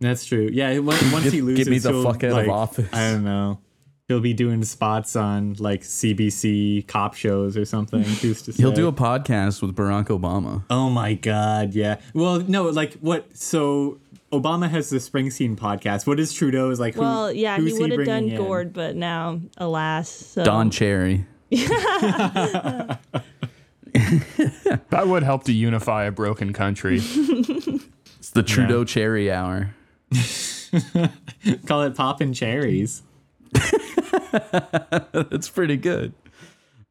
That's 0.00 0.24
true. 0.24 0.48
Yeah, 0.52 0.78
once, 0.78 1.02
once 1.12 1.32
he 1.32 1.40
loses, 1.42 1.64
get 1.64 1.70
me 1.70 1.78
the 1.78 1.90
he'll, 1.90 2.04
fuck 2.04 2.22
out 2.22 2.42
of 2.42 2.48
office. 2.48 2.88
I 2.92 3.10
don't 3.10 3.24
know. 3.24 3.58
He'll 4.08 4.20
be 4.20 4.34
doing 4.34 4.62
spots 4.64 5.16
on 5.16 5.54
like 5.58 5.80
CBC 5.80 6.86
cop 6.86 7.14
shows 7.14 7.56
or 7.56 7.64
something. 7.64 8.02
Who's 8.02 8.42
to 8.42 8.52
say? 8.52 8.62
He'll 8.62 8.72
do 8.72 8.86
a 8.86 8.92
podcast 8.92 9.62
with 9.62 9.74
Barack 9.74 10.08
Obama. 10.08 10.64
Oh 10.68 10.90
my 10.90 11.14
god, 11.14 11.72
yeah. 11.72 11.98
Well, 12.12 12.40
no, 12.40 12.64
like 12.64 12.92
what? 12.94 13.34
So 13.34 13.98
Obama 14.30 14.68
has 14.68 14.90
the 14.90 14.98
Springsteen 14.98 15.56
podcast. 15.56 16.06
What 16.06 16.20
is 16.20 16.34
Trudeau's 16.34 16.78
like? 16.78 16.94
who- 16.96 17.00
Well, 17.00 17.32
yeah, 17.32 17.56
who's 17.56 17.72
he 17.72 17.78
would 17.80 17.92
have 17.92 18.00
done 18.04 18.24
bringing 18.24 18.36
in? 18.36 18.36
Gord, 18.36 18.72
but 18.74 18.94
now, 18.94 19.40
alas, 19.56 20.10
so. 20.10 20.44
Don 20.44 20.70
Cherry. 20.70 21.24
That 24.90 25.06
would 25.06 25.22
help 25.22 25.44
to 25.44 25.52
unify 25.52 26.04
a 26.04 26.10
broken 26.10 26.52
country. 26.52 26.96
It's 27.00 28.30
the 28.32 28.42
Trudeau 28.42 28.84
Cherry 28.84 29.30
Hour. 29.30 29.74
Call 31.66 31.82
it 31.82 31.94
poppin' 31.94 32.32
cherries. 32.34 33.02
That's 35.12 35.48
pretty 35.48 35.76
good. 35.76 36.12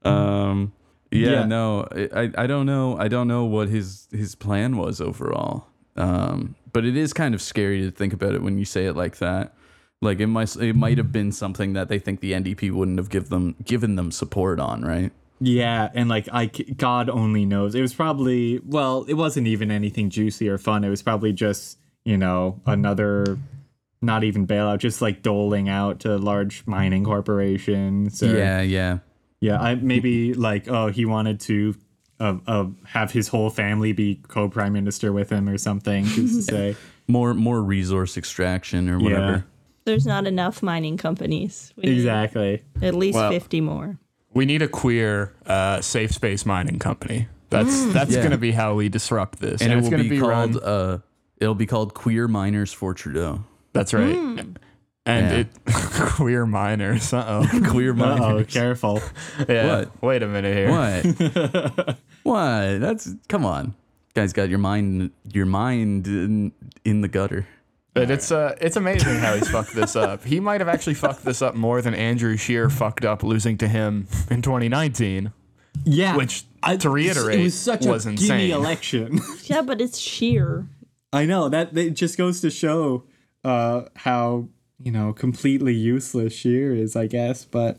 Um, 0.04 0.74
yeah, 1.12 1.30
Yeah. 1.30 1.46
no, 1.46 1.88
I, 1.92 2.32
I 2.38 2.48
don't 2.48 2.66
know. 2.66 2.98
I 2.98 3.08
don't 3.08 3.28
know 3.28 3.46
what 3.46 3.70
his 3.70 4.08
his 4.12 4.36
plan 4.36 4.78
was 4.78 5.00
overall. 5.02 5.68
Um, 5.96 6.56
but 6.72 6.86
it 6.86 6.98
is 6.98 7.14
kind 7.14 7.36
of 7.36 7.42
scary 7.42 7.82
to 7.82 7.92
think 7.92 8.14
about 8.14 8.34
it 8.34 8.42
when 8.42 8.58
you 8.58 8.66
say 8.66 8.86
it 8.88 8.96
like 8.96 9.18
that. 9.18 9.54
Like 10.02 10.20
it 10.20 10.28
might 10.28 10.56
it 10.58 10.76
might 10.76 10.98
have 10.98 11.12
been 11.12 11.32
something 11.32 11.74
that 11.74 11.88
they 11.88 12.00
think 12.00 12.20
the 12.20 12.34
NDP 12.34 12.72
wouldn't 12.72 12.98
have 12.98 13.10
give 13.10 13.30
them 13.30 13.56
given 13.64 13.96
them 13.96 14.12
support 14.12 14.60
on, 14.60 14.82
right? 14.82 15.12
Yeah, 15.40 15.90
and 15.94 16.10
like 16.10 16.28
I, 16.32 16.46
God 16.48 17.10
only 17.10 17.46
knows. 17.46 17.76
It 17.76 17.82
was 17.82 17.94
probably 17.94 18.60
well, 18.66 19.04
it 19.08 19.14
wasn't 19.14 19.48
even 19.48 19.72
anything 19.72 20.10
juicy 20.10 20.50
or 20.50 20.58
fun. 20.58 20.84
It 20.84 20.90
was 20.90 21.02
probably 21.02 21.32
just 21.32 21.78
you 22.06 22.18
know 22.18 22.60
another, 22.66 23.38
not 24.04 24.24
even 24.24 24.46
bailout, 24.46 24.80
just 24.80 25.02
like 25.02 25.22
doling 25.24 25.70
out 25.70 26.02
to 26.02 26.18
large 26.18 26.64
mining 26.68 27.04
corporations. 27.06 28.22
Or, 28.22 28.38
Yeah, 28.38 28.62
yeah. 28.62 29.00
Yeah, 29.40 29.60
I 29.62 29.76
maybe 29.76 30.34
like 30.34 30.68
oh 30.70 30.88
he 30.88 31.06
wanted 31.06 31.40
to 31.42 31.76
uh, 32.20 32.38
uh, 32.48 32.66
have 32.86 33.12
his 33.12 33.28
whole 33.28 33.50
family 33.50 33.92
be 33.92 34.22
co-prime 34.28 34.72
minister 34.74 35.12
with 35.12 35.30
him 35.30 35.50
or 35.50 35.58
something. 35.58 36.06
Just 36.06 36.36
to 36.36 36.42
say, 36.56 36.76
More 37.08 37.34
more 37.34 37.62
resource 37.62 38.16
extraction 38.18 38.90
or 38.90 39.00
whatever. 39.00 39.46
There's 39.86 40.06
not 40.06 40.28
enough 40.28 40.64
mining 40.64 40.96
companies. 40.96 41.74
We 41.76 41.84
need 41.90 41.98
exactly. 41.98 42.64
At 42.82 42.96
least 42.96 43.16
Well- 43.16 43.32
50 43.32 43.62
more. 43.62 43.98
We 44.34 44.46
need 44.46 44.62
a 44.64 44.68
queer 44.68 45.34
uh, 45.46 45.82
safe 45.82 46.12
space 46.12 46.44
mining 46.46 46.80
company. 46.80 47.28
That's 47.50 47.86
that's 47.94 48.12
Yeah. 48.12 48.20
going 48.20 48.32
to 48.32 48.38
be 48.40 48.52
how 48.52 48.74
we 48.76 48.90
disrupt 48.90 49.40
this, 49.40 49.62
And, 49.62 49.72
it 49.74 49.76
will 49.84 49.98
be, 50.02 50.10
be 50.10 50.20
called 50.20 50.56
run. 50.56 50.64
uh 50.64 50.98
it'll 51.38 51.54
be 51.54 51.66
called 51.68 51.94
Queer 51.94 52.28
Miners 52.28 52.72
for 52.74 52.94
Trudeau. 52.94 53.44
That's 53.74 53.94
right. 53.94 54.16
And 55.06 55.30
Yeah. 55.32 55.32
it 55.32 55.48
queer 56.16 56.46
miners. 56.46 57.12
Uh 57.14 57.26
oh. 57.52 57.60
Queer 57.70 57.94
minors. 57.94 58.22
Oh, 58.22 58.44
careful. 58.48 59.02
Yeah. 59.50 59.80
What? 59.80 60.02
Wait 60.04 60.24
a 60.24 60.28
minute 60.28 60.56
here. 60.56 60.70
What? 60.72 61.98
what? 62.24 62.80
That's 62.80 63.10
come 63.28 63.46
on. 63.46 63.74
Guys 64.14 64.32
got 64.32 64.48
your 64.50 64.60
mind 64.60 65.12
your 65.34 65.46
mind 65.46 66.08
in, 66.08 66.52
in 66.86 67.02
the 67.02 67.08
gutter. 67.08 67.48
But 67.94 68.10
it's 68.10 68.32
uh 68.32 68.56
it's 68.62 68.76
amazing 68.76 69.16
how 69.20 69.36
he's 69.36 69.50
fucked 69.50 69.74
this 69.74 69.96
up. 69.96 70.24
He 70.24 70.40
might 70.40 70.62
have 70.62 70.68
actually 70.70 70.94
fucked 70.96 71.26
this 71.26 71.42
up 71.42 71.54
more 71.56 71.82
than 71.82 71.94
Andrew 71.94 72.38
Scheer 72.38 72.70
fucked 72.70 73.06
up 73.06 73.22
losing 73.24 73.58
to 73.60 73.68
him 73.68 74.08
in 74.32 74.42
2019. 74.42 75.32
Yeah, 75.86 76.16
Which, 76.16 76.46
to 76.80 76.90
reiterate, 76.90 77.40
it 77.40 77.44
was 77.44 77.56
such 77.60 77.86
was 77.86 78.06
a 78.06 78.10
insane. 78.10 78.28
gimme 78.28 78.52
election. 78.52 79.20
Yeah, 79.46 79.64
but 79.64 79.82
it's 79.82 79.98
sheer. 79.98 80.68
I 81.12 81.26
know 81.26 81.50
that 81.50 81.76
it 81.78 81.92
just 81.96 82.18
goes 82.18 82.42
to 82.42 82.50
show 82.52 83.04
uh, 83.44 83.84
how 83.96 84.48
you 84.80 84.92
know 84.92 85.14
completely 85.14 85.74
useless 85.74 86.34
Scheer 86.36 86.74
is, 86.76 86.96
I 86.96 87.08
guess. 87.08 87.46
But 87.46 87.78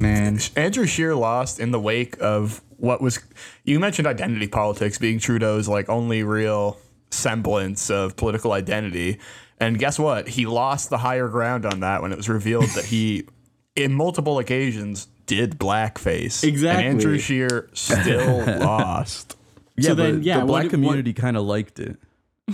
man, 0.00 0.38
Andrew 0.56 0.86
Scheer 0.86 1.14
lost 1.14 1.58
in 1.60 1.70
the 1.70 1.80
wake 1.80 2.16
of 2.20 2.62
what 2.76 3.00
was 3.00 3.20
you 3.64 3.78
mentioned 3.80 4.06
identity 4.08 4.48
politics 4.48 4.98
being 4.98 5.18
Trudeau's 5.18 5.68
like 5.68 5.88
only 5.88 6.22
real 6.22 6.78
semblance 7.10 7.90
of 7.90 8.16
political 8.16 8.52
identity. 8.52 9.18
And 9.60 9.78
guess 9.78 9.98
what? 9.98 10.28
He 10.28 10.46
lost 10.46 10.90
the 10.90 10.98
higher 10.98 11.28
ground 11.28 11.64
on 11.64 11.80
that 11.80 12.02
when 12.02 12.10
it 12.10 12.16
was 12.16 12.28
revealed 12.28 12.64
that 12.70 12.86
he 12.86 13.26
in 13.76 13.92
multiple 13.92 14.38
occasions 14.38 15.06
did 15.26 15.58
blackface. 15.58 16.42
Exactly. 16.42 16.84
And 16.86 16.94
Andrew 16.96 17.18
Scheer 17.18 17.68
still 17.72 18.44
lost. 18.60 19.36
Yeah, 19.76 19.90
So 19.90 19.94
then, 19.94 20.22
yeah, 20.22 20.40
the 20.40 20.46
black 20.46 20.64
what- 20.64 20.70
community 20.70 21.12
kind 21.12 21.36
of 21.36 21.44
liked 21.44 21.78
it. 21.78 21.96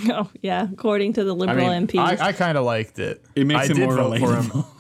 Oh, 0.11 0.31
yeah, 0.43 0.69
according 0.73 1.15
to 1.15 1.25
the 1.25 1.35
I 1.35 1.39
liberal 1.39 1.69
mean, 1.71 1.87
MPs. 1.87 2.21
I, 2.21 2.29
I 2.29 2.33
kind 2.33 2.57
of 2.59 2.65
liked 2.65 2.99
it. 2.99 3.25
It 3.35 3.47
makes 3.47 3.61
I 3.61 3.65
it 3.65 3.75
did 3.75 3.87
more 3.89 3.97
vote 3.97 4.19
for 4.19 4.37
him. 4.37 4.65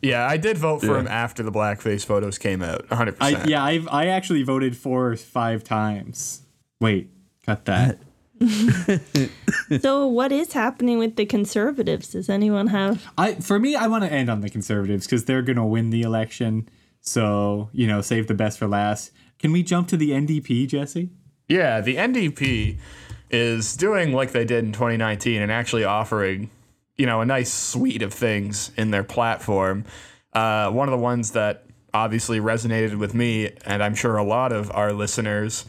Yeah, 0.00 0.26
I 0.26 0.38
did 0.38 0.56
vote 0.56 0.80
for 0.80 0.94
Yeah. 0.94 1.00
him 1.00 1.08
after 1.08 1.42
the 1.42 1.52
blackface 1.52 2.02
photos 2.06 2.38
came 2.38 2.62
out. 2.62 2.88
100%. 2.88 3.16
I, 3.20 3.44
yeah, 3.44 3.62
I've 3.62 3.86
I 3.92 4.06
actually 4.06 4.42
voted 4.42 4.74
four 4.74 5.08
or 5.12 5.16
five 5.16 5.62
times. 5.64 6.42
Wait, 6.80 7.10
cut 7.44 7.66
that. 7.66 7.98
so, 9.82 10.06
what 10.06 10.32
is 10.32 10.54
happening 10.54 10.98
with 10.98 11.16
the 11.16 11.26
conservatives? 11.26 12.08
Does 12.12 12.30
anyone 12.30 12.68
have? 12.68 13.06
I 13.18 13.34
for 13.34 13.58
me, 13.58 13.74
I 13.76 13.86
want 13.86 14.04
to 14.04 14.10
end 14.10 14.30
on 14.30 14.40
the 14.40 14.48
conservatives 14.48 15.06
because 15.06 15.26
they're 15.26 15.42
gonna 15.42 15.66
win 15.66 15.90
the 15.90 16.00
election. 16.02 16.66
So 17.02 17.68
you 17.72 17.86
know, 17.86 18.00
save 18.00 18.28
the 18.28 18.34
best 18.34 18.58
for 18.58 18.66
last. 18.66 19.10
Can 19.38 19.52
we 19.52 19.62
jump 19.62 19.88
to 19.88 19.96
the 19.98 20.10
NDP, 20.10 20.68
Jesse? 20.68 21.10
Yeah, 21.48 21.82
the 21.82 21.96
NDP 21.96 22.78
is 23.30 23.76
doing 23.76 24.12
like 24.12 24.32
they 24.32 24.44
did 24.44 24.64
in 24.64 24.72
2019 24.72 25.40
and 25.42 25.52
actually 25.52 25.84
offering, 25.84 26.50
you 26.96 27.06
know, 27.06 27.20
a 27.20 27.26
nice 27.26 27.52
suite 27.52 28.02
of 28.02 28.12
things 28.12 28.72
in 28.76 28.90
their 28.90 29.04
platform. 29.04 29.84
Uh, 30.32 30.70
one 30.70 30.88
of 30.88 30.92
the 30.92 30.98
ones 31.02 31.32
that 31.32 31.64
obviously 31.92 32.40
resonated 32.40 32.96
with 32.98 33.14
me, 33.14 33.50
and 33.64 33.82
I'm 33.82 33.94
sure 33.94 34.16
a 34.16 34.22
lot 34.24 34.52
of 34.52 34.70
our 34.72 34.92
listeners, 34.92 35.64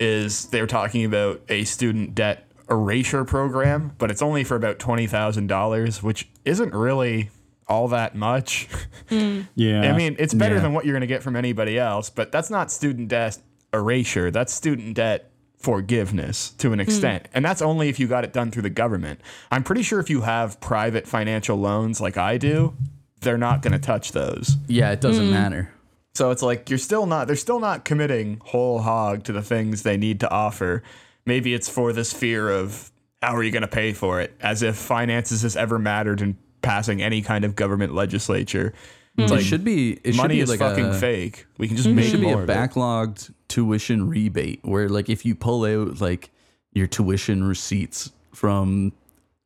is 0.00 0.46
they 0.46 0.60
were 0.60 0.66
talking 0.66 1.04
about 1.04 1.40
a 1.48 1.64
student 1.64 2.14
debt 2.14 2.48
erasure 2.70 3.24
program, 3.24 3.92
but 3.98 4.10
it's 4.10 4.22
only 4.22 4.42
for 4.44 4.56
about 4.56 4.78
$20,000, 4.78 6.02
which 6.02 6.28
isn't 6.44 6.72
really 6.74 7.30
all 7.66 7.88
that 7.88 8.14
much. 8.14 8.68
Yeah. 9.10 9.82
I 9.92 9.96
mean, 9.96 10.16
it's 10.18 10.34
better 10.34 10.56
Yeah. 10.56 10.60
than 10.62 10.72
what 10.72 10.84
you're 10.84 10.94
going 10.94 11.00
to 11.02 11.06
get 11.06 11.22
from 11.22 11.36
anybody 11.36 11.78
else, 11.78 12.10
but 12.10 12.32
that's 12.32 12.50
not 12.50 12.70
student 12.72 13.08
debt 13.08 13.38
erasure. 13.72 14.30
That's 14.30 14.52
student 14.52 14.94
debt 14.94 15.30
forgiveness 15.64 16.50
to 16.58 16.72
an 16.72 16.78
hmm. 16.78 16.82
extent. 16.82 17.28
And 17.32 17.44
that's 17.44 17.62
only 17.62 17.88
if 17.88 17.98
you 17.98 18.06
got 18.06 18.24
it 18.24 18.32
done 18.32 18.50
through 18.50 18.62
the 18.62 18.70
government. 18.70 19.20
I'm 19.50 19.64
pretty 19.64 19.82
sure 19.82 19.98
if 19.98 20.10
you 20.10 20.20
have 20.20 20.60
private 20.60 21.06
financial 21.06 21.56
loans 21.56 22.00
like 22.00 22.18
I 22.18 22.36
do, 22.36 22.74
they're 23.20 23.38
not 23.38 23.62
going 23.62 23.72
to 23.72 23.78
touch 23.78 24.12
those. 24.12 24.56
Yeah, 24.68 24.92
it 24.92 25.00
doesn't 25.00 25.26
hmm. 25.26 25.32
matter. 25.32 25.70
So 26.14 26.30
it's 26.30 26.42
like 26.42 26.70
you're 26.70 26.78
still 26.78 27.06
not 27.06 27.26
they're 27.26 27.34
still 27.34 27.58
not 27.58 27.84
committing 27.84 28.40
whole 28.44 28.80
hog 28.80 29.24
to 29.24 29.32
the 29.32 29.42
things 29.42 29.82
they 29.82 29.96
need 29.96 30.20
to 30.20 30.30
offer. 30.30 30.82
Maybe 31.26 31.54
it's 31.54 31.68
for 31.68 31.92
this 31.92 32.12
fear 32.12 32.50
of 32.50 32.92
how 33.22 33.34
are 33.34 33.42
you 33.42 33.50
going 33.50 33.62
to 33.62 33.68
pay 33.68 33.94
for 33.94 34.20
it 34.20 34.36
as 34.40 34.62
if 34.62 34.76
finances 34.76 35.42
has 35.42 35.56
ever 35.56 35.78
mattered 35.78 36.20
in 36.20 36.36
passing 36.62 37.02
any 37.02 37.22
kind 37.22 37.44
of 37.44 37.56
government 37.56 37.94
legislature. 37.94 38.74
It's 39.16 39.30
hmm. 39.30 39.38
it 39.38 39.42
should 39.42 39.64
be. 39.64 39.92
It 40.02 40.12
should 40.12 40.16
money 40.16 40.36
be 40.36 40.40
is 40.40 40.48
like 40.48 40.58
fucking 40.58 40.86
a, 40.86 40.94
fake. 40.94 41.46
We 41.58 41.68
can 41.68 41.76
just 41.76 41.88
It 41.88 41.94
make 41.94 42.06
should 42.06 42.20
be 42.20 42.30
a 42.30 42.38
of 42.38 42.48
it. 42.48 42.52
backlogged 42.52 43.32
tuition 43.48 44.08
rebate 44.08 44.60
where, 44.62 44.88
like, 44.88 45.08
if 45.08 45.24
you 45.24 45.34
pull 45.34 45.64
out 45.64 46.00
like 46.00 46.30
your 46.72 46.86
tuition 46.86 47.44
receipts 47.44 48.10
from, 48.32 48.92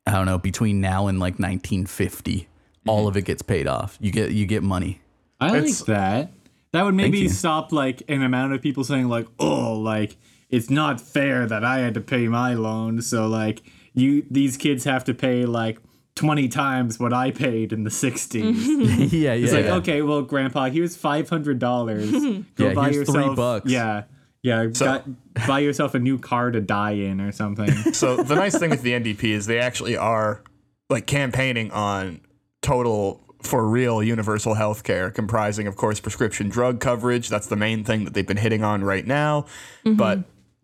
I 0.07 0.13
don't 0.13 0.25
know, 0.25 0.39
between 0.39 0.81
now 0.81 1.07
and 1.07 1.19
like 1.19 1.33
1950, 1.33 2.47
all 2.87 2.99
mm-hmm. 2.99 3.07
of 3.09 3.17
it 3.17 3.25
gets 3.25 3.43
paid 3.43 3.67
off. 3.67 3.97
You 4.01 4.11
get 4.11 4.31
you 4.31 4.45
get 4.45 4.63
money. 4.63 5.01
I 5.39 5.51
like 5.59 5.77
that. 5.85 6.31
That 6.71 6.83
would 6.83 6.95
maybe 6.95 7.27
stop 7.29 7.71
like 7.71 8.03
an 8.07 8.21
amount 8.21 8.53
of 8.53 8.61
people 8.61 8.83
saying 8.83 9.07
like, 9.07 9.27
"Oh, 9.39 9.73
like 9.73 10.17
it's 10.49 10.69
not 10.69 10.99
fair 10.99 11.45
that 11.45 11.63
I 11.63 11.79
had 11.79 11.93
to 11.93 12.01
pay 12.01 12.27
my 12.27 12.53
loan, 12.53 13.01
so 13.01 13.27
like 13.27 13.61
you 13.93 14.25
these 14.29 14.57
kids 14.57 14.83
have 14.83 15.03
to 15.05 15.13
pay 15.13 15.45
like 15.45 15.79
20 16.19 16.49
times 16.49 16.99
what 16.99 17.13
I 17.13 17.31
paid 17.31 17.71
in 17.71 17.83
the 17.83 17.89
60s." 17.89 19.11
yeah, 19.11 19.33
yeah. 19.35 19.43
It's 19.43 19.53
like, 19.53 19.65
yeah. 19.65 19.75
"Okay, 19.75 20.01
well, 20.01 20.21
grandpa, 20.21 20.69
here's 20.69 20.97
$500. 20.97 21.59
Go 22.55 22.67
Yeah, 22.67 22.73
buy 22.73 22.91
here's 22.91 23.09
three 23.09 23.33
bucks." 23.33 23.71
Yeah. 23.71 24.03
Yeah, 24.41 24.67
got, 24.67 25.05
buy 25.47 25.59
yourself 25.59 25.95
a 25.95 25.99
new 25.99 26.17
car 26.17 26.49
to 26.49 26.61
die 26.61 26.91
in 26.91 27.19
or 27.19 27.33
something. 27.33 27.71
So 27.91 28.23
the 28.23 28.35
nice 28.35 28.57
thing 28.57 28.69
with 28.69 28.83
the 28.83 28.93
NDP 28.93 29.31
is 29.31 29.47
they 29.47 29.59
actually 29.59 29.97
are 29.97 30.43
like 30.89 31.07
campaigning 31.07 31.71
on 31.71 32.21
total 32.61 33.21
for 33.43 33.67
real 33.67 34.03
universal 34.03 34.53
health 34.53 34.83
care 34.83 35.11
comprising 35.11 35.65
of 35.65 35.77
course 35.77 35.99
prescription 36.01 36.49
drug 36.49 36.81
coverage 36.81 37.29
that's 37.29 37.47
the 37.47 37.55
main 37.55 37.85
thing 37.85 38.03
that 38.03 38.13
they've 38.13 38.27
been 38.27 38.35
hitting 38.35 38.63
on 38.65 38.83
right 38.83 39.07
now 39.07 39.45
mm-hmm. 39.85 39.93
but 39.93 40.19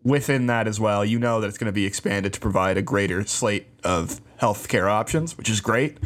within 0.06 0.46
that 0.46 0.66
as 0.68 0.78
well 0.78 1.04
you 1.04 1.18
know 1.18 1.40
that 1.40 1.48
it's 1.48 1.58
going 1.58 1.66
to 1.66 1.72
be 1.72 1.84
expanded 1.84 2.32
to 2.32 2.40
provide 2.40 2.76
a 2.76 2.82
greater 2.82 3.24
slate 3.24 3.66
of 3.82 4.20
healthcare 4.40 4.90
options 4.90 5.36
which 5.36 5.50
is 5.50 5.60
great 5.60 5.98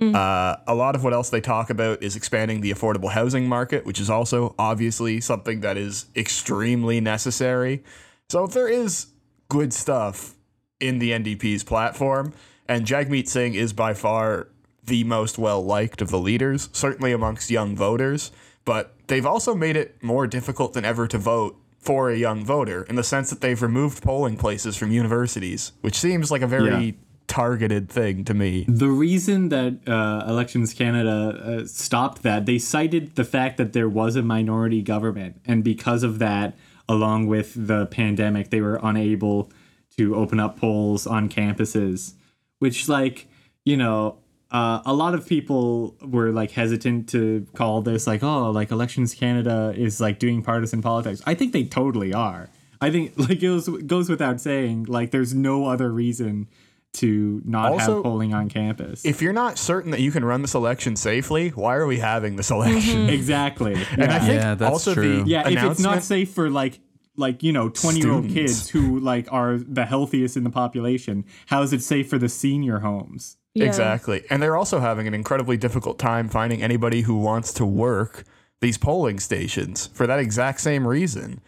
uh, 0.00 0.56
a 0.66 0.74
lot 0.74 0.94
of 0.94 1.02
what 1.02 1.12
else 1.12 1.30
they 1.30 1.40
talk 1.40 1.70
about 1.70 2.02
is 2.02 2.14
expanding 2.14 2.60
the 2.60 2.70
affordable 2.70 3.10
housing 3.10 3.48
market, 3.48 3.84
which 3.84 3.98
is 3.98 4.08
also 4.08 4.54
obviously 4.58 5.20
something 5.20 5.60
that 5.60 5.76
is 5.76 6.06
extremely 6.14 7.00
necessary. 7.00 7.82
So 8.28 8.46
there 8.46 8.68
is 8.68 9.08
good 9.48 9.72
stuff 9.72 10.34
in 10.78 11.00
the 11.00 11.10
NDP's 11.10 11.64
platform, 11.64 12.32
and 12.68 12.86
Jagmeet 12.86 13.26
Singh 13.26 13.54
is 13.54 13.72
by 13.72 13.94
far 13.94 14.48
the 14.84 15.02
most 15.04 15.36
well 15.36 15.64
liked 15.64 16.00
of 16.00 16.10
the 16.10 16.18
leaders, 16.18 16.68
certainly 16.72 17.12
amongst 17.12 17.50
young 17.50 17.74
voters. 17.74 18.30
But 18.64 18.94
they've 19.08 19.26
also 19.26 19.54
made 19.54 19.76
it 19.76 20.00
more 20.02 20.26
difficult 20.26 20.74
than 20.74 20.84
ever 20.84 21.08
to 21.08 21.18
vote 21.18 21.56
for 21.88 22.10
a 22.10 22.16
young 22.26 22.44
voter 22.44 22.80
in 22.90 22.96
the 22.96 23.02
sense 23.14 23.30
that 23.30 23.40
they've 23.40 23.62
removed 23.62 24.02
polling 24.02 24.36
places 24.36 24.76
from 24.76 24.90
universities, 24.90 25.72
which 25.80 25.96
seems 26.06 26.30
like 26.30 26.42
a 26.42 26.46
very 26.46 26.84
Yeah. 26.86 26.92
targeted 27.28 27.88
thing 27.88 28.24
to 28.24 28.34
me. 28.34 28.66
The 28.68 28.88
reason 29.06 29.48
that 29.56 29.72
uh, 29.88 30.24
Elections 30.32 30.74
Canada 30.74 31.16
uh, 31.62 31.66
stopped 31.66 32.22
that, 32.28 32.44
they 32.44 32.58
cited 32.58 33.04
the 33.20 33.24
fact 33.24 33.56
that 33.56 33.72
there 33.72 33.88
was 33.88 34.16
a 34.16 34.22
minority 34.22 34.82
government. 34.82 35.32
And 35.50 35.64
because 35.64 36.02
of 36.02 36.18
that, 36.18 36.48
along 36.88 37.20
with 37.34 37.48
the 37.70 37.86
pandemic, 37.86 38.44
they 38.50 38.60
were 38.60 38.78
unable 38.82 39.50
to 39.96 40.14
open 40.22 40.38
up 40.44 40.52
polls 40.60 41.06
on 41.06 41.28
campuses, 41.28 42.14
which, 42.58 42.78
like, 42.88 43.16
you 43.64 43.76
know, 43.82 44.18
uh, 44.50 44.80
a 44.86 44.94
lot 44.94 45.14
of 45.14 45.26
people 45.26 45.94
were 46.02 46.30
like 46.30 46.50
hesitant 46.52 47.08
to 47.10 47.46
call 47.54 47.82
this 47.82 48.06
like, 48.06 48.22
oh, 48.22 48.50
like 48.50 48.70
Elections 48.70 49.14
Canada 49.14 49.74
is 49.76 50.00
like 50.00 50.18
doing 50.18 50.42
partisan 50.42 50.80
politics. 50.82 51.20
I 51.26 51.34
think 51.34 51.52
they 51.52 51.64
totally 51.64 52.14
are. 52.14 52.48
I 52.80 52.90
think 52.90 53.12
like 53.16 53.42
it 53.42 53.50
was, 53.50 53.68
goes 53.68 54.08
without 54.08 54.40
saying, 54.40 54.84
like, 54.84 55.10
there's 55.10 55.34
no 55.34 55.66
other 55.66 55.90
reason 55.92 56.48
to 56.94 57.42
not 57.44 57.72
Also, 57.72 57.96
have 57.96 58.02
polling 58.02 58.32
on 58.32 58.48
campus. 58.48 59.04
if 59.04 59.20
you're 59.20 59.34
not 59.34 59.58
certain 59.58 59.90
that 59.90 60.00
you 60.00 60.10
can 60.10 60.24
run 60.24 60.40
this 60.40 60.54
election 60.54 60.96
safely, 60.96 61.50
why 61.50 61.76
are 61.76 61.86
we 61.86 61.98
having 61.98 62.36
this 62.36 62.50
election? 62.50 63.08
exactly. 63.10 63.74
And 63.92 64.04
I 64.10 64.18
think 64.18 64.40
Yeah, 64.40 64.54
that's 64.54 64.72
also 64.72 64.94
true. 64.94 65.22
the 65.24 65.28
yeah, 65.28 65.46
if 65.48 65.62
it's 65.72 65.80
not 65.80 66.02
safe 66.02 66.30
for 66.30 66.48
like 66.48 66.80
like 67.16 67.42
you 67.42 67.52
know 67.52 67.68
20 67.68 68.00
year 68.00 68.12
old 68.12 68.28
kids 68.30 68.70
who 68.70 69.00
like 69.00 69.30
are 69.30 69.58
the 69.58 69.84
healthiest 69.84 70.36
in 70.38 70.44
the 70.44 70.50
population, 70.50 71.26
how 71.46 71.60
is 71.62 71.74
it 71.74 71.82
safe 71.82 72.08
for 72.08 72.16
the 72.16 72.28
senior 72.28 72.78
homes? 72.78 73.36
Exactly. 73.66 74.24
And 74.30 74.42
they're 74.42 74.56
also 74.56 74.80
having 74.80 75.06
an 75.06 75.14
incredibly 75.14 75.56
difficult 75.56 75.98
time 75.98 76.28
finding 76.28 76.62
anybody 76.62 77.02
who 77.02 77.18
wants 77.18 77.52
to 77.54 77.66
work 77.66 78.24
these 78.60 78.78
polling 78.78 79.20
stations 79.20 79.88
for 79.88 80.06
that 80.06 80.18
exact 80.18 80.60
same 80.60 80.86
reason. 80.86 81.40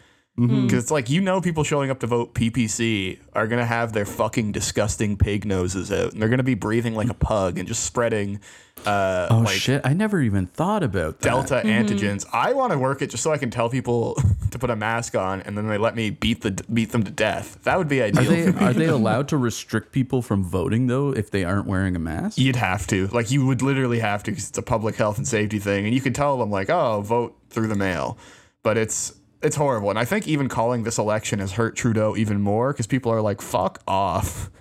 Because 0.46 0.84
it's 0.84 0.90
like, 0.90 1.10
you 1.10 1.20
know, 1.20 1.40
people 1.40 1.64
showing 1.64 1.90
up 1.90 2.00
to 2.00 2.06
vote 2.06 2.34
PPC 2.34 3.18
are 3.34 3.46
going 3.46 3.58
to 3.58 3.66
have 3.66 3.92
their 3.92 4.06
fucking 4.06 4.52
disgusting 4.52 5.16
pig 5.16 5.44
noses 5.44 5.92
out 5.92 6.12
and 6.12 6.20
they're 6.20 6.28
going 6.28 6.38
to 6.38 6.44
be 6.44 6.54
breathing 6.54 6.94
like 6.94 7.10
a 7.10 7.14
pug 7.14 7.58
and 7.58 7.68
just 7.68 7.84
spreading 7.84 8.40
uh, 8.86 9.28
oh 9.30 9.38
like 9.40 9.54
shit! 9.54 9.82
I 9.84 9.92
never 9.92 10.22
even 10.22 10.46
thought 10.46 10.82
about 10.82 11.20
that. 11.20 11.28
Delta 11.28 11.60
antigens. 11.64 12.24
I 12.32 12.54
want 12.54 12.72
to 12.72 12.78
work 12.78 13.02
it 13.02 13.10
just 13.10 13.22
so 13.22 13.30
I 13.30 13.36
can 13.36 13.50
tell 13.50 13.68
people 13.68 14.14
to 14.52 14.58
put 14.58 14.70
a 14.70 14.76
mask 14.76 15.14
on 15.14 15.42
and 15.42 15.56
then 15.56 15.68
they 15.68 15.76
let 15.76 15.94
me 15.94 16.08
beat 16.08 16.40
the 16.40 16.52
beat 16.72 16.90
them 16.90 17.02
to 17.02 17.10
death. 17.10 17.58
That 17.64 17.76
would 17.76 17.88
be 17.88 18.00
Are 18.00 18.06
ideal. 18.06 18.30
they 18.30 18.52
for 18.52 18.58
me. 18.58 18.64
are 18.64 18.72
they 18.72 18.84
allowed 18.86 19.28
to 19.28 19.36
restrict 19.36 19.92
people 19.92 20.22
from 20.22 20.42
voting 20.44 20.86
though 20.86 21.10
if 21.10 21.30
they 21.30 21.44
aren't 21.44 21.66
wearing 21.66 21.94
a 21.94 21.98
mask? 21.98 22.38
You'd 22.38 22.56
have 22.56 22.86
to. 22.86 23.08
Like, 23.08 23.30
you 23.30 23.44
would 23.46 23.60
literally 23.60 23.98
have 23.98 24.22
to 24.24 24.30
because 24.30 24.48
it's 24.48 24.58
a 24.58 24.62
public 24.62 24.96
health 24.96 25.18
and 25.18 25.28
safety 25.28 25.58
thing. 25.58 25.84
And 25.84 25.94
you 25.94 26.00
could 26.00 26.14
tell 26.14 26.38
them, 26.38 26.50
like, 26.50 26.70
oh, 26.70 27.02
vote 27.02 27.36
through 27.50 27.68
the 27.68 27.76
mail. 27.76 28.16
But 28.62 28.78
it's 28.78 29.14
it's 29.42 29.56
horrible. 29.56 29.90
And 29.90 29.98
I 29.98 30.04
think 30.04 30.28
even 30.28 30.48
calling 30.48 30.82
this 30.84 30.98
election 30.98 31.38
has 31.38 31.52
hurt 31.52 31.76
Trudeau 31.76 32.16
even 32.16 32.40
more 32.40 32.72
because 32.72 32.86
people 32.86 33.10
are 33.12 33.20
like, 33.20 33.40
fuck 33.40 33.82
off. 33.86 34.50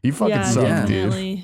You 0.00 0.12
fucking 0.12 0.34
Yeah, 0.36 0.44
suck, 0.44 0.62
Yeah. 0.64 0.86
dude. 0.86 1.42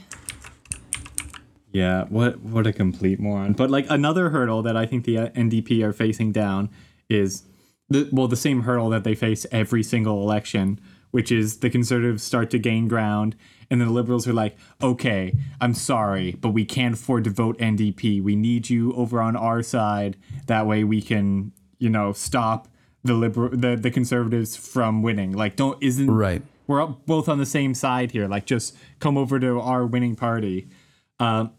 Yeah, 1.72 2.04
what 2.08 2.40
what 2.40 2.66
a 2.68 2.72
complete 2.72 3.18
moron. 3.18 3.52
But 3.52 3.68
like 3.68 3.86
another 3.90 4.30
hurdle 4.30 4.62
that 4.62 4.76
I 4.76 4.86
think 4.86 5.04
the 5.04 5.18
uh, 5.18 5.28
NDP 5.30 5.82
are 5.82 5.92
facing 5.92 6.30
down 6.30 6.70
is 7.10 7.42
the 7.88 8.08
well 8.12 8.28
the 8.28 8.36
same 8.36 8.62
hurdle 8.62 8.90
that 8.90 9.02
they 9.02 9.16
face 9.16 9.44
every 9.50 9.82
single 9.82 10.22
election, 10.22 10.80
which 11.10 11.32
is 11.32 11.58
the 11.58 11.68
conservatives 11.70 12.22
start 12.22 12.48
to 12.50 12.58
gain 12.60 12.86
ground 12.86 13.34
and 13.70 13.80
then 13.80 13.88
the 13.88 13.94
liberals 13.94 14.28
are 14.28 14.32
like, 14.32 14.56
"Okay, 14.80 15.34
I'm 15.60 15.74
sorry, 15.74 16.36
but 16.40 16.50
we 16.50 16.64
can't 16.64 16.94
afford 16.94 17.24
to 17.24 17.30
vote 17.30 17.58
NDP. 17.58 18.22
We 18.22 18.36
need 18.36 18.70
you 18.70 18.92
over 18.92 19.20
on 19.20 19.34
our 19.34 19.62
side. 19.62 20.16
That 20.46 20.66
way 20.68 20.84
we 20.84 21.02
can, 21.02 21.50
you 21.78 21.88
know, 21.90 22.12
stop 22.12 22.68
the 23.04 23.14
liberal 23.14 23.50
the, 23.50 23.76
the 23.76 23.90
conservatives 23.90 24.56
from 24.56 25.02
winning. 25.02 25.32
Like 25.32 25.56
don't 25.56 25.80
isn't 25.82 26.10
Right. 26.10 26.42
we're 26.66 26.86
both 26.86 27.28
on 27.28 27.38
the 27.38 27.46
same 27.46 27.74
side 27.74 28.10
here. 28.12 28.26
Like, 28.26 28.46
just 28.46 28.74
come 28.98 29.16
over 29.18 29.38
to 29.38 29.60
our 29.60 29.86
winning 29.86 30.16
party. 30.16 30.68
Um, 31.20 31.52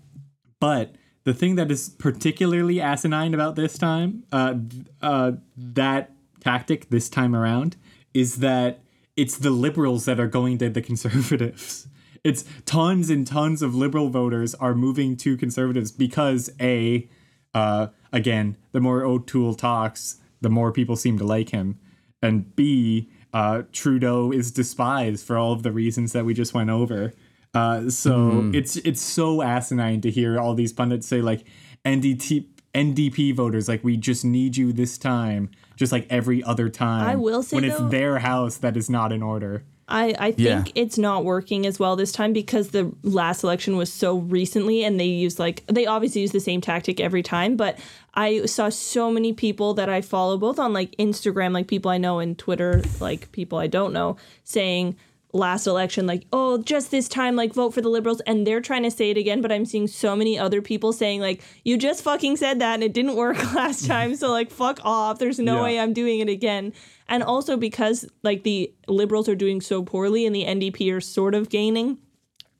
but 0.59 0.95
the 1.23 1.33
thing 1.33 1.55
that 1.55 1.71
is 1.71 1.89
particularly 1.89 2.81
asinine 2.81 3.33
about 3.33 3.55
this 3.55 3.77
time, 3.77 4.23
uh, 4.31 4.55
uh, 5.01 5.33
that 5.55 6.11
tactic 6.39 6.89
this 6.89 7.09
time 7.09 7.35
around, 7.35 7.77
is 8.13 8.37
that 8.37 8.81
it's 9.15 9.37
the 9.37 9.51
liberals 9.51 10.05
that 10.05 10.19
are 10.19 10.27
going 10.27 10.57
to 10.59 10.69
the 10.69 10.81
conservatives. 10.91 11.87
It's 12.23 12.43
tons 12.65 13.11
and 13.11 13.25
tons 13.27 13.61
of 13.61 13.75
liberal 13.75 14.09
voters 14.09 14.55
are 14.55 14.73
moving 14.73 15.15
to 15.17 15.37
conservatives 15.37 15.91
because 15.91 16.49
a, 16.59 17.07
uh, 17.53 17.87
again, 18.11 18.57
the 18.71 18.79
more 18.81 19.03
O'Toole 19.03 19.53
talks, 19.53 20.17
the 20.41 20.49
more 20.49 20.71
people 20.71 20.95
seem 20.95 21.17
to 21.17 21.23
like 21.25 21.49
him, 21.49 21.79
and 22.21 22.55
b, 22.55 23.09
uh, 23.33 23.63
Trudeau 23.71 24.31
is 24.31 24.51
despised 24.51 25.25
for 25.25 25.37
all 25.37 25.51
of 25.53 25.63
the 25.63 25.71
reasons 25.71 26.13
that 26.13 26.25
we 26.25 26.33
just 26.33 26.53
went 26.53 26.69
over. 26.69 27.13
Uh, 27.53 27.89
so 27.89 28.51
it's 28.53 28.75
it's 28.77 29.01
so 29.01 29.41
asinine 29.41 30.01
to 30.01 30.11
hear 30.11 30.37
all 30.39 30.53
these 30.53 30.73
pundits 30.73 31.07
say 31.07 31.21
like 31.21 31.45
NDT 31.85 32.47
NDP 32.73 33.33
voters 33.33 33.69
like 33.69 33.83
we 33.83 33.95
just 33.95 34.25
need 34.25 34.57
you 34.57 34.73
this 34.73 34.97
time, 34.97 35.49
just 35.77 35.91
like 35.91 36.05
every 36.09 36.43
other 36.43 36.67
time. 36.67 37.07
I 37.07 37.15
will 37.15 37.41
say, 37.43 37.55
when 37.55 37.63
it's 37.63 37.77
though- 37.77 37.87
their 37.87 38.19
house 38.19 38.57
that 38.57 38.75
is 38.75 38.89
not 38.89 39.11
in 39.13 39.23
order. 39.23 39.63
I, 39.87 40.15
I 40.17 40.31
think 40.31 40.39
Yeah. 40.39 40.63
it's 40.73 40.97
not 40.97 41.23
working 41.25 41.65
as 41.67 41.77
well 41.77 41.95
this 41.95 42.11
time 42.11 42.33
because 42.33 42.69
the 42.69 42.91
last 43.03 43.43
election 43.43 43.77
was 43.77 43.93
so 43.93 44.17
recently 44.17 44.83
and 44.83 44.99
they 44.99 45.05
used 45.05 45.37
like 45.37 45.63
they 45.67 45.85
obviously 45.85 46.21
use 46.21 46.31
the 46.31 46.39
same 46.39 46.59
tactic 46.59 46.99
every 46.99 47.21
time 47.21 47.55
but 47.55 47.77
I 48.15 48.45
saw 48.45 48.69
so 48.69 49.11
many 49.11 49.31
people 49.31 49.75
that 49.75 49.87
I 49.87 50.01
follow 50.01 50.37
both 50.37 50.57
on 50.57 50.73
like 50.73 50.95
Instagram 50.97 51.53
like 51.53 51.67
people 51.67 51.91
I 51.91 51.99
know 51.99 52.17
and 52.17 52.35
Twitter 52.35 52.81
like 52.99 53.31
people 53.31 53.59
I 53.59 53.67
don't 53.67 53.93
know 53.93 54.17
saying 54.43 54.95
last 55.33 55.67
election 55.67 56.07
like 56.07 56.23
oh 56.33 56.57
just 56.59 56.89
this 56.91 57.07
time 57.09 57.35
like 57.35 57.53
vote 57.53 57.71
for 57.73 57.81
the 57.81 57.89
liberals 57.89 58.21
and 58.21 58.47
they're 58.47 58.61
trying 58.61 58.83
to 58.83 58.89
say 58.89 59.11
it 59.11 59.17
again 59.17 59.41
but 59.41 59.51
I'm 59.51 59.65
seeing 59.65 59.85
so 59.85 60.15
many 60.15 60.39
other 60.39 60.61
people 60.63 60.93
saying 60.93 61.19
like 61.21 61.43
you 61.63 61.77
just 61.77 62.01
fucking 62.03 62.37
said 62.37 62.57
that 62.59 62.75
and 62.75 62.83
it 62.83 62.93
didn't 62.93 63.17
work 63.17 63.37
last 63.53 63.85
time 63.85 64.15
so 64.15 64.31
like 64.31 64.49
fuck 64.49 64.79
off 64.83 65.19
there's 65.19 65.37
no 65.37 65.57
Yeah. 65.57 65.63
way 65.63 65.79
I'm 65.79 65.93
doing 65.93 66.21
it 66.21 66.29
again 66.29 66.73
and 67.07 67.23
also 67.23 67.57
because 67.57 68.05
like 68.23 68.43
the 68.43 68.73
liberals 68.87 69.29
are 69.29 69.35
doing 69.35 69.61
so 69.61 69.83
poorly 69.83 70.25
and 70.25 70.35
the 70.35 70.45
NDP 70.45 70.93
are 70.93 71.01
sort 71.01 71.35
of 71.35 71.49
gaining 71.49 71.97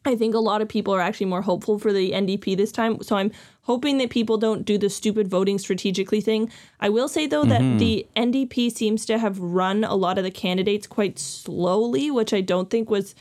I 0.06 0.16
think 0.16 0.36
a 0.36 0.40
lot 0.40 0.62
of 0.62 0.70
people 0.70 0.94
are 0.94 1.02
actually 1.02 1.26
more 1.26 1.42
hopeful 1.42 1.80
for 1.80 1.92
the 1.92 2.12
NDP 2.12 2.56
this 2.56 2.72
time. 2.72 3.02
So 3.02 3.16
I'm 3.16 3.32
hoping 3.62 3.98
that 3.98 4.10
people 4.10 4.38
don't 4.38 4.64
do 4.64 4.78
the 4.78 4.90
stupid 4.90 5.28
voting 5.28 5.58
strategically 5.58 6.22
thing. 6.22 6.52
I 6.80 6.90
will 6.90 7.08
say 7.08 7.26
though 7.26 7.46
that 7.46 7.62
mm-hmm. 7.62 7.78
the 7.78 8.08
NDP 8.16 8.72
seems 8.72 9.06
to 9.08 9.18
have 9.18 9.40
run 9.40 9.84
a 9.84 9.96
lot 9.96 10.18
of 10.18 10.24
the 10.24 10.32
candidates 10.32 10.88
quite 10.88 11.18
slowly, 11.18 12.12
which 12.12 12.34
I 12.34 12.42
don't 12.42 12.70
think 12.70 12.90
was 12.90 13.16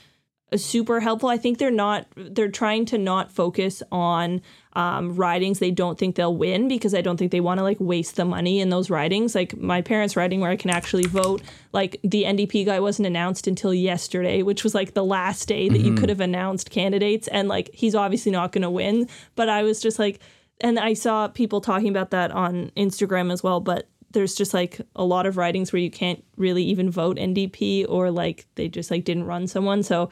super 0.56 1.00
helpful. 1.00 1.28
I 1.28 1.36
think 1.36 1.58
they're 1.58 1.70
not 1.70 2.06
they're 2.16 2.50
trying 2.50 2.84
to 2.86 2.98
not 2.98 3.32
focus 3.32 3.82
on 3.90 4.42
um, 4.76 5.14
ridings 5.14 5.58
they 5.58 5.70
don't 5.70 5.98
think 5.98 6.16
they'll 6.16 6.36
win 6.36 6.66
because 6.66 6.94
I 6.94 7.00
don't 7.00 7.16
think 7.16 7.30
they 7.30 7.40
want 7.40 7.58
to 7.58 7.64
like 7.64 7.78
waste 7.78 8.16
the 8.16 8.24
money 8.24 8.60
in 8.60 8.70
those 8.70 8.90
ridings. 8.90 9.34
Like 9.34 9.56
my 9.56 9.82
parents' 9.82 10.16
riding 10.16 10.40
where 10.40 10.50
I 10.50 10.56
can 10.56 10.70
actually 10.70 11.06
vote, 11.06 11.42
like 11.72 12.00
the 12.02 12.24
NDP 12.24 12.66
guy 12.66 12.80
wasn't 12.80 13.06
announced 13.06 13.46
until 13.46 13.72
yesterday, 13.72 14.42
which 14.42 14.64
was 14.64 14.74
like 14.74 14.94
the 14.94 15.04
last 15.04 15.46
day 15.46 15.68
that 15.68 15.80
you 15.80 15.94
could 15.94 16.08
have 16.08 16.20
announced 16.20 16.70
candidates, 16.70 17.28
and 17.28 17.48
like 17.48 17.70
he's 17.72 17.94
obviously 17.94 18.32
not 18.32 18.52
going 18.52 18.62
to 18.62 18.70
win. 18.70 19.08
But 19.36 19.48
I 19.48 19.62
was 19.62 19.80
just 19.80 19.98
like, 19.98 20.20
and 20.60 20.78
I 20.78 20.94
saw 20.94 21.28
people 21.28 21.60
talking 21.60 21.88
about 21.88 22.10
that 22.10 22.30
on 22.32 22.70
Instagram 22.76 23.32
as 23.32 23.42
well, 23.42 23.60
but. 23.60 23.88
There's 24.10 24.36
just 24.36 24.54
like 24.54 24.80
a 24.94 25.04
lot 25.04 25.26
of 25.26 25.36
ridings 25.36 25.72
where 25.72 25.82
you 25.82 25.90
can't 25.90 26.22
really 26.36 26.62
even 26.62 26.88
vote 26.88 27.16
NDP 27.16 27.86
or 27.88 28.12
like 28.12 28.46
they 28.54 28.68
just 28.68 28.88
like 28.88 29.02
didn't 29.02 29.24
run 29.24 29.48
someone. 29.48 29.82
So 29.82 30.08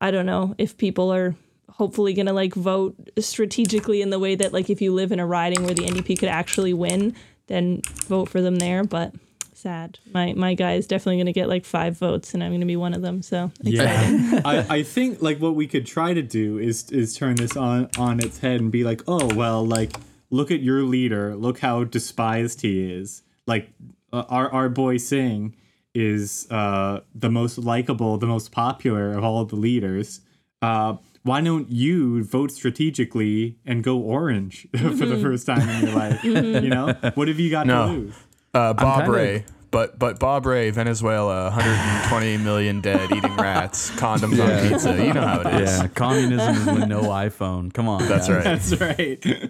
I 0.00 0.10
don't 0.10 0.26
know 0.26 0.54
if 0.58 0.76
people 0.76 1.12
are 1.12 1.34
hopefully 1.70 2.14
going 2.14 2.26
to 2.26 2.32
like 2.32 2.54
vote 2.54 2.94
strategically 3.18 4.00
in 4.00 4.10
the 4.10 4.18
way 4.18 4.34
that 4.36 4.52
like 4.52 4.70
if 4.70 4.80
you 4.80 4.94
live 4.94 5.12
in 5.12 5.18
a 5.18 5.26
riding 5.26 5.64
where 5.64 5.74
the 5.74 5.82
NDP 5.82 6.18
could 6.18 6.28
actually 6.28 6.72
win, 6.72 7.14
then 7.46 7.82
vote 8.06 8.28
for 8.28 8.40
them 8.40 8.56
there. 8.56 8.84
But 8.84 9.14
sad, 9.54 9.98
my 10.12 10.32
my 10.34 10.54
guy 10.54 10.74
is 10.74 10.86
definitely 10.86 11.16
going 11.16 11.26
to 11.26 11.32
get 11.32 11.48
like 11.48 11.64
five 11.64 11.98
votes, 11.98 12.34
and 12.34 12.44
I'm 12.44 12.50
going 12.50 12.60
to 12.60 12.66
be 12.66 12.76
one 12.76 12.94
of 12.94 13.02
them. 13.02 13.22
So 13.22 13.50
Yeah, 13.62 14.40
I, 14.44 14.66
I 14.68 14.82
think 14.82 15.20
like 15.20 15.38
what 15.38 15.54
we 15.54 15.66
could 15.66 15.86
try 15.86 16.14
to 16.14 16.22
do 16.22 16.58
is 16.58 16.90
is 16.90 17.16
turn 17.16 17.36
this 17.36 17.56
on 17.56 17.88
on 17.98 18.20
its 18.20 18.38
head 18.38 18.60
and 18.60 18.70
be 18.70 18.84
like, 18.84 19.02
oh 19.08 19.34
well, 19.34 19.66
like 19.66 19.96
look 20.30 20.50
at 20.50 20.60
your 20.60 20.82
leader, 20.82 21.34
look 21.34 21.58
how 21.58 21.84
despised 21.84 22.60
he 22.60 22.92
is. 22.92 23.22
Like 23.46 23.70
uh, 24.12 24.24
our 24.28 24.50
our 24.50 24.68
boy 24.68 24.98
Singh 24.98 25.56
is 25.94 26.46
uh, 26.50 27.00
the 27.14 27.30
most 27.30 27.58
likable, 27.58 28.18
the 28.18 28.26
most 28.26 28.50
popular 28.52 29.12
of 29.12 29.22
all 29.24 29.40
of 29.40 29.48
the 29.48 29.56
leaders. 29.56 30.20
Uh, 30.62 30.96
why 31.22 31.40
don't 31.40 31.70
you 31.70 32.22
vote 32.24 32.50
strategically 32.50 33.56
and 33.64 33.82
go 33.84 33.98
orange 33.98 34.66
for 34.76 35.06
the 35.06 35.16
first 35.18 35.46
time 35.46 35.68
in 35.68 35.86
your 35.86 35.96
life? 36.02 36.22
You 36.24 36.68
know, 36.68 36.92
what 37.14 37.28
have 37.28 37.38
you 37.40 37.50
got 37.50 37.66
No. 37.66 37.86
to 37.86 37.92
lose? 37.92 38.14
Uh, 38.52 38.72
Bob 38.74 39.00
kinda- 39.04 39.12
Rae. 39.16 39.44
But 39.70 39.98
but 39.98 40.20
Bob 40.20 40.46
Rae, 40.46 40.70
Venezuela, 40.70 41.46
120 41.50 42.36
million 42.36 42.80
dead, 42.80 43.10
eating 43.10 43.34
rats, 43.38 43.90
condoms 43.90 44.38
on 44.40 44.68
pizza. 44.68 44.92
You 45.04 45.12
know 45.12 45.26
how 45.26 45.40
it 45.40 45.62
is. 45.62 45.78
Yeah, 45.78 45.88
communism 45.88 46.54
is 46.54 46.66
with 46.66 46.86
no 46.86 47.02
iPhone. 47.02 47.74
Come 47.74 47.88
on. 47.88 48.06
That's 48.06 48.28
guys. 48.28 48.80
right. 48.80 49.20
That's 49.20 49.42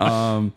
right. 0.00 0.56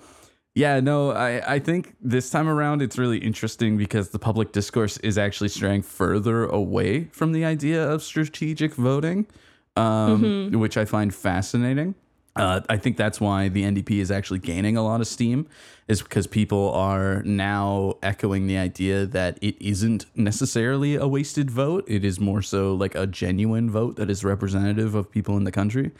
Yeah, 0.55 0.79
no, 0.79 1.11
I, 1.11 1.55
I 1.55 1.59
think 1.59 1.95
this 2.01 2.29
time 2.29 2.47
around 2.49 2.81
it's 2.81 2.97
really 2.97 3.19
interesting 3.19 3.77
because 3.77 4.09
the 4.09 4.19
public 4.19 4.51
discourse 4.51 4.97
is 4.97 5.17
actually 5.17 5.49
straying 5.49 5.83
further 5.83 6.45
away 6.45 7.05
from 7.11 7.31
the 7.31 7.45
idea 7.45 7.87
of 7.87 8.03
strategic 8.03 8.73
voting, 8.73 9.27
um, 9.75 10.51
which 10.59 10.75
I 10.75 10.85
find 10.85 11.13
fascinating. 11.13 11.95
Uh, 12.35 12.61
I 12.69 12.77
think 12.77 12.95
that's 12.95 13.19
why 13.19 13.49
the 13.49 13.63
NDP 13.63 13.99
is 13.99 14.11
actually 14.11 14.39
gaining 14.39 14.77
a 14.77 14.83
lot 14.83 15.01
of 15.01 15.07
steam, 15.07 15.47
is 15.87 16.01
because 16.01 16.25
people 16.25 16.71
are 16.73 17.21
now 17.23 17.95
echoing 18.01 18.47
the 18.47 18.57
idea 18.57 19.05
that 19.05 19.37
it 19.41 19.61
isn't 19.61 20.05
necessarily 20.15 20.95
a 20.95 21.07
wasted 21.07 21.51
vote. 21.51 21.83
It 21.87 22.05
is 22.05 22.19
more 22.19 22.41
so 22.41 22.73
like 22.75 22.95
a 22.95 23.05
genuine 23.07 23.69
vote 23.69 23.97
that 23.97 24.09
is 24.09 24.23
representative 24.23 24.95
of 24.95 25.11
people 25.11 25.37
in 25.37 25.43
the 25.43 25.51
country, 25.51 25.91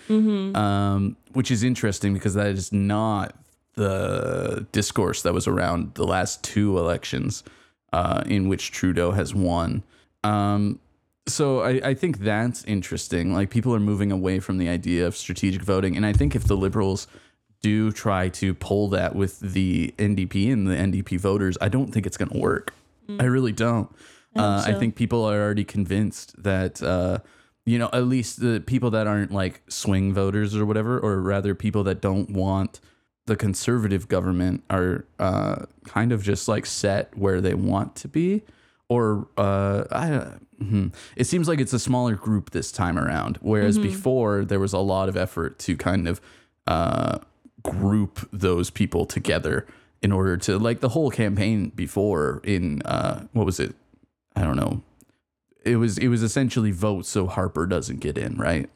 um, 0.56 1.18
which 1.34 1.52
is 1.52 1.64
interesting 1.64 2.14
because 2.14 2.36
that 2.36 2.48
is 2.48 2.72
not 2.72 3.36
the 3.80 4.68
discourse 4.74 5.22
that 5.22 5.34
was 5.34 5.48
around 5.48 5.94
the 5.94 6.06
last 6.06 6.44
two 6.44 6.78
elections 6.78 7.46
uh, 7.94 8.24
in 8.26 8.50
which 8.50 8.72
Trudeau 8.72 9.12
has 9.12 9.34
won. 9.34 9.84
Um, 10.26 10.80
so 11.28 11.62
I, 11.62 11.80
I 11.84 11.94
think 11.94 12.20
that's 12.20 12.66
interesting. 12.66 13.34
Like 13.34 13.50
people 13.50 13.74
are 13.74 13.80
moving 13.80 14.12
away 14.12 14.42
from 14.42 14.58
the 14.58 14.68
idea 14.68 15.08
of 15.08 15.16
strategic 15.16 15.62
voting, 15.62 15.96
and 15.96 16.06
I 16.06 16.12
think 16.12 16.36
if 16.36 16.44
the 16.44 16.58
Liberals 16.58 17.08
do 17.62 17.92
try 17.94 18.28
to 18.30 18.54
pull 18.54 18.90
that 18.90 19.16
with 19.16 19.40
the 19.40 19.94
NDP 19.98 20.52
and 20.52 20.68
the 20.68 20.76
NDP 20.76 21.18
voters, 21.18 21.58
I 21.62 21.70
don't 21.70 21.94
think 21.94 22.06
it's 22.06 22.18
going 22.18 22.30
to 22.30 22.38
work. 22.38 22.74
I 23.18 23.24
really 23.24 23.52
don't. 23.54 23.90
Uh, 24.36 24.64
I 24.68 24.74
think 24.74 24.96
people 24.96 25.24
are 25.26 25.42
already 25.42 25.64
convinced 25.64 26.44
that. 26.44 26.84
Uh, 26.84 27.20
you 27.66 27.78
know, 27.78 27.90
at 27.94 28.06
least 28.06 28.40
the 28.40 28.64
people 28.66 28.90
that 28.92 29.06
aren't 29.06 29.32
like 29.32 29.62
swing 29.68 30.12
voters 30.12 30.56
or 30.56 30.66
whatever, 30.66 31.00
or 31.00 31.22
rather 31.22 31.54
people 31.54 31.84
that 31.84 32.02
don't 32.02 32.32
want 32.32 32.80
the 33.30 33.38
conservative 33.38 34.08
government 34.08 34.64
are 34.70 35.06
uh, 35.20 35.66
kind 35.86 36.12
of 36.12 36.24
just 36.24 36.48
like 36.48 36.66
set 36.66 37.16
where 37.16 37.40
they 37.40 37.54
want 37.54 37.96
to 37.98 38.08
be, 38.08 38.42
or 38.90 39.28
uh, 39.38 39.84
I, 39.92 40.08
hmm. 40.58 40.88
it 41.16 41.26
seems 41.26 41.48
like 41.48 41.60
it's 41.60 41.72
a 41.72 41.80
smaller 41.80 42.16
group 42.16 42.50
this 42.50 42.72
time 42.72 42.98
around. 42.98 43.38
Whereas 43.42 43.78
before 43.78 44.44
there 44.44 44.60
was 44.60 44.74
a 44.74 44.80
lot 44.80 45.10
of 45.10 45.16
effort 45.16 45.60
to 45.60 45.78
kind 45.78 46.08
of 46.08 46.20
uh, 46.66 47.20
group 47.62 48.28
those 48.34 48.72
people 48.72 49.06
together 49.06 49.68
in 50.02 50.12
order 50.12 50.36
to 50.38 50.58
like 50.58 50.80
the 50.80 50.90
whole 50.90 51.12
campaign 51.12 51.70
before 51.70 52.42
in 52.44 52.82
uh, 52.82 53.28
what 53.34 53.46
was 53.46 53.60
it? 53.60 53.76
I 54.36 54.42
don't 54.42 54.58
know. 54.58 54.82
It 55.64 55.76
was 55.76 56.00
it 56.00 56.08
was 56.08 56.24
essentially 56.24 56.72
vote 56.72 57.06
so 57.06 57.28
Harper 57.28 57.68
doesn't 57.68 58.00
get 58.00 58.18
in, 58.18 58.38
right? 58.38 58.72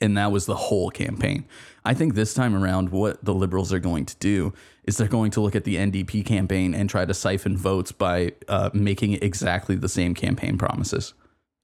And 0.00 0.16
that 0.16 0.32
was 0.32 0.46
the 0.46 0.56
whole 0.56 0.90
campaign. 0.90 1.44
I 1.84 1.94
think 1.94 2.14
this 2.14 2.34
time 2.34 2.54
around, 2.54 2.90
what 2.90 3.24
the 3.24 3.34
liberals 3.34 3.72
are 3.72 3.78
going 3.78 4.04
to 4.06 4.16
do 4.16 4.52
is 4.84 4.96
they're 4.96 5.08
going 5.08 5.30
to 5.32 5.40
look 5.40 5.54
at 5.54 5.64
the 5.64 5.76
NDP 5.76 6.24
campaign 6.24 6.74
and 6.74 6.88
try 6.88 7.04
to 7.04 7.14
siphon 7.14 7.56
votes 7.56 7.92
by 7.92 8.32
uh, 8.48 8.70
making 8.72 9.14
exactly 9.14 9.76
the 9.76 9.88
same 9.88 10.14
campaign 10.14 10.58
promises 10.58 11.14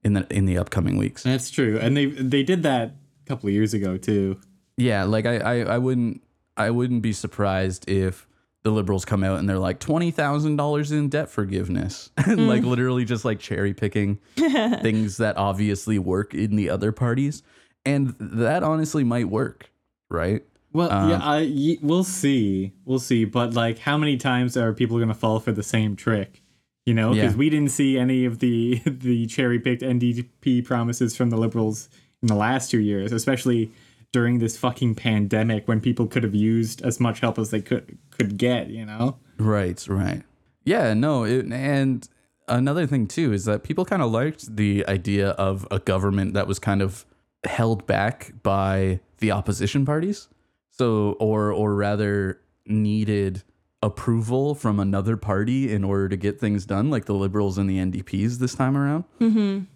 in 0.03 0.13
the 0.13 0.27
in 0.29 0.45
the 0.45 0.57
upcoming 0.57 0.97
weeks. 0.97 1.23
That's 1.23 1.49
true, 1.49 1.77
and 1.81 1.97
they 1.97 2.05
they 2.05 2.43
did 2.43 2.63
that 2.63 2.89
a 2.89 3.27
couple 3.27 3.49
of 3.49 3.53
years 3.53 3.73
ago 3.73 3.97
too. 3.97 4.39
Yeah, 4.77 5.03
like 5.03 5.25
I, 5.25 5.37
I, 5.37 5.59
I 5.61 5.77
wouldn't 5.77 6.21
I 6.55 6.69
wouldn't 6.69 7.01
be 7.01 7.13
surprised 7.13 7.89
if 7.89 8.27
the 8.63 8.71
liberals 8.71 9.05
come 9.05 9.23
out 9.23 9.39
and 9.39 9.49
they're 9.49 9.59
like 9.59 9.79
twenty 9.79 10.11
thousand 10.11 10.57
dollars 10.57 10.91
in 10.91 11.09
debt 11.09 11.29
forgiveness, 11.29 12.11
and 12.17 12.47
like 12.47 12.63
literally 12.63 13.05
just 13.05 13.25
like 13.25 13.39
cherry 13.39 13.73
picking 13.73 14.19
things 14.35 15.17
that 15.17 15.37
obviously 15.37 15.97
work 15.97 16.33
in 16.33 16.55
the 16.55 16.69
other 16.69 16.91
parties, 16.91 17.41
and 17.85 18.15
that 18.19 18.63
honestly 18.63 19.03
might 19.03 19.29
work, 19.29 19.69
right? 20.09 20.43
Well, 20.73 20.89
yeah, 20.89 21.15
um, 21.15 21.21
I, 21.21 21.41
y- 21.53 21.77
we'll 21.81 22.03
see, 22.03 22.73
we'll 22.83 22.99
see. 22.99 23.23
But 23.25 23.53
like, 23.53 23.79
how 23.79 23.97
many 23.97 24.17
times 24.17 24.57
are 24.57 24.73
people 24.73 24.97
going 24.97 25.07
to 25.09 25.13
fall 25.15 25.39
for 25.39 25.51
the 25.53 25.63
same 25.63 25.95
trick? 25.95 26.41
You 26.85 26.93
know, 26.93 27.13
because 27.13 27.33
Yeah. 27.33 27.37
we 27.37 27.49
didn't 27.49 27.71
see 27.71 27.97
any 27.97 28.25
of 28.25 28.39
the 28.39 28.79
the 28.85 29.25
cherry 29.27 29.59
picked 29.59 29.81
NDP 29.81 30.65
promises 30.65 31.15
from 31.15 31.29
the 31.29 31.37
liberals 31.37 31.89
in 32.21 32.27
the 32.27 32.35
last 32.35 32.69
two 32.71 32.79
years, 32.79 33.11
especially 33.11 33.71
during 34.11 34.39
this 34.39 34.55
fucking 34.57 34.95
pandemic 34.95 35.67
when 35.67 35.81
people 35.81 36.07
could 36.07 36.23
have 36.23 36.35
used 36.35 36.81
as 36.83 36.99
much 36.99 37.19
help 37.21 37.37
as 37.39 37.49
they 37.51 37.61
could 37.61 37.97
could 38.11 38.37
get, 38.37 38.69
you 38.69 38.85
know? 38.85 39.17
Right, 39.37 39.85
right. 39.87 40.23
Yeah, 40.63 40.93
no, 40.93 41.23
it, 41.25 41.51
and 41.51 42.07
another 42.47 42.85
thing 42.87 43.07
too 43.07 43.33
is 43.33 43.45
that 43.45 43.63
people 43.63 43.85
kind 43.85 44.01
of 44.01 44.11
liked 44.11 44.55
the 44.55 44.85
idea 44.87 45.29
of 45.31 45.67
a 45.71 45.79
government 45.79 46.33
that 46.33 46.47
was 46.47 46.59
kind 46.59 46.81
of 46.81 47.05
held 47.45 47.85
back 47.85 48.33
by 48.43 48.99
the 49.19 49.31
opposition 49.31 49.85
parties. 49.85 50.27
So 50.71 51.15
or 51.19 51.51
or 51.51 51.73
rather 51.75 52.39
needed 52.65 53.43
approval 53.81 54.55
from 54.55 54.79
another 54.79 55.15
party 55.15 55.71
in 55.71 55.83
order 55.83 56.09
to 56.09 56.17
get 56.17 56.39
things 56.39 56.65
done 56.65 56.89
like 56.89 57.05
the 57.05 57.13
liberals 57.13 57.57
and 57.57 57.69
the 57.69 57.77
NDPs 57.77 58.37
this 58.39 58.55
time 58.55 58.75
around. 58.75 59.03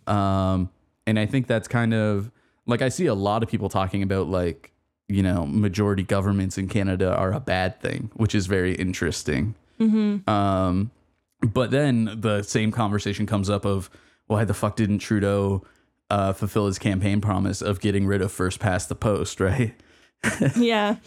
Um 0.07 0.69
and 1.07 1.17
I 1.19 1.25
think 1.25 1.47
that's 1.47 1.67
kind 1.67 1.93
of 1.93 2.31
like 2.65 2.81
I 2.81 2.89
see 2.89 3.05
a 3.05 3.13
lot 3.13 3.43
of 3.43 3.49
people 3.49 3.69
talking 3.69 4.03
about 4.03 4.27
like 4.27 4.71
you 5.07 5.23
know 5.23 5.45
majority 5.45 6.03
governments 6.03 6.57
in 6.57 6.67
Canada 6.67 7.15
are 7.15 7.33
a 7.33 7.39
bad 7.39 7.79
thing, 7.81 8.11
which 8.15 8.35
is 8.35 8.47
very 8.47 8.75
interesting. 8.75 9.55
Um, 10.27 10.91
but 11.41 11.71
then 11.71 12.17
the 12.19 12.41
same 12.43 12.71
conversation 12.71 13.25
comes 13.25 13.49
up 13.49 13.65
of 13.65 13.89
why 14.27 14.43
the 14.43 14.53
fuck 14.53 14.75
didn't 14.75 14.99
Trudeau 14.99 15.63
uh, 16.09 16.33
fulfill 16.33 16.65
his 16.65 16.79
campaign 16.79 17.21
promise 17.21 17.61
of 17.61 17.79
getting 17.79 18.05
rid 18.07 18.21
of 18.21 18.31
first 18.31 18.59
past 18.59 18.89
the 18.89 18.95
post, 18.95 19.39
right? 19.39 19.75
Yeah. 20.57 20.97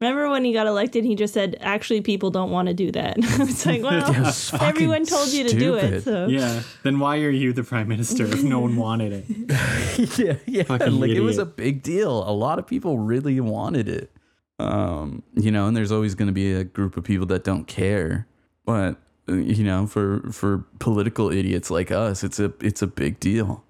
Remember 0.00 0.28
when 0.28 0.44
he 0.44 0.52
got 0.52 0.66
elected, 0.66 1.04
he 1.04 1.14
just 1.14 1.32
said, 1.32 1.56
actually, 1.60 2.00
people 2.00 2.30
don't 2.32 2.50
want 2.50 2.66
to 2.66 2.74
do 2.74 2.90
that. 2.90 3.14
it's 3.18 3.64
like, 3.64 3.82
well, 3.84 4.26
It's 4.26 4.52
everyone 4.54 5.04
told 5.06 5.28
you 5.28 5.48
to 5.48 5.56
do 5.56 5.74
it. 5.76 6.02
So, 6.02 6.26
Yeah. 6.26 6.62
Then 6.82 6.98
why 6.98 7.18
are 7.18 7.30
you 7.30 7.52
the 7.52 7.62
prime 7.62 7.86
minister 7.86 8.24
if 8.24 8.42
no 8.42 8.58
one 8.58 8.74
wanted 8.74 9.12
it? 9.12 10.18
yeah, 10.18 10.38
yeah. 10.46 10.64
Fucking 10.64 10.98
like 10.98 11.10
it 11.10 11.20
was 11.20 11.38
a 11.38 11.46
big 11.46 11.84
deal. 11.84 12.28
A 12.28 12.34
lot 12.34 12.58
of 12.58 12.66
people 12.66 12.98
really 12.98 13.38
wanted 13.38 13.88
it. 13.88 14.10
Um, 14.58 15.22
you 15.34 15.52
know, 15.52 15.68
and 15.68 15.76
there's 15.76 15.92
always 15.92 16.16
going 16.16 16.26
to 16.26 16.32
be 16.32 16.52
a 16.52 16.64
group 16.64 16.96
of 16.96 17.04
people 17.04 17.26
that 17.26 17.44
don't 17.44 17.66
care. 17.66 18.26
But 18.64 18.96
uh, 19.28 19.34
you 19.34 19.62
know, 19.62 19.86
for 19.86 20.30
for 20.32 20.64
political 20.80 21.30
idiots 21.30 21.70
like 21.70 21.92
us, 21.92 22.24
it's 22.24 22.40
a 22.40 22.52
it's 22.60 22.82
a 22.82 22.86
big 22.88 23.20
deal 23.20 23.64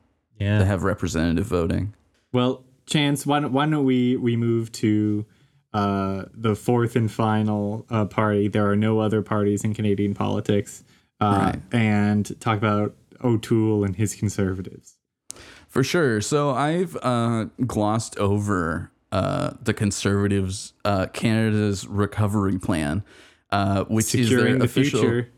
to 0.58 0.64
have 0.64 0.82
representative 0.82 1.46
voting. 1.46 1.94
Well, 2.32 2.64
Chance, 2.86 3.24
why 3.26 3.40
don't, 3.40 3.52
why 3.52 3.66
don't 3.66 3.84
we 3.84 4.16
we 4.16 4.36
move 4.36 4.72
to 4.72 5.24
uh, 5.72 6.24
the 6.34 6.54
fourth 6.56 6.96
and 6.96 7.10
final 7.10 7.86
uh, 7.90 8.04
party? 8.06 8.48
There 8.48 8.68
are 8.70 8.76
no 8.76 8.98
other 9.00 9.22
parties 9.22 9.64
in 9.64 9.72
Canadian 9.74 10.14
politics, 10.14 10.82
uh, 11.20 11.52
Right. 11.52 11.62
and 11.72 12.40
talk 12.40 12.58
about 12.58 12.94
O'Toole 13.22 13.84
and 13.84 13.94
his 13.96 14.14
conservatives. 14.14 14.96
For 15.68 15.82
sure. 15.84 16.20
So 16.20 16.50
I've 16.50 16.96
uh, 17.02 17.46
glossed 17.66 18.18
over 18.18 18.90
uh, 19.12 19.52
the 19.62 19.72
Conservatives' 19.72 20.72
uh, 20.84 21.06
Canada's 21.06 21.86
recovery 21.86 22.58
plan, 22.58 23.04
uh, 23.50 23.84
which 23.84 24.06
Securing 24.06 24.24
is 24.24 24.30
their 24.44 24.58
the 24.58 24.64
official, 24.64 25.00
future. 25.00 25.28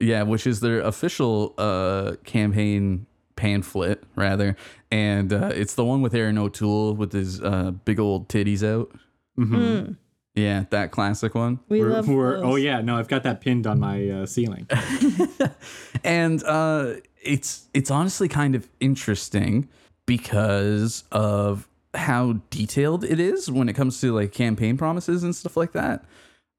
yeah, 0.00 0.22
which 0.22 0.46
is 0.46 0.60
their 0.60 0.80
official 0.80 1.54
uh, 1.58 2.14
campaign 2.24 3.06
pamphlet, 3.36 4.02
rather, 4.16 4.56
and 4.90 5.32
uh, 5.32 5.50
it's 5.54 5.74
the 5.74 5.84
one 5.84 6.02
with 6.02 6.14
Erin 6.14 6.38
O'Toole 6.38 6.94
with 6.94 7.12
his 7.12 7.40
uh, 7.42 7.72
big 7.84 7.98
old 8.00 8.28
titties 8.28 8.62
out. 8.66 8.92
Mhm. 9.38 9.96
Yeah, 10.36 10.64
that 10.70 10.90
classic 10.90 11.34
one. 11.34 11.60
we 11.68 11.80
We're- 11.80 11.92
love 11.92 12.08
we're- 12.08 12.36
those. 12.36 12.44
oh 12.44 12.56
yeah, 12.56 12.80
no, 12.80 12.96
I've 12.96 13.08
got 13.08 13.22
that 13.22 13.40
pinned 13.40 13.66
on 13.66 13.78
my 13.80 14.08
uh, 14.08 14.26
ceiling. 14.26 14.66
and 16.04 16.42
uh, 16.44 16.94
it's 17.22 17.68
it's 17.74 17.90
honestly 17.90 18.28
kind 18.28 18.54
of 18.54 18.68
interesting 18.80 19.68
because 20.06 21.04
of 21.12 21.68
how 21.94 22.40
detailed 22.50 23.04
it 23.04 23.20
is 23.20 23.50
when 23.50 23.68
it 23.68 23.74
comes 23.74 24.00
to 24.00 24.12
like 24.12 24.32
campaign 24.32 24.76
promises 24.76 25.22
and 25.22 25.34
stuff 25.36 25.56
like 25.56 25.72
that, 25.72 26.04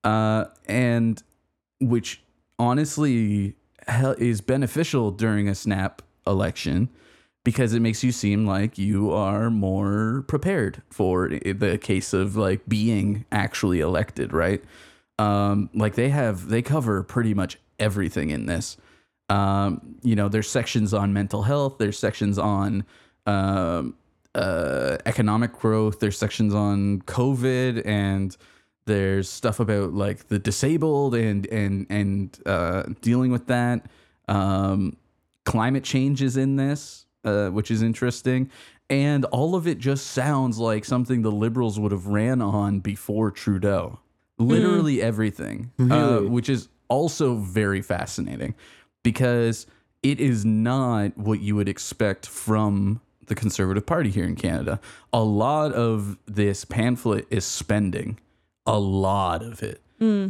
uh, 0.04 0.46
and 0.68 1.22
which 1.82 2.22
honestly 2.58 3.56
is 4.18 4.40
beneficial 4.42 5.12
during 5.12 5.48
a 5.50 5.54
snap 5.56 6.02
election 6.28 6.90
because 7.44 7.74
it 7.74 7.80
makes 7.80 8.04
you 8.04 8.12
seem 8.12 8.46
like 8.46 8.78
you 8.78 9.12
are 9.12 9.50
more 9.50 10.26
prepared 10.28 10.82
for 10.90 11.30
the 11.30 11.78
case 11.78 12.12
of 12.12 12.36
like 12.36 12.68
being 12.68 13.24
actually 13.32 13.80
elected, 13.80 14.34
right? 14.34 14.64
Um, 15.20 15.70
like 15.74 15.94
they 15.94 16.10
have, 16.10 16.50
they 16.50 16.64
cover 16.64 17.04
pretty 17.04 17.34
much 17.34 17.58
everything 17.80 18.32
in 18.32 18.48
this. 18.48 18.78
Um, 19.30 19.96
you 20.02 20.16
know, 20.16 20.28
there's 20.28 20.50
sections 20.50 20.94
on 20.94 21.14
mental 21.14 21.44
health, 21.44 21.78
there's 21.78 22.00
sections 22.00 22.40
on 22.40 22.84
um, 23.28 23.96
uh, 24.34 24.98
economic 25.06 25.54
growth, 25.54 26.00
there's 26.00 26.18
sections 26.18 26.54
on 26.54 27.02
COVID, 27.04 27.86
and 27.86 28.36
there's 28.86 29.30
stuff 29.30 29.60
about 29.60 29.94
like 29.94 30.28
the 30.28 30.40
disabled 30.40 31.16
and 31.16 31.46
and 31.48 31.88
and 31.90 32.40
uh, 32.46 32.84
dealing 33.02 33.32
with 33.32 33.48
that. 33.48 33.86
Um, 34.28 34.98
climate 35.46 35.84
change 35.84 36.22
is 36.22 36.38
in 36.38 36.56
this, 36.58 37.06
uh, 37.24 37.50
which 37.50 37.72
is 37.72 37.82
interesting. 37.82 38.50
And 38.90 39.26
all 39.26 39.56
of 39.56 39.68
it 39.68 39.80
just 39.80 40.08
sounds 40.08 40.60
like 40.60 40.86
something 40.86 41.22
the 41.22 41.32
liberals 41.32 41.80
would 41.80 41.92
have 41.92 42.08
ran 42.08 42.42
on 42.42 42.80
before 42.82 43.32
Trudeau. 43.32 44.00
Literally 44.38 45.02
everything, 45.02 45.72
uh, 45.80 46.20
which 46.20 46.50
is 46.50 46.68
also 46.90 47.36
very 47.36 47.82
fascinating 47.82 48.54
because 49.02 49.66
it 50.04 50.20
is 50.20 50.46
not 50.46 51.18
what 51.18 51.40
you 51.40 51.56
would 51.56 51.70
expect 51.70 52.28
from 52.28 53.00
the 53.28 53.34
Conservative 53.34 53.86
Party 53.86 54.10
here 54.12 54.26
in 54.26 54.36
Canada. 54.36 54.80
A 55.14 55.24
lot 55.24 55.72
of 55.72 56.18
this 56.28 56.66
pamphlet 56.66 57.26
is 57.32 57.46
spending, 57.46 58.20
a 58.68 58.78
lot 58.78 59.42
of 59.42 59.64
it, 59.64 59.82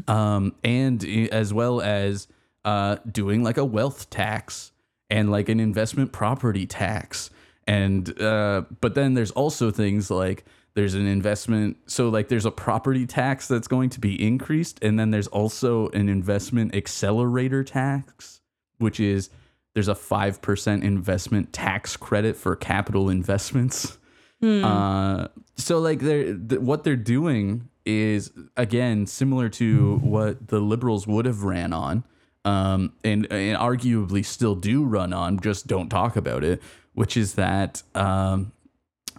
um, 0.07 0.53
and 0.63 1.03
as 1.31 1.53
well 1.53 1.81
as 1.81 2.27
uh, 2.63 2.97
doing 3.11 3.43
like 3.43 3.57
a 3.57 3.65
wealth 3.65 4.09
tax 4.09 4.71
and 5.15 5.31
like 5.31 5.47
an 5.47 5.61
investment 5.61 6.11
property 6.11 6.67
tax. 6.67 7.29
And 7.65 8.21
uh, 8.21 8.63
but 8.81 8.95
then 8.95 9.13
there's 9.13 9.31
also 9.31 9.71
things 9.71 10.11
like 10.11 10.45
there's 10.75 10.93
an 10.93 11.07
investment 11.07 11.77
so 11.87 12.09
like 12.09 12.27
there's 12.27 12.45
a 12.45 12.51
property 12.51 13.07
tax 13.07 13.47
that's 13.47 13.67
going 13.67 13.89
to 13.91 13.99
be 13.99 14.21
increased 14.21 14.77
and 14.83 14.99
then 14.99 15.09
there's 15.09 15.27
also 15.27 15.87
an 15.89 16.09
investment 16.09 16.75
accelerator 16.75 17.63
tax 17.63 18.41
which 18.77 18.99
is 18.99 19.29
there's 19.73 19.87
a 19.87 19.93
5% 19.93 20.83
investment 20.83 21.53
tax 21.53 21.97
credit 21.97 22.35
for 22.35 22.55
capital 22.55 23.09
investments. 23.09 23.97
Uh, 24.43 25.27
so 25.55 25.79
like 25.79 25.99
they're 26.01 26.35
th- 26.35 26.61
what 26.61 26.83
they're 26.83 26.95
doing 26.97 27.69
is 27.85 28.31
again 28.57 29.07
similar 29.07 29.47
to 29.47 29.97
what 30.03 30.49
the 30.49 30.59
liberals 30.59 31.07
would 31.07 31.25
have 31.25 31.43
ran 31.43 31.71
on 31.73 32.03
um, 32.45 32.93
and, 33.03 33.27
and 33.31 33.57
arguably 33.57 34.23
still 34.23 34.55
do 34.55 34.83
run 34.83 35.11
on 35.11 35.39
just 35.39 35.67
don't 35.67 35.89
talk 35.89 36.15
about 36.15 36.43
it 36.43 36.61
which 36.93 37.17
is 37.17 37.33
that 37.33 37.83
um, 37.93 38.51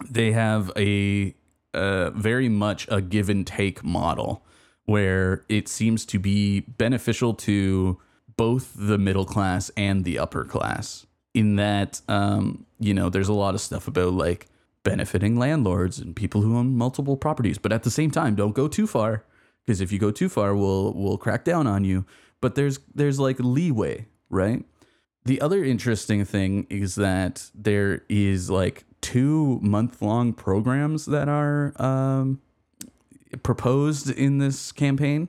they 0.09 0.31
have 0.31 0.71
a 0.75 1.33
very 1.73 2.49
much 2.49 2.87
a 2.89 3.01
give 3.01 3.29
and 3.29 3.45
take 3.45 3.83
model 3.83 4.43
where 4.85 5.43
it 5.49 5.67
seems 5.67 6.05
to 6.05 6.17
be 6.17 6.61
beneficial 6.61 7.33
to 7.33 7.99
both 8.37 8.73
the 8.75 8.97
middle 8.97 9.25
class 9.25 9.69
and 9.75 10.05
the 10.05 10.17
upper 10.17 10.43
class 10.45 11.05
in 11.33 11.55
that 11.57 12.01
um, 12.07 12.65
you 12.79 12.93
know 12.93 13.09
there's 13.09 13.27
a 13.27 13.33
lot 13.33 13.53
of 13.53 13.61
stuff 13.61 13.87
about 13.87 14.13
like 14.13 14.47
benefiting 14.83 15.37
landlords 15.37 15.99
and 15.99 16.15
people 16.15 16.41
who 16.41 16.55
own 16.55 16.75
multiple 16.75 17.17
properties 17.17 17.57
but 17.57 17.73
at 17.73 17.83
the 17.83 17.91
same 17.91 18.09
time 18.09 18.35
don't 18.35 18.55
go 18.55 18.67
too 18.67 18.87
far 18.87 19.23
because 19.65 19.81
if 19.81 19.91
you 19.91 19.99
go 19.99 20.11
too 20.11 20.29
far 20.29 20.55
we'll 20.55 20.93
we'll 20.93 21.17
crack 21.17 21.43
down 21.43 21.67
on 21.67 21.83
you 21.83 22.05
but 22.41 22.55
there's 22.55 22.79
there's 22.93 23.19
like 23.19 23.37
leeway 23.39 24.05
right 24.29 24.65
the 25.27 25.41
other 25.41 25.63
interesting 25.63 26.23
thing 26.23 26.65
is 26.69 26.95
that 26.95 27.51
there 27.53 28.03
is 28.07 28.49
like 28.49 28.85
two 29.01 29.59
month 29.61 30.01
long 30.01 30.31
programs 30.31 31.05
that 31.05 31.27
are 31.27 31.73
um, 31.81 32.41
proposed 33.43 34.09
in 34.09 34.37
this 34.37 34.71
campaign, 34.71 35.27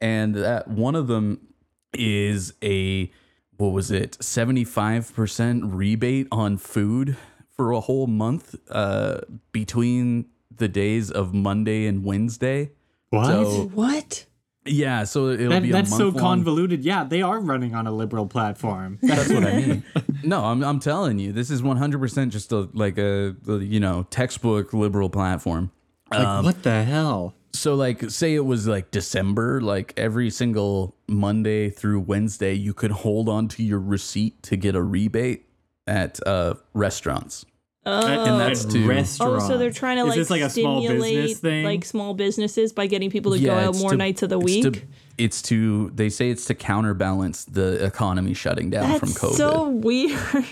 and 0.00 0.36
that 0.36 0.68
one 0.68 0.94
of 0.94 1.08
them 1.08 1.48
is 1.92 2.54
a 2.62 3.10
what 3.56 3.72
was 3.72 3.90
it 3.90 4.22
seventy 4.22 4.64
five 4.64 5.12
percent 5.14 5.64
rebate 5.64 6.28
on 6.30 6.56
food 6.56 7.16
for 7.48 7.72
a 7.72 7.80
whole 7.80 8.06
month 8.06 8.54
uh, 8.70 9.20
between 9.50 10.26
the 10.56 10.68
days 10.68 11.10
of 11.10 11.34
Monday 11.34 11.86
and 11.86 12.04
Wednesday. 12.04 12.70
What? 13.10 13.26
So 13.26 13.70
What? 13.74 14.26
Yeah, 14.66 15.04
so 15.04 15.28
it'll 15.28 15.48
That- 15.50 15.62
be 15.62 15.70
a 15.70 15.72
that's 15.72 15.96
so 15.96 16.12
convoluted. 16.12 16.84
Yeah, 16.84 17.04
they 17.04 17.22
are 17.22 17.40
running 17.40 17.74
on 17.74 17.86
a 17.86 17.92
liberal 17.92 18.26
platform. 18.26 18.98
That's 19.02 19.32
what 19.32 19.44
I 19.44 19.56
mean. 19.56 19.84
no, 20.22 20.44
I'm 20.44 20.62
I'm 20.62 20.80
telling 20.80 21.18
you, 21.18 21.32
this 21.32 21.50
is 21.50 21.62
100% 21.62 22.28
just 22.30 22.52
a 22.52 22.68
like 22.74 22.98
a, 22.98 23.34
a, 23.48 23.56
you 23.58 23.80
know 23.80 24.06
textbook 24.10 24.72
liberal 24.72 25.08
platform. 25.10 25.70
like, 26.10 26.20
Um, 26.26 26.44
what 26.44 26.62
the 26.62 26.84
hell? 26.84 27.34
So 27.52 27.74
like, 27.74 28.10
say 28.10 28.34
it 28.34 28.44
was 28.44 28.68
like 28.68 28.90
December, 28.90 29.60
like 29.60 29.92
every 29.96 30.30
single 30.30 30.94
Monday 31.08 31.68
through 31.70 32.00
Wednesday, 32.00 32.52
you 32.54 32.72
could 32.74 32.90
hold 32.92 33.28
on 33.28 33.48
to 33.48 33.62
your 33.64 33.80
receipt 33.80 34.40
to 34.44 34.56
get 34.56 34.76
a 34.76 34.82
rebate 34.82 35.46
at 35.86 36.24
uh, 36.26 36.54
restaurants. 36.74 37.44
And 37.84 38.40
that's 38.40 38.64
to- 38.66 38.86
restaurant. 38.86 39.42
Oh, 39.42 39.48
so 39.48 39.58
they're 39.58 39.70
trying 39.70 39.96
to 39.96 40.04
like, 40.04 40.30
like 40.30 40.50
stimulate 40.50 41.36
thing? 41.38 41.64
like 41.64 41.84
small 41.84 42.14
businesses 42.14 42.72
by 42.72 42.86
getting 42.86 43.10
people 43.10 43.32
to 43.32 43.40
go 43.40 43.54
out 43.54 43.76
more 43.76 43.90
to- 43.90 43.96
nights 43.96 44.22
of 44.22 44.28
the 44.28 44.38
it's 44.38 44.44
week. 44.44 44.72
To, 44.72 44.82
it's 45.18 45.42
to 45.42 45.90
they 45.90 46.08
say 46.08 46.30
it's 46.30 46.44
to 46.46 46.54
counterbalance 46.54 47.44
the 47.44 47.84
economy 47.84 48.34
shutting 48.34 48.70
down 48.70 48.88
That's 48.88 49.00
from 49.00 49.30
COVID. 49.30 49.36
so 49.36 49.68
weird. 49.68 50.44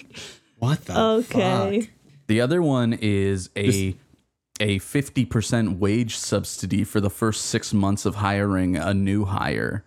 what 0.59 0.85
the 0.85 0.99
okay. 0.99 1.81
fuck? 1.83 1.91
The 2.27 2.41
other 2.41 2.63
one 2.63 2.93
is 2.93 3.51
a 3.57 3.97
a 4.61 4.79
fifty 4.79 5.25
percent 5.25 5.79
wage 5.79 6.17
subsidy 6.17 6.85
for 6.85 7.01
the 7.01 7.11
first 7.11 7.47
six 7.47 7.73
months 7.73 8.05
of 8.05 8.17
hiring 8.17 8.77
a 8.77 8.93
new 8.93 9.25
hire 9.25 9.85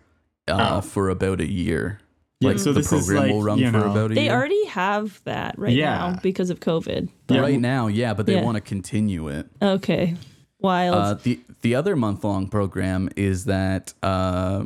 uh, 0.48 0.80
for 0.80 1.08
about 1.08 1.40
a 1.40 1.50
year. 1.50 2.00
Like 2.48 2.58
so 2.58 2.72
the 2.72 2.80
this 2.80 2.92
is 2.92 3.06
program 3.06 3.30
will 3.30 3.42
run 3.42 3.58
you 3.58 3.66
for 3.70 3.78
know- 3.78 3.90
about 3.92 4.10
a 4.12 4.14
They 4.14 4.24
year. 4.24 4.32
already 4.32 4.64
have 4.66 5.20
that 5.24 5.58
right 5.58 5.72
Yeah. 5.74 5.96
now 6.12 6.18
because 6.22 6.50
of 6.50 6.60
COVID. 6.60 7.08
But, 7.26 7.40
right 7.40 7.60
now, 7.60 7.86
yeah, 7.86 8.14
but 8.14 8.26
they 8.26 8.34
Yeah. 8.34 8.42
want 8.44 8.56
to 8.56 8.60
continue 8.60 9.28
it. 9.28 9.46
Okay. 9.60 10.14
Wild. 10.60 10.94
Uh, 10.96 11.14
the 11.22 11.40
the 11.62 11.74
other 11.74 11.96
month 11.96 12.22
long 12.24 12.46
program 12.48 13.08
is 13.16 13.44
that 13.46 13.94
uh, 14.02 14.64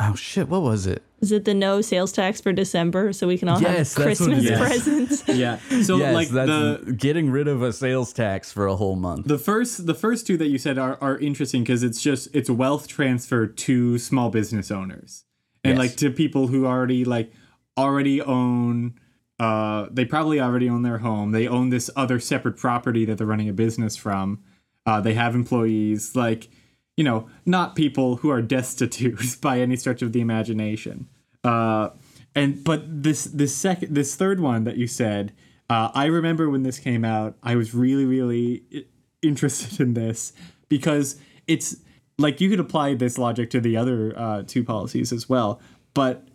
oh 0.00 0.14
shit, 0.14 0.48
what 0.48 0.62
was 0.62 0.86
it? 0.86 1.02
Is 1.20 1.32
it 1.32 1.44
the 1.44 1.52
no 1.52 1.82
sales 1.82 2.12
tax 2.12 2.40
for 2.40 2.50
December 2.52 3.12
so 3.12 3.26
we 3.26 3.36
can 3.36 3.48
all 3.48 3.60
Yes, 3.60 3.94
have 3.94 4.06
that's 4.06 4.20
what 4.20 4.30
it 4.30 4.34
Christmas 4.36 4.58
presents? 4.58 5.28
Yeah. 5.36 5.58
So 5.82 5.96
yes, 5.98 6.14
like 6.14 6.28
that's 6.28 6.48
the 6.48 6.92
getting 6.96 7.30
rid 7.30 7.46
of 7.48 7.60
a 7.62 7.72
sales 7.72 8.12
tax 8.12 8.50
for 8.52 8.66
a 8.66 8.76
whole 8.76 8.96
month. 8.96 9.26
the 9.26 9.36
first 9.38 9.86
the 9.86 9.94
first 9.94 10.26
two 10.26 10.36
that 10.38 10.48
you 10.48 10.58
said 10.58 10.78
are, 10.78 10.96
are 11.00 11.18
interesting 11.18 11.62
because 11.62 11.82
it's 11.82 12.00
just 12.00 12.28
it's 12.32 12.48
wealth 12.48 12.86
transfer 12.88 13.46
to 13.46 13.98
small 13.98 14.30
business 14.30 14.70
owners 14.70 15.24
and 15.64 15.72
Yes. 15.76 15.78
like 15.78 15.96
to 15.96 16.10
people 16.10 16.46
who 16.48 16.66
already 16.66 17.04
like 17.04 17.32
already 17.76 18.20
own 18.20 18.94
uh 19.38 19.86
they 19.90 20.04
probably 20.04 20.40
already 20.40 20.68
own 20.68 20.82
their 20.82 20.98
home. 20.98 21.32
They 21.32 21.46
own 21.48 21.70
this 21.70 21.90
other 21.96 22.18
separate 22.20 22.56
property 22.56 23.04
that 23.04 23.18
they're 23.18 23.26
running 23.26 23.48
a 23.48 23.52
business 23.54 23.96
from. 23.96 24.42
Uh 24.86 25.00
they 25.00 25.14
have 25.14 25.34
employees. 25.34 26.14
Like 26.16 26.48
you 26.96 27.04
know 27.04 27.28
not 27.46 27.76
people 27.76 28.16
who 28.16 28.30
are 28.30 28.42
destitute 28.42 29.38
by 29.40 29.60
any 29.60 29.76
stretch 29.76 30.02
of 30.02 30.12
the 30.12 30.20
imagination. 30.20 31.08
Uh 31.44 31.90
and 32.34 32.62
but 32.64 33.02
this 33.02 33.24
this 33.24 33.54
second 33.54 33.94
this 33.94 34.14
third 34.14 34.40
one 34.40 34.64
that 34.64 34.76
you 34.76 34.86
said 34.86 35.32
uh, 35.68 35.90
i 35.94 36.04
remember 36.04 36.48
when 36.48 36.62
this 36.62 36.78
came 36.78 37.04
out 37.04 37.36
i 37.42 37.56
was 37.56 37.74
really 37.74 38.04
really 38.04 38.86
interested 39.20 39.80
in 39.80 39.94
this 39.94 40.32
because 40.68 41.16
it's 41.48 41.76
like 42.20 42.40
you 42.40 42.48
could 42.50 42.60
apply 42.60 42.94
this 42.94 43.18
logic 43.18 43.50
to 43.50 43.60
the 43.60 43.76
other 43.76 44.14
uh, 44.16 44.42
two 44.46 44.62
policies 44.64 45.12
as 45.12 45.28
well 45.28 45.60
but 45.94 46.28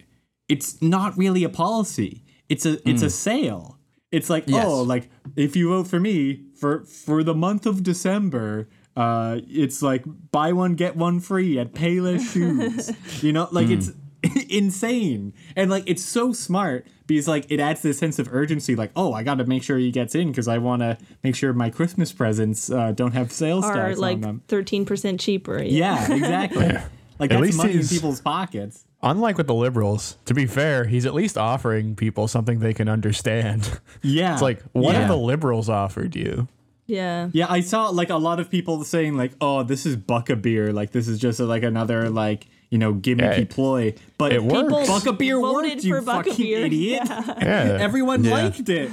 it's 0.47 0.81
not 0.81 1.17
really 1.17 1.43
a 1.43 1.49
policy. 1.49 2.23
It's 2.49 2.65
a 2.65 2.73
it's 2.87 3.01
a 3.01 3.09
sale. 3.09 3.79
It's 4.11 4.29
like 4.29 4.43
Yes. 4.47 4.65
oh 4.67 4.81
like 4.83 5.09
if 5.35 5.55
you 5.55 5.69
vote 5.69 5.87
for 5.87 5.99
me 5.99 6.43
for 6.59 6.83
for 6.85 7.23
the 7.23 7.33
month 7.33 7.65
of 7.65 7.81
december 7.83 8.69
uh 8.95 9.39
it's 9.49 9.81
like 9.81 10.03
buy 10.31 10.53
one 10.53 10.75
get 10.75 10.95
one 10.95 11.19
free 11.19 11.57
at 11.57 11.73
payless 11.73 12.21
shoes. 12.33 12.91
You 13.23 13.33
know 13.33 13.47
like 13.51 13.69
it's 13.69 13.91
insane 14.49 15.33
and 15.55 15.69
like 15.69 15.83
it's 15.87 16.03
so 16.03 16.33
smart 16.33 16.85
because 17.07 17.27
like 17.27 17.45
it 17.49 17.59
adds 17.59 17.81
this 17.81 17.97
sense 17.97 18.19
of 18.19 18.33
urgency 18.33 18.75
like 18.75 18.91
oh 18.95 19.13
i 19.13 19.23
gotta 19.23 19.45
make 19.45 19.63
sure 19.63 19.77
he 19.77 19.91
gets 19.91 20.15
in 20.15 20.29
because 20.29 20.47
i 20.47 20.57
want 20.57 20.81
to 20.81 20.97
make 21.23 21.35
sure 21.35 21.53
my 21.53 21.69
christmas 21.69 22.11
presents 22.11 22.69
uh, 22.71 22.91
don't 22.91 23.11
have 23.13 23.31
sales 23.31 23.65
Are 23.65 23.73
tax 23.73 23.97
like 23.99 24.15
on 24.15 24.21
them 24.21 24.41
13% 24.47 25.19
cheaper. 25.19 25.61
yeah 25.63 26.11
exactly 26.11 26.67
like 27.19 27.29
At 27.29 27.29
that's 27.29 27.41
least 27.41 27.57
money 27.57 27.73
in 27.75 27.87
people's 27.87 28.21
pockets 28.21 28.85
Unlike 29.03 29.37
with 29.37 29.45
the 29.45 29.53
liberals, 29.53 30.17
to 30.25 30.33
be 30.33 30.47
fair, 30.47 30.85
he's 30.85 31.05
at 31.05 31.13
least 31.13 31.37
offering 31.37 31.95
people 31.95 32.27
something 32.27 32.57
they 32.57 32.73
can 32.73 32.89
understand. 32.89 33.79
yeah 34.01 34.33
It's 34.33 34.41
like, 34.41 34.63
what 34.71 34.93
yeah. 34.93 35.01
have 35.01 35.09
the 35.09 35.17
liberals 35.17 35.69
offered 35.69 36.15
you? 36.15 36.47
Yeah. 36.87 37.29
Yeah, 37.31 37.45
I 37.47 37.59
saw 37.61 37.89
like 37.89 38.09
a 38.09 38.15
lot 38.17 38.39
of 38.39 38.49
people 38.49 38.83
saying 38.83 39.15
like, 39.15 39.33
"Oh, 39.39 39.61
this 39.61 39.85
is 39.85 39.95
buck 39.95 40.31
a 40.31 40.35
beer. 40.35 40.73
Like 40.73 40.91
this 40.91 41.07
is 41.07 41.19
just 41.19 41.39
like 41.39 41.61
another 41.61 42.09
like 42.09 42.47
you 42.69 42.77
know 42.77 42.93
gimmicky 42.93 43.39
Yeah, 43.39 43.45
ploy." 43.49 43.93
But 44.17 44.31
it 44.33 44.43
works. 44.43 44.63
People 44.73 44.85
buck 44.87 45.05
a 45.05 45.13
beer 45.13 45.39
voted 45.39 45.71
worked, 45.71 45.83
you 45.83 45.95
for 45.95 46.01
Buck 46.01 46.25
a 46.27 46.29
fucking 46.29 46.45
Beer. 46.45 46.65
idiot. 46.65 47.01
Yeah. 47.05 47.77
Everyone 47.81 48.23
Yeah. 48.23 48.31
liked 48.33 48.69
it, 48.69 48.89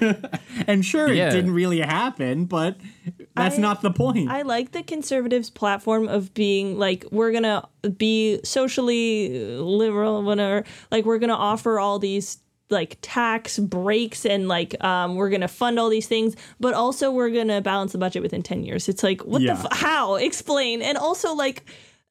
and 0.66 0.84
sure, 0.84 1.12
Yeah. 1.12 1.28
it 1.28 1.32
didn't 1.32 1.52
really 1.52 1.80
happen, 1.80 2.44
but 2.44 2.76
that's 3.36 3.58
I- 3.58 3.60
not 3.60 3.82
the 3.82 3.90
point. 3.90 4.30
I 4.30 4.42
like 4.42 4.72
the 4.72 4.82
conservatives' 4.82 5.50
platform 5.50 6.08
of 6.08 6.32
being 6.34 6.78
like, 6.78 7.04
we're 7.10 7.30
going 7.32 7.42
to 7.44 7.62
be 7.96 8.40
socially 8.44 9.56
liberal, 9.58 10.22
whatever. 10.22 10.64
Like, 10.90 11.04
we're 11.04 11.18
going 11.18 11.30
to 11.30 11.36
offer 11.36 11.78
all 11.78 11.98
these 11.98 12.38
like 12.72 12.96
tax 13.02 13.58
breaks 13.58 14.24
and 14.24 14.46
like 14.46 14.76
um 14.84 15.16
we're 15.16 15.28
going 15.28 15.40
to 15.40 15.48
fund 15.48 15.76
all 15.76 15.88
these 15.88 16.06
things 16.06 16.36
but 16.60 16.72
also 16.72 17.10
we're 17.10 17.28
going 17.28 17.48
to 17.48 17.60
balance 17.60 17.90
the 17.90 17.98
budget 17.98 18.22
within 18.22 18.42
10 18.42 18.62
years 18.62 18.88
it's 18.88 19.02
like 19.02 19.22
what 19.22 19.42
Yeah. 19.42 19.54
the 19.54 19.62
f- 19.72 19.76
how 19.76 20.14
explain 20.14 20.80
and 20.80 20.96
also 20.96 21.34
like 21.34 21.64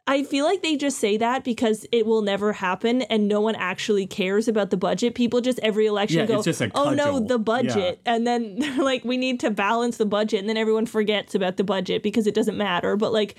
I 0.09 0.23
feel 0.23 0.43
like 0.43 0.63
they 0.63 0.75
just 0.75 0.97
say 0.97 1.17
that 1.17 1.43
because 1.43 1.85
it 1.91 2.07
will 2.07 2.23
never 2.23 2.51
happen 2.53 3.03
and 3.03 3.27
no 3.27 3.41
one 3.41 3.53
actually 3.53 4.07
cares 4.07 4.47
about 4.47 4.71
the 4.71 4.77
budget. 4.77 5.13
People 5.13 5.39
just 5.39 5.59
every 5.59 5.85
election 5.85 6.21
Yeah, 6.21 6.25
go, 6.25 6.41
just 6.41 6.63
"Oh 6.73 6.89
no, 6.95 7.19
the 7.19 7.37
budget." 7.37 8.01
And 8.07 8.25
then 8.25 8.55
they're 8.59 8.83
like, 8.83 9.05
"We 9.05 9.17
need 9.17 9.39
to 9.41 9.51
balance 9.51 9.97
the 9.97 10.07
budget." 10.07 10.39
And 10.39 10.49
then 10.49 10.57
everyone 10.57 10.87
forgets 10.87 11.35
about 11.35 11.57
the 11.57 11.63
budget 11.63 12.01
because 12.01 12.25
it 12.25 12.33
doesn't 12.33 12.57
matter. 12.57 12.97
But 12.97 13.13
like 13.13 13.35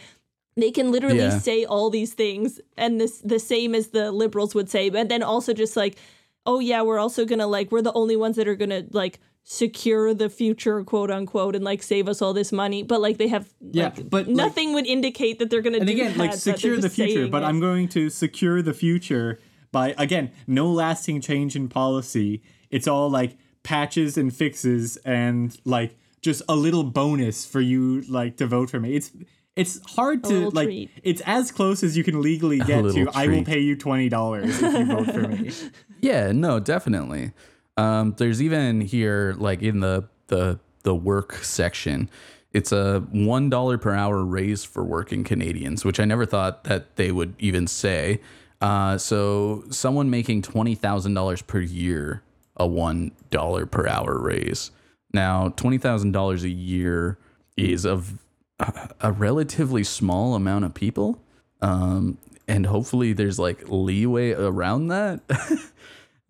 they 0.57 0.71
can 0.71 0.93
literally 0.93 1.19
Yeah. 1.19 1.39
say 1.41 1.65
all 1.65 1.91
these 1.91 2.15
things 2.15 2.61
and 2.77 3.01
this 3.01 3.19
the 3.19 3.41
same 3.41 3.75
as 3.75 3.89
the 3.89 4.13
liberals 4.13 4.55
would 4.55 4.71
say, 4.71 4.91
but 4.91 5.09
then 5.09 5.25
also 5.25 5.53
just 5.53 5.77
like, 5.77 5.99
"Oh 6.47 6.61
yeah, 6.61 6.83
we're 6.83 7.01
also 7.01 7.25
going 7.25 7.41
to 7.41 7.47
like 7.49 7.73
we're 7.73 7.83
the 7.83 7.93
only 7.95 8.15
ones 8.15 8.37
that 8.37 8.47
are 8.47 8.55
going 8.57 8.71
to 8.71 8.87
like 8.93 9.19
secure 9.53 10.15
the 10.15 10.31
future, 10.31 10.85
quote 10.85 11.11
unquote, 11.11 11.57
and 11.57 11.65
like 11.65 11.83
save 11.83 12.09
us 12.09 12.23
all 12.23 12.33
this 12.33 12.53
money." 12.53 12.85
But 12.85 13.01
like 13.01 13.19
they 13.19 13.27
have 13.29 13.53
Yeah, 13.61 13.85
like, 13.85 14.09
but, 14.09 14.27
like- 14.27 14.37
nothing 14.37 14.75
would 14.75 14.87
indicate 14.87 15.41
that 15.41 15.51
they're 15.51 15.61
going 15.61 15.73
to 15.73 15.81
and 15.81 15.89
do 15.89 15.93
again, 15.93 16.13
that, 16.13 16.19
like 16.19 16.35
secure 16.35 16.77
the 16.77 16.89
future, 16.89 17.27
but 17.27 17.43
it. 17.43 17.47
I'm 17.47 17.59
going 17.59 17.89
to 17.89 18.09
secure 18.11 18.63
the 18.63 18.73
future 18.73 19.41
by 19.73 19.95
again, 19.99 20.31
no 20.47 20.71
lasting 20.71 21.21
change 21.21 21.57
in 21.57 21.69
policy. 21.69 22.43
It's 22.71 22.87
all 22.87 23.11
like 23.11 23.37
patches 23.65 24.17
and 24.17 24.35
fixes 24.35 24.97
and 24.99 25.59
like 25.65 25.97
just 26.23 26.43
a 26.49 26.55
little 26.55 26.85
bonus 26.85 27.45
for 27.45 27.61
you 27.61 28.03
like 28.03 28.37
to 28.37 28.47
vote 28.47 28.71
for 28.71 28.79
me. 28.79 28.95
It's 28.95 29.11
it's 29.57 29.81
hard 29.97 30.23
to 30.25 30.49
like 30.51 30.69
treat. 30.69 30.91
it's 31.03 31.21
as 31.27 31.51
close 31.51 31.83
as 31.83 31.97
you 31.97 32.05
can 32.05 32.23
legally 32.23 32.59
get 32.59 32.77
to 32.77 32.83
little 32.83 33.09
I 33.15 33.27
will 33.27 33.45
pay 33.45 33.59
you 33.59 33.75
twenty 33.77 34.09
dollars 34.09 34.63
if 34.63 34.73
you 34.79 34.87
vote 34.87 35.07
for 35.07 35.27
me. 35.27 35.51
Yeah, 36.03 36.33
no, 36.33 36.59
definitely. 36.61 37.33
Um, 37.81 38.15
there's 38.19 38.43
even 38.43 38.83
here, 38.83 39.35
like 39.39 39.63
in 39.63 39.81
the 39.81 40.05
the 40.27 40.59
the 40.83 40.95
work 40.95 41.37
section, 41.37 42.11
it's 42.53 42.73
a 42.73 43.01
one 43.11 43.49
dollar 43.49 43.79
per 43.79 43.95
hour 43.95 44.23
raise 44.23 44.65
for 44.65 44.85
working 44.85 45.25
Canadians, 45.25 45.83
which 45.83 45.99
I 45.99 46.05
never 46.05 46.27
thought 46.27 46.65
that 46.65 46.97
they 46.97 47.11
would 47.11 47.35
even 47.39 47.67
say. 47.67 48.21
Uh, 48.61 48.99
so 48.99 49.65
someone 49.71 50.11
making 50.11 50.43
twenty 50.43 50.75
thousand 50.75 51.15
dollars 51.15 51.41
per 51.41 51.61
year, 51.61 52.23
a 52.55 52.67
one 52.67 53.13
dollar 53.31 53.65
per 53.65 53.89
hour 53.89 54.19
raise. 54.21 54.71
Now, 55.15 55.49
twenty 55.49 55.79
thousand 55.79 56.13
dollars 56.13 56.45
a 56.45 56.51
year 56.51 57.17
is 57.57 57.87
of 57.87 58.19
a, 58.59 58.91
a 59.01 59.11
relatively 59.11 59.85
small 59.85 60.35
amount 60.35 60.67
of 60.67 60.75
people. 60.75 61.23
Um, 61.63 62.19
and 62.47 62.67
hopefully 62.67 63.15
there's 63.15 63.39
like 63.39 63.63
leeway 63.69 64.33
around 64.33 64.89
that. 64.89 65.21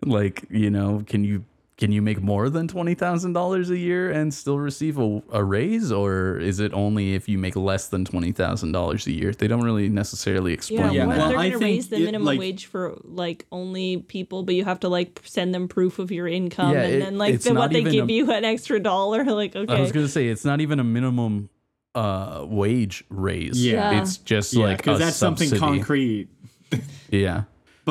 like 0.05 0.45
you 0.51 0.71
know 0.71 1.03
can 1.07 1.25
you 1.25 1.45
can 1.77 1.93
you 1.93 2.03
make 2.03 2.21
more 2.21 2.51
than 2.51 2.69
$20000 2.69 3.71
a 3.71 3.79
year 3.79 4.11
and 4.11 4.35
still 4.35 4.59
receive 4.59 4.99
a, 4.99 5.23
a 5.33 5.43
raise 5.43 5.91
or 5.91 6.37
is 6.39 6.61
it 6.61 6.75
only 6.75 7.15
if 7.15 7.27
you 7.27 7.39
make 7.39 7.57
less 7.57 7.89
than 7.89 8.05
$20000 8.05 9.07
a 9.07 9.11
year 9.13 9.33
they 9.33 9.49
don't 9.49 9.63
really 9.63 9.89
necessarily 9.89 10.53
explain 10.53 10.81
Yeah, 10.81 10.91
Yeah, 10.93 11.07
what 11.07 11.17
well, 11.17 11.29
they're 11.31 11.39
I 11.39 11.49
going 11.49 11.53
to 11.53 11.59
think 11.59 11.77
raise 11.77 11.89
the 11.89 11.97
it, 11.97 12.05
minimum 12.05 12.27
like- 12.27 12.39
wage 12.39 12.67
for 12.67 12.99
like 13.05 13.47
only 13.51 13.97
people, 13.97 14.43
but 14.43 14.55
you 14.57 14.65
have 14.65 14.81
to 14.81 14.91
like 14.91 15.23
send 15.25 15.55
them 15.55 15.69
proof 15.69 15.99
of 15.99 16.11
your 16.11 16.29
income, 16.29 16.73
Yeah, 16.75 16.83
and 16.83 16.95
it- 16.97 17.01
then 17.01 17.17
like 17.17 17.35
it's 17.35 17.45
then 17.47 17.55
what 17.55 17.71
they 17.73 17.83
give 17.83 18.11
a- 18.11 18.13
you 18.13 18.31
an 18.31 18.45
extra 18.45 18.79
dollar. 18.79 19.25
Like 19.41 19.57
okay. 19.57 19.73
i 19.75 19.81
was 19.81 19.91
going 19.93 20.05
to 20.05 20.13
say 20.13 20.29
it's 20.29 20.45
not 20.45 20.61
even 20.61 20.81
a 20.81 20.85
minimum 20.85 21.49
uh 21.95 22.45
wage 22.47 23.05
raise 23.09 23.57
Yeah. 23.65 23.91
Yeah. 23.93 24.03
it's 24.03 24.19
just 24.19 24.53
Yeah, 24.53 24.67
like 24.67 24.77
because 24.79 25.01
a 25.01 25.05
that's 25.05 25.17
something 25.17 25.51
concrete. 25.59 26.29
yeah 27.11 27.45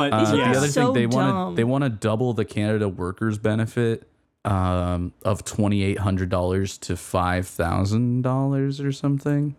But 0.10 0.14
Uh, 0.14 0.36
yeah, 0.38 0.52
the 0.52 0.58
other 0.58 0.68
so 0.68 0.86
thing 0.86 0.94
they 0.94 1.08
want 1.16 1.52
to 1.52 1.56
they 1.58 1.64
want 1.64 1.84
to 1.84 1.90
double 1.90 2.34
the 2.34 2.46
Canada 2.46 2.88
Workers 2.88 3.38
benefit 3.38 4.08
um, 4.46 5.14
of 5.24 5.44
twenty 5.46 5.84
eight 5.84 6.00
hundred 6.00 6.30
dollars 6.30 6.78
to 6.80 6.96
five 6.96 7.48
thousand 7.48 8.22
dollars 8.22 8.80
or 8.80 8.92
something. 8.92 9.56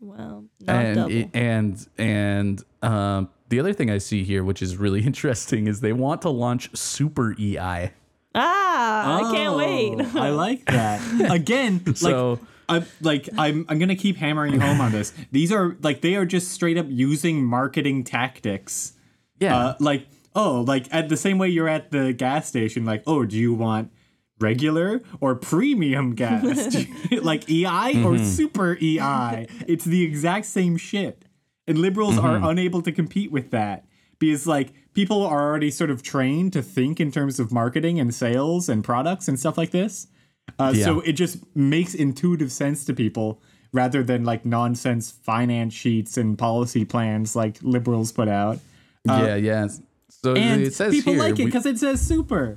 well, 0.00 0.44
not 0.60 0.76
and 0.76 0.96
double. 0.96 1.12
it- 1.12 1.30
and 1.34 1.86
and 1.98 2.64
um, 2.82 3.28
the 3.48 3.60
other 3.60 3.72
thing 3.72 3.90
I 3.90 3.98
see 3.98 4.24
here, 4.24 4.42
which 4.44 4.62
is 4.62 4.76
really 4.76 5.02
interesting, 5.06 5.66
is 5.66 5.80
they 5.80 5.92
want 5.92 6.22
to 6.22 6.30
launch 6.30 6.74
Super 6.76 7.34
EI. 7.38 7.90
ah, 8.34 9.18
I 9.28 9.32
can't 9.34 9.56
wait. 9.56 9.94
Oh, 9.98 10.12
I 10.20 10.30
like 10.30 10.64
that. 10.66 11.30
Again, 11.30 11.82
like 11.86 11.96
So- 11.96 12.38
I'm 12.68 12.86
like 13.02 13.28
I'm 13.36 13.66
I'm 13.68 13.78
gonna 13.78 13.96
keep 13.96 14.16
hammering 14.16 14.58
home 14.58 14.80
on 14.80 14.92
this. 14.92 15.12
These 15.30 15.52
are 15.52 15.76
like 15.82 16.00
they 16.00 16.14
are 16.14 16.24
just 16.24 16.52
straight 16.52 16.78
up 16.78 16.86
using 16.88 17.44
marketing 17.44 18.04
tactics. 18.04 18.92
Yeah, 19.42 19.56
Uh, 19.56 19.74
like 19.80 20.06
oh, 20.34 20.62
like 20.66 20.86
at 20.92 21.08
the 21.08 21.16
same 21.16 21.36
way 21.38 21.48
you're 21.48 21.68
at 21.68 21.90
the 21.90 22.12
gas 22.12 22.48
station. 22.48 22.84
Like 22.84 23.02
oh, 23.06 23.24
do 23.24 23.36
you 23.36 23.52
want 23.54 23.90
regular 24.40 25.02
or 25.20 25.34
premium 25.34 26.14
gas? 26.22 26.74
like 27.22 27.48
EI 27.50 28.02
or 28.04 28.18
super 28.18 28.76
EI? 28.80 29.46
It's 29.66 29.84
the 29.84 30.02
exact 30.02 30.46
same 30.46 30.76
shit. 30.76 31.24
And 31.66 31.78
liberals 31.78 32.18
are 32.18 32.36
unable 32.50 32.82
to 32.82 32.90
compete 32.92 33.30
with 33.30 33.50
that 33.52 33.84
because 34.18 34.46
like 34.46 34.72
people 34.94 35.24
are 35.24 35.40
already 35.42 35.70
sort 35.70 35.90
of 35.90 36.02
trained 36.02 36.52
to 36.54 36.62
think 36.62 36.98
in 37.00 37.12
terms 37.12 37.38
of 37.38 37.52
marketing 37.52 38.00
and 38.00 38.12
sales 38.14 38.68
and 38.68 38.82
products 38.82 39.28
and 39.28 39.38
stuff 39.38 39.56
like 39.56 39.70
this. 39.70 40.08
Uh, 40.58 40.74
So 40.74 41.00
it 41.00 41.12
just 41.12 41.38
makes 41.56 41.94
intuitive 41.94 42.50
sense 42.50 42.84
to 42.86 42.94
people 42.94 43.40
rather 43.72 44.02
than 44.02 44.24
like 44.24 44.44
nonsense 44.44 45.10
finance 45.12 45.72
sheets 45.72 46.16
and 46.18 46.36
policy 46.36 46.84
plans 46.84 47.36
like 47.36 47.58
liberals 47.62 48.10
put 48.12 48.28
out. 48.28 48.58
Yeah, 49.04 49.34
yeah. 49.36 49.68
So 50.08 50.34
And 50.36 50.62
it 50.62 50.74
says 50.74 50.92
people 50.94 51.14
here, 51.14 51.22
like 51.22 51.38
it 51.38 51.44
because 51.46 51.66
it 51.66 51.78
says 51.78 52.00
super. 52.00 52.56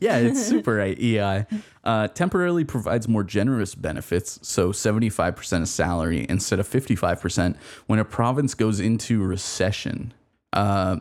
Yeah, 0.00 0.18
it's 0.18 0.44
super. 0.46 0.80
EI 0.80 1.46
uh, 1.84 2.08
temporarily 2.08 2.64
provides 2.64 3.08
more 3.08 3.24
generous 3.24 3.74
benefits, 3.74 4.38
so 4.42 4.70
75% 4.72 5.62
of 5.62 5.68
salary 5.68 6.26
instead 6.28 6.60
of 6.60 6.68
55% 6.68 7.56
when 7.86 7.98
a 7.98 8.04
province 8.04 8.54
goes 8.54 8.78
into 8.78 9.22
recession. 9.22 10.12
Uh, 10.52 10.98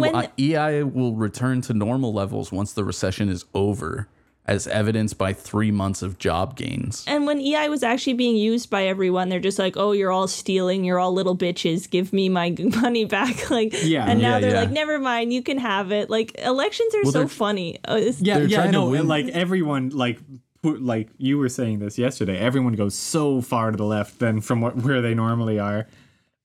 when- 0.00 0.28
EI 0.38 0.82
will 0.82 1.14
return 1.14 1.60
to 1.62 1.74
normal 1.74 2.12
levels 2.12 2.50
once 2.50 2.72
the 2.72 2.84
recession 2.84 3.28
is 3.28 3.44
over, 3.54 4.08
as 4.50 4.66
evidenced 4.66 5.16
by 5.16 5.32
three 5.32 5.70
months 5.70 6.02
of 6.02 6.18
job 6.18 6.56
gains. 6.56 7.04
And 7.06 7.24
when 7.26 7.40
EI 7.40 7.68
was 7.68 7.82
actually 7.82 8.14
being 8.14 8.36
used 8.36 8.68
by 8.68 8.84
everyone, 8.86 9.28
they're 9.28 9.38
just 9.40 9.58
like, 9.58 9.76
"Oh, 9.76 9.92
you're 9.92 10.10
all 10.10 10.26
stealing. 10.28 10.84
You're 10.84 10.98
all 10.98 11.12
little 11.12 11.36
bitches. 11.36 11.88
Give 11.88 12.12
me 12.12 12.28
my 12.28 12.54
money 12.82 13.04
back." 13.04 13.48
Like, 13.50 13.72
Yeah. 13.82 14.06
And 14.06 14.20
now 14.20 14.34
Yeah, 14.34 14.40
they're 14.40 14.50
yeah. 14.54 14.60
like, 14.60 14.70
"Never 14.72 14.98
mind. 14.98 15.32
You 15.32 15.42
can 15.42 15.58
have 15.58 15.92
it." 15.92 16.10
Like, 16.10 16.38
elections 16.38 16.94
are 16.96 17.02
Well, 17.04 17.12
so 17.12 17.28
funny. 17.28 17.78
Uh, 17.88 17.96
it's- 17.96 18.20
Yeah, 18.20 18.38
yeah, 18.38 18.70
no, 18.70 18.90
win. 18.90 19.06
like 19.08 19.28
everyone, 19.28 19.90
like 19.90 20.18
put, 20.62 20.82
like 20.82 21.08
you 21.16 21.38
were 21.38 21.48
saying 21.48 21.78
this 21.78 21.96
yesterday. 21.96 22.36
Everyone 22.38 22.74
goes 22.74 22.94
so 22.94 23.40
far 23.40 23.70
to 23.70 23.76
the 23.76 23.84
left 23.84 24.18
than 24.18 24.40
from 24.40 24.60
what, 24.60 24.76
where 24.76 25.00
they 25.00 25.14
normally 25.14 25.58
are. 25.58 25.86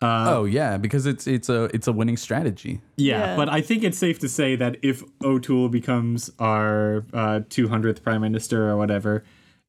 Oh 0.02 0.46
yeah, 0.46 0.78
because 0.78 1.06
it's 1.06 1.26
it's 1.28 1.50
a 1.50 1.66
it's 1.74 1.88
a 1.88 1.92
winning 1.94 2.18
strategy. 2.18 2.82
Yeah, 2.98 3.20
Yeah. 3.32 3.36
but 3.36 3.50
I 3.50 3.62
think 3.62 3.84
it's 3.84 3.98
safe 3.98 4.20
to 4.20 4.30
say 4.30 4.56
that 4.56 4.78
if 4.82 5.04
O'Toole 5.24 5.70
becomes 5.70 6.30
our 6.40 7.06
uh, 7.14 7.40
200th 7.50 8.04
prime 8.04 8.22
minister 8.22 8.70
or 8.70 8.78
whatever, 8.78 9.24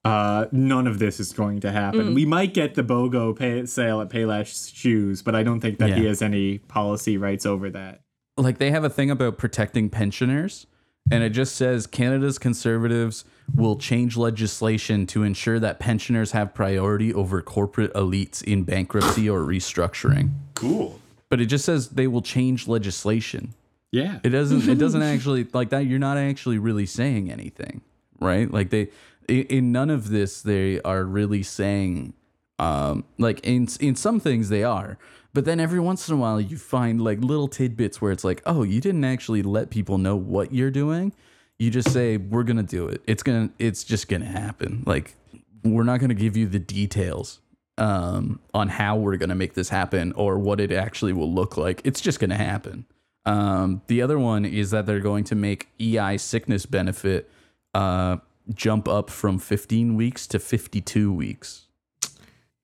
uh, 0.04 0.46
none 0.52 0.86
of 0.86 0.98
this 0.98 1.18
is 1.20 1.32
going 1.32 1.60
to 1.60 1.72
happen. 1.72 2.14
We 2.14 2.24
might 2.26 2.54
get 2.54 2.74
the 2.74 2.82
BOGO 2.84 3.36
pay- 3.36 3.66
sale 3.66 4.00
at 4.00 4.08
Payless 4.08 4.72
Shoes, 4.74 5.22
but 5.22 5.34
I 5.34 5.42
don't 5.42 5.60
think 5.60 5.78
that 5.78 5.96
he 5.96 6.04
has 6.06 6.22
any 6.22 6.58
policy 6.58 7.16
rights 7.16 7.44
over 7.46 7.70
that. 7.70 8.00
like 8.36 8.58
they 8.58 8.70
have 8.70 8.84
a 8.84 8.90
thing 8.90 9.10
about 9.10 9.38
protecting 9.38 9.88
pensioners 9.88 10.66
and 11.10 11.22
it 11.22 11.30
just 11.30 11.54
says 11.54 11.86
Canada's 11.86 12.38
conservatives 12.38 13.24
will 13.54 13.76
change 13.76 14.16
legislation 14.16 15.06
to 15.06 15.22
ensure 15.22 15.60
that 15.60 15.78
pensioners 15.78 16.32
have 16.32 16.52
priority 16.52 17.14
over 17.14 17.40
corporate 17.42 17.92
elites 17.94 18.42
in 18.42 18.64
bankruptcy 18.64 19.30
or 19.30 19.40
restructuring. 19.40 20.30
Cool. 20.54 21.00
But 21.28 21.40
it 21.40 21.46
just 21.46 21.64
says 21.64 21.90
they 21.90 22.06
will 22.06 22.22
change 22.22 22.66
legislation. 22.66 23.54
Yeah. 23.92 24.18
It 24.24 24.30
doesn't 24.30 24.68
it 24.68 24.78
doesn't 24.78 25.02
actually 25.14 25.46
like 25.52 25.70
that 25.70 25.86
you're 25.86 25.98
not 25.98 26.16
actually 26.16 26.58
really 26.58 26.86
saying 26.86 27.30
anything, 27.30 27.82
right? 28.20 28.50
Like 28.50 28.70
they 28.70 28.88
in 29.28 29.72
none 29.72 29.90
of 29.90 30.10
this 30.10 30.42
they 30.42 30.80
are 30.82 31.04
really 31.04 31.42
saying 31.42 32.14
um 32.58 33.04
like 33.18 33.40
in 33.44 33.68
in 33.80 33.94
some 33.94 34.18
things 34.18 34.48
they 34.48 34.64
are 34.64 34.98
but 35.36 35.44
then 35.44 35.60
every 35.60 35.78
once 35.78 36.08
in 36.08 36.14
a 36.14 36.16
while 36.16 36.40
you 36.40 36.56
find 36.56 36.98
like 36.98 37.20
little 37.20 37.46
tidbits 37.46 38.00
where 38.00 38.10
it's 38.10 38.24
like 38.24 38.40
oh 38.46 38.62
you 38.62 38.80
didn't 38.80 39.04
actually 39.04 39.42
let 39.42 39.68
people 39.68 39.98
know 39.98 40.16
what 40.16 40.50
you're 40.50 40.70
doing. 40.70 41.12
You 41.58 41.70
just 41.70 41.92
say 41.92 42.16
we're 42.16 42.42
gonna 42.42 42.62
do 42.62 42.88
it. 42.88 43.02
It's 43.06 43.22
gonna 43.22 43.50
it's 43.58 43.84
just 43.84 44.08
gonna 44.08 44.24
happen. 44.24 44.82
Like 44.86 45.14
we're 45.62 45.82
not 45.82 46.00
gonna 46.00 46.14
give 46.14 46.38
you 46.38 46.46
the 46.46 46.58
details 46.58 47.40
um 47.76 48.40
on 48.54 48.70
how 48.70 48.96
we're 48.96 49.18
gonna 49.18 49.34
make 49.34 49.52
this 49.52 49.68
happen 49.68 50.12
or 50.12 50.38
what 50.38 50.58
it 50.58 50.72
actually 50.72 51.12
will 51.12 51.30
look 51.30 51.58
like. 51.58 51.82
It's 51.84 52.00
just 52.00 52.18
gonna 52.18 52.38
happen. 52.38 52.86
Um 53.26 53.82
the 53.88 54.00
other 54.00 54.18
one 54.18 54.46
is 54.46 54.70
that 54.70 54.86
they're 54.86 55.00
going 55.00 55.24
to 55.24 55.34
make 55.34 55.68
ei 55.78 56.16
sickness 56.16 56.64
benefit 56.64 57.30
uh 57.74 58.16
jump 58.54 58.88
up 58.88 59.10
from 59.10 59.38
15 59.38 59.96
weeks 59.96 60.26
to 60.28 60.38
52 60.38 61.12
weeks. 61.12 61.66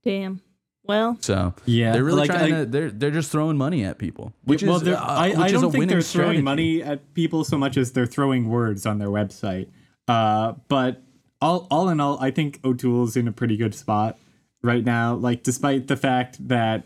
Damn. 0.03 0.41
Well, 0.85 1.17
so 1.21 1.55
Yeah, 1.65 1.93
they're 1.93 2.03
really 2.05 2.21
like, 2.21 2.31
trying 2.31 2.53
I- 2.55 2.59
to. 2.61 2.67
They're 2.67 2.91
they're 2.91 3.11
just 3.13 3.31
throwing 3.31 3.57
money 3.57 3.85
at 3.85 3.99
people, 3.99 4.33
which 4.45 4.63
well, 4.63 4.77
is 4.77 4.83
they're- 4.83 4.97
uh, 4.97 5.01
I, 5.05 5.29
which 5.31 5.39
I 5.39 5.47
is 5.47 5.53
don't 5.53 5.65
a 5.65 5.67
think 5.71 5.73
winning 5.75 5.89
they're 5.89 6.01
strategy. 6.01 6.33
throwing 6.35 6.45
money 6.45 6.83
at 6.83 7.15
people 7.15 7.45
so 7.45 7.57
much 7.57 7.77
as 7.77 7.93
they're 7.93 8.07
throwing 8.07 8.49
words 8.49 8.85
on 8.85 8.99
their 8.99 9.09
website. 9.09 9.69
Uh, 10.09 10.55
but 10.69 11.03
all 11.41 11.67
all 11.71 11.89
in 11.89 12.01
all, 12.01 12.19
I 12.21 12.31
think 12.33 12.59
O'Toole's 12.65 13.17
in 13.17 13.29
a 13.29 13.33
pretty 13.33 13.57
good 13.57 13.75
spot 13.75 14.19
right 14.63 14.85
now. 14.85 15.15
Like, 15.15 15.43
despite 15.45 15.87
the 15.87 15.97
fact 15.97 16.47
that 16.49 16.85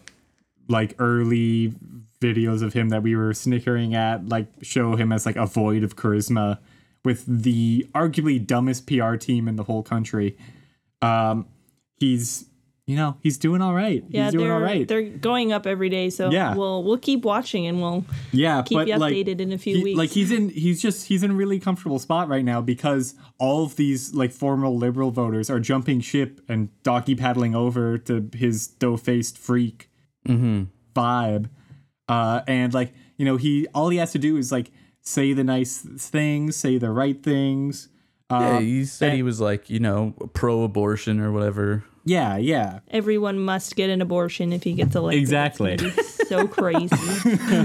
like 0.68 0.94
early 0.98 1.72
videos 2.20 2.62
of 2.62 2.72
him 2.74 2.88
that 2.90 3.02
we 3.02 3.14
were 3.16 3.32
snickering 3.32 3.94
at 3.94 4.28
like 4.28 4.46
show 4.62 4.96
him 4.96 5.12
as 5.12 5.24
like 5.26 5.36
a 5.36 5.46
void 5.46 5.82
of 5.84 5.96
charisma 5.96 6.58
with 7.04 7.24
the 7.26 7.86
arguably 7.94 8.44
dumbest 8.44 8.86
PR 8.86 9.14
team 9.16 9.46
in 9.48 9.56
the 9.56 9.62
whole 9.64 9.82
country. 9.82 10.36
Um, 11.02 11.46
he's 11.98 12.46
you 12.86 12.94
know 12.96 13.16
he's 13.20 13.36
doing 13.38 13.60
all 13.62 13.74
right. 13.74 14.04
yeah, 14.08 14.24
he's 14.24 14.32
doing 14.32 14.44
they're 14.44 14.54
all 14.54 14.60
right. 14.60 14.86
they're 14.86 15.02
going 15.02 15.52
up 15.52 15.66
every 15.66 15.88
day. 15.88 16.08
So 16.10 16.30
Yeah. 16.30 16.54
we'll 16.54 16.84
we'll 16.84 16.98
keep 16.98 17.24
watching 17.24 17.66
and 17.66 17.80
we'll 17.82 18.04
yeah 18.32 18.62
keep 18.62 18.76
but 18.78 18.86
you 18.86 18.96
like, 18.96 19.12
updated 19.12 19.40
in 19.40 19.52
a 19.52 19.58
few 19.58 19.76
he- 19.78 19.82
weeks. 19.84 19.98
like 19.98 20.10
he's 20.10 20.30
in 20.30 20.48
he's 20.50 20.80
just 20.80 21.06
he's 21.08 21.22
in 21.24 21.32
a 21.32 21.34
really 21.34 21.58
comfortable 21.58 21.98
spot 21.98 22.28
right 22.28 22.44
now 22.44 22.60
because 22.60 23.14
all 23.38 23.64
of 23.64 23.74
these 23.76 24.14
like 24.14 24.30
formal 24.32 24.76
liberal 24.76 25.10
voters 25.10 25.50
are 25.50 25.58
jumping 25.60 26.00
ship 26.00 26.40
and 26.48 26.68
doggy 26.84 27.14
paddling 27.16 27.54
over 27.56 27.98
to 27.98 28.30
his 28.34 28.66
dough-faced 28.68 29.36
freak 29.36 29.90
vibe 30.94 31.48
uh 32.08 32.40
and 32.46 32.72
like 32.74 32.92
you 33.16 33.24
know 33.24 33.36
he 33.36 33.66
all 33.74 33.88
he 33.88 33.98
has 33.98 34.12
to 34.12 34.18
do 34.18 34.36
is 34.36 34.52
like 34.52 34.70
say 35.02 35.32
the 35.32 35.44
nice 35.44 35.78
things 35.78 36.56
say 36.56 36.78
the 36.78 36.90
right 36.90 37.22
things 37.22 37.88
Yeah, 38.30 38.36
uh, 38.56 38.60
he 38.60 38.84
said 38.84 39.12
he 39.14 39.22
was 39.22 39.40
like 39.40 39.68
you 39.70 39.78
know 39.80 40.14
pro-abortion 40.34 41.20
or 41.20 41.30
whatever. 41.32 41.84
Yeah 42.06 42.36
yeah 42.38 42.78
Everyone 42.90 43.38
must 43.38 43.76
get 43.76 43.90
an 43.90 44.00
abortion 44.00 44.52
if 44.52 44.62
he 44.62 44.72
gets 44.72 44.94
elected. 44.96 45.20
Exactly. 45.20 45.76
gonna 45.76 45.92
be 45.92 46.02
so 46.02 46.46
crazy. 46.58 46.96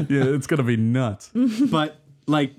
yeah, 0.10 0.36
it's 0.36 0.48
gonna 0.48 0.64
be 0.64 0.76
nuts. 0.78 1.32
but 1.72 2.02
like 2.28 2.54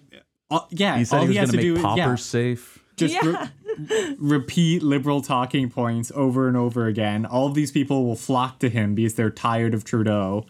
uh, 0.50 0.60
yeah 0.70 0.96
He 0.96 1.04
said 1.04 1.16
all 1.18 1.22
he 1.24 1.28
was 1.28 1.36
has 1.38 1.50
gonna 1.50 1.62
to 1.62 1.74
make 1.74 1.82
do 1.82 1.88
is 1.90 1.96
yeah, 1.98 2.14
safe. 2.14 2.84
just 2.96 3.22
re- 3.22 4.16
repeat 4.18 4.82
liberal 4.82 5.22
talking 5.22 5.70
points 5.70 6.12
over 6.14 6.48
and 6.48 6.56
over 6.56 6.86
again. 6.86 7.24
All 7.26 7.46
of 7.46 7.54
these 7.54 7.70
people 7.70 8.04
will 8.04 8.16
flock 8.16 8.58
to 8.60 8.68
him 8.68 8.94
because 8.94 9.14
they're 9.14 9.30
tired 9.30 9.74
of 9.74 9.84
Trudeau 9.84 10.46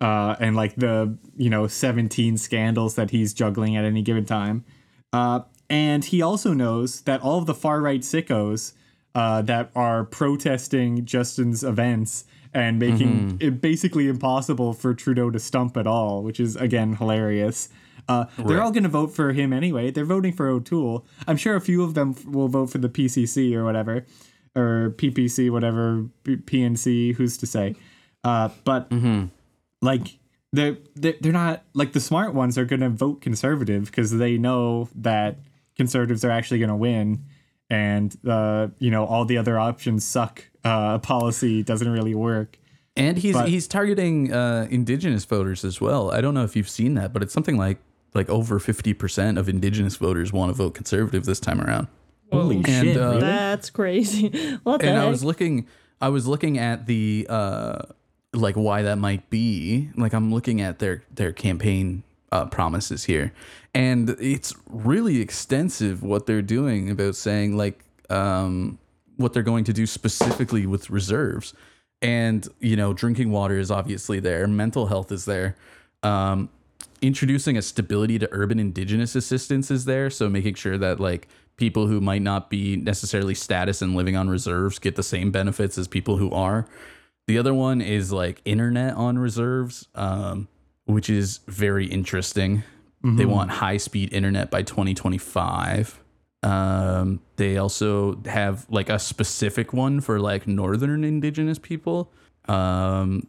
uh, 0.00 0.36
and 0.38 0.54
like 0.54 0.76
the 0.76 1.16
you 1.36 1.50
know 1.50 1.66
17 1.66 2.36
scandals 2.36 2.94
that 2.96 3.10
he's 3.10 3.32
juggling 3.34 3.76
at 3.76 3.84
any 3.84 4.02
given 4.02 4.24
time. 4.24 4.64
Uh, 5.12 5.40
and 5.70 6.04
he 6.04 6.20
also 6.22 6.52
knows 6.52 7.00
that 7.02 7.20
all 7.22 7.38
of 7.38 7.46
the 7.46 7.54
far 7.54 7.80
right 7.80 8.00
sickos 8.02 8.72
uh, 9.18 9.42
that 9.42 9.70
are 9.74 10.04
protesting 10.04 11.04
Justin's 11.04 11.64
events 11.64 12.24
and 12.54 12.78
making 12.78 13.36
it 13.40 13.60
basically 13.60 14.06
impossible 14.06 14.72
for 14.72 14.94
Trudeau 14.94 15.28
to 15.30 15.40
stump 15.40 15.76
at 15.76 15.88
all, 15.88 16.22
which 16.22 16.38
is 16.38 16.54
again 16.54 16.94
hilarious. 16.94 17.68
Uh, 18.08 18.24
they're 18.46 18.62
all 18.62 18.70
going 18.70 18.84
to 18.84 18.88
vote 18.88 19.08
for 19.08 19.32
him 19.32 19.52
anyway. 19.52 19.90
They're 19.90 20.04
voting 20.04 20.32
for 20.32 20.46
O'Toole. 20.48 21.04
I'm 21.26 21.36
sure 21.36 21.56
a 21.56 21.60
few 21.60 21.82
of 21.82 21.94
them 21.94 22.14
f- 22.16 22.24
will 22.26 22.46
vote 22.48 22.70
for 22.70 22.78
the 22.78 22.88
PCC 22.88 23.54
or 23.54 23.64
whatever, 23.64 24.06
or 24.54 24.94
PPC, 24.96 25.50
whatever, 25.50 26.06
PNC, 26.24 27.16
who's 27.16 27.36
to 27.38 27.46
say. 27.46 27.74
Uh, 28.22 28.48
but 28.64 28.86
like 29.82 30.18
they're, 30.52 30.78
they're 30.94 31.14
they're 31.20 31.32
not 31.32 31.64
like 31.74 31.92
the 31.92 32.00
smart 32.00 32.34
ones 32.34 32.56
are 32.56 32.64
going 32.64 32.80
to 32.80 32.88
vote 32.88 33.20
conservative 33.20 33.86
because 33.86 34.16
they 34.16 34.38
know 34.38 34.88
that 34.94 35.38
conservatives 35.76 36.24
are 36.24 36.30
actually 36.30 36.60
going 36.60 36.70
to 36.70 36.76
win 36.76 37.24
and 37.70 38.16
uh 38.26 38.68
you 38.78 38.90
know 38.90 39.04
all 39.04 39.24
the 39.24 39.36
other 39.38 39.58
options 39.58 40.04
suck 40.04 40.44
uh 40.64 40.98
policy 41.12 41.62
doesn't 41.62 41.90
really 41.90 42.14
work 42.14 42.58
And 42.96 43.16
he's 43.18 43.34
But- 43.34 43.48
he's 43.48 43.68
targeting 43.68 44.32
uh, 44.32 44.66
indigenous 44.70 45.24
voters 45.24 45.64
as 45.64 45.80
well. 45.80 46.10
I 46.10 46.20
don't 46.20 46.34
know 46.34 46.42
if 46.42 46.56
you've 46.56 46.68
seen 46.68 46.94
that, 46.94 47.12
but 47.12 47.22
it's 47.22 47.32
something 47.32 47.56
like 47.56 47.78
like 48.14 48.28
over 48.28 48.58
fifty 48.58 48.92
percent 48.94 49.38
of 49.38 49.48
indigenous 49.48 49.94
voters 49.96 50.32
want 50.32 50.50
to 50.50 50.54
vote 50.54 50.74
conservative 50.74 51.24
this 51.24 51.38
time 51.38 51.60
around. 51.60 51.86
holy 52.32 52.56
And, 52.56 52.66
shit 52.66 52.96
uh, 52.96 53.08
really? 53.10 53.20
That's 53.20 53.70
crazy. 53.70 54.28
What 54.64 54.82
and 54.82 54.96
heck? 54.96 55.04
I 55.06 55.08
was 55.08 55.22
looking 55.22 55.66
I 56.00 56.08
was 56.08 56.26
looking 56.26 56.58
at 56.58 56.86
the 56.86 57.26
uh 57.30 57.82
like 58.32 58.56
why 58.56 58.82
that 58.82 58.98
might 58.98 59.30
be. 59.30 59.90
Like 59.96 60.12
I'm 60.12 60.32
looking 60.34 60.60
at 60.60 60.78
their 60.80 61.02
their 61.14 61.32
campaign 61.32 62.02
uh, 62.32 62.46
promises 62.46 63.04
here. 63.04 63.32
And 63.74 64.10
it's 64.20 64.54
really 64.68 65.20
extensive 65.20 66.02
what 66.02 66.26
they're 66.26 66.42
doing 66.42 66.90
about 66.90 67.16
saying 67.16 67.56
like 67.56 67.84
um 68.10 68.78
what 69.16 69.32
they're 69.32 69.42
going 69.42 69.64
to 69.64 69.72
do 69.72 69.86
specifically 69.86 70.66
with 70.66 70.90
reserves. 70.90 71.52
And 72.00 72.46
you 72.60 72.76
know, 72.76 72.92
drinking 72.92 73.30
water 73.30 73.58
is 73.58 73.70
obviously 73.70 74.20
there, 74.20 74.46
mental 74.46 74.86
health 74.86 75.12
is 75.12 75.24
there. 75.24 75.56
Um 76.02 76.48
introducing 77.00 77.56
a 77.56 77.62
stability 77.62 78.18
to 78.18 78.28
urban 78.32 78.58
indigenous 78.58 79.14
assistance 79.14 79.70
is 79.70 79.84
there. 79.84 80.10
So 80.10 80.28
making 80.28 80.54
sure 80.54 80.78
that 80.78 80.98
like 80.98 81.28
people 81.56 81.86
who 81.86 82.00
might 82.00 82.22
not 82.22 82.50
be 82.50 82.76
necessarily 82.76 83.34
status 83.34 83.82
and 83.82 83.94
living 83.94 84.16
on 84.16 84.28
reserves 84.28 84.78
get 84.78 84.96
the 84.96 85.02
same 85.02 85.30
benefits 85.30 85.76
as 85.76 85.86
people 85.88 86.16
who 86.16 86.30
are. 86.30 86.66
The 87.26 87.36
other 87.36 87.52
one 87.52 87.82
is 87.82 88.10
like 88.10 88.40
internet 88.44 88.94
on 88.94 89.18
reserves, 89.18 89.86
um, 89.94 90.48
which 90.88 91.10
is 91.10 91.40
very 91.46 91.86
interesting. 91.86 92.64
They 93.16 93.26
want 93.26 93.50
high 93.50 93.76
speed 93.76 94.12
internet 94.12 94.50
by 94.50 94.62
2025. 94.62 96.02
Um, 96.42 97.20
they 97.36 97.58
also 97.58 98.20
have 98.24 98.66
like 98.70 98.88
a 98.88 98.98
specific 98.98 99.72
one 99.72 100.00
for 100.00 100.18
like 100.18 100.48
northern 100.48 101.04
indigenous 101.04 101.58
people. 101.58 102.10
Um, 102.48 103.26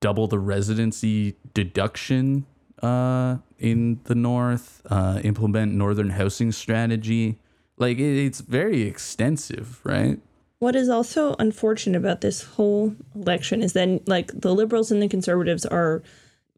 double 0.00 0.26
the 0.26 0.38
residency 0.38 1.36
deduction 1.54 2.44
uh, 2.82 3.36
in 3.58 4.00
the 4.04 4.16
north, 4.16 4.82
uh, 4.90 5.20
implement 5.22 5.72
northern 5.74 6.10
housing 6.10 6.50
strategy. 6.50 7.38
Like 7.78 7.98
it, 7.98 8.26
it's 8.26 8.40
very 8.40 8.82
extensive, 8.82 9.80
right? 9.84 10.18
What 10.62 10.76
is 10.76 10.88
also 10.88 11.34
unfortunate 11.40 11.98
about 11.98 12.20
this 12.20 12.44
whole 12.44 12.94
election 13.16 13.64
is 13.64 13.72
that 13.72 14.06
like 14.06 14.30
the 14.32 14.54
liberals 14.54 14.92
and 14.92 15.02
the 15.02 15.08
conservatives 15.08 15.66
are 15.66 16.04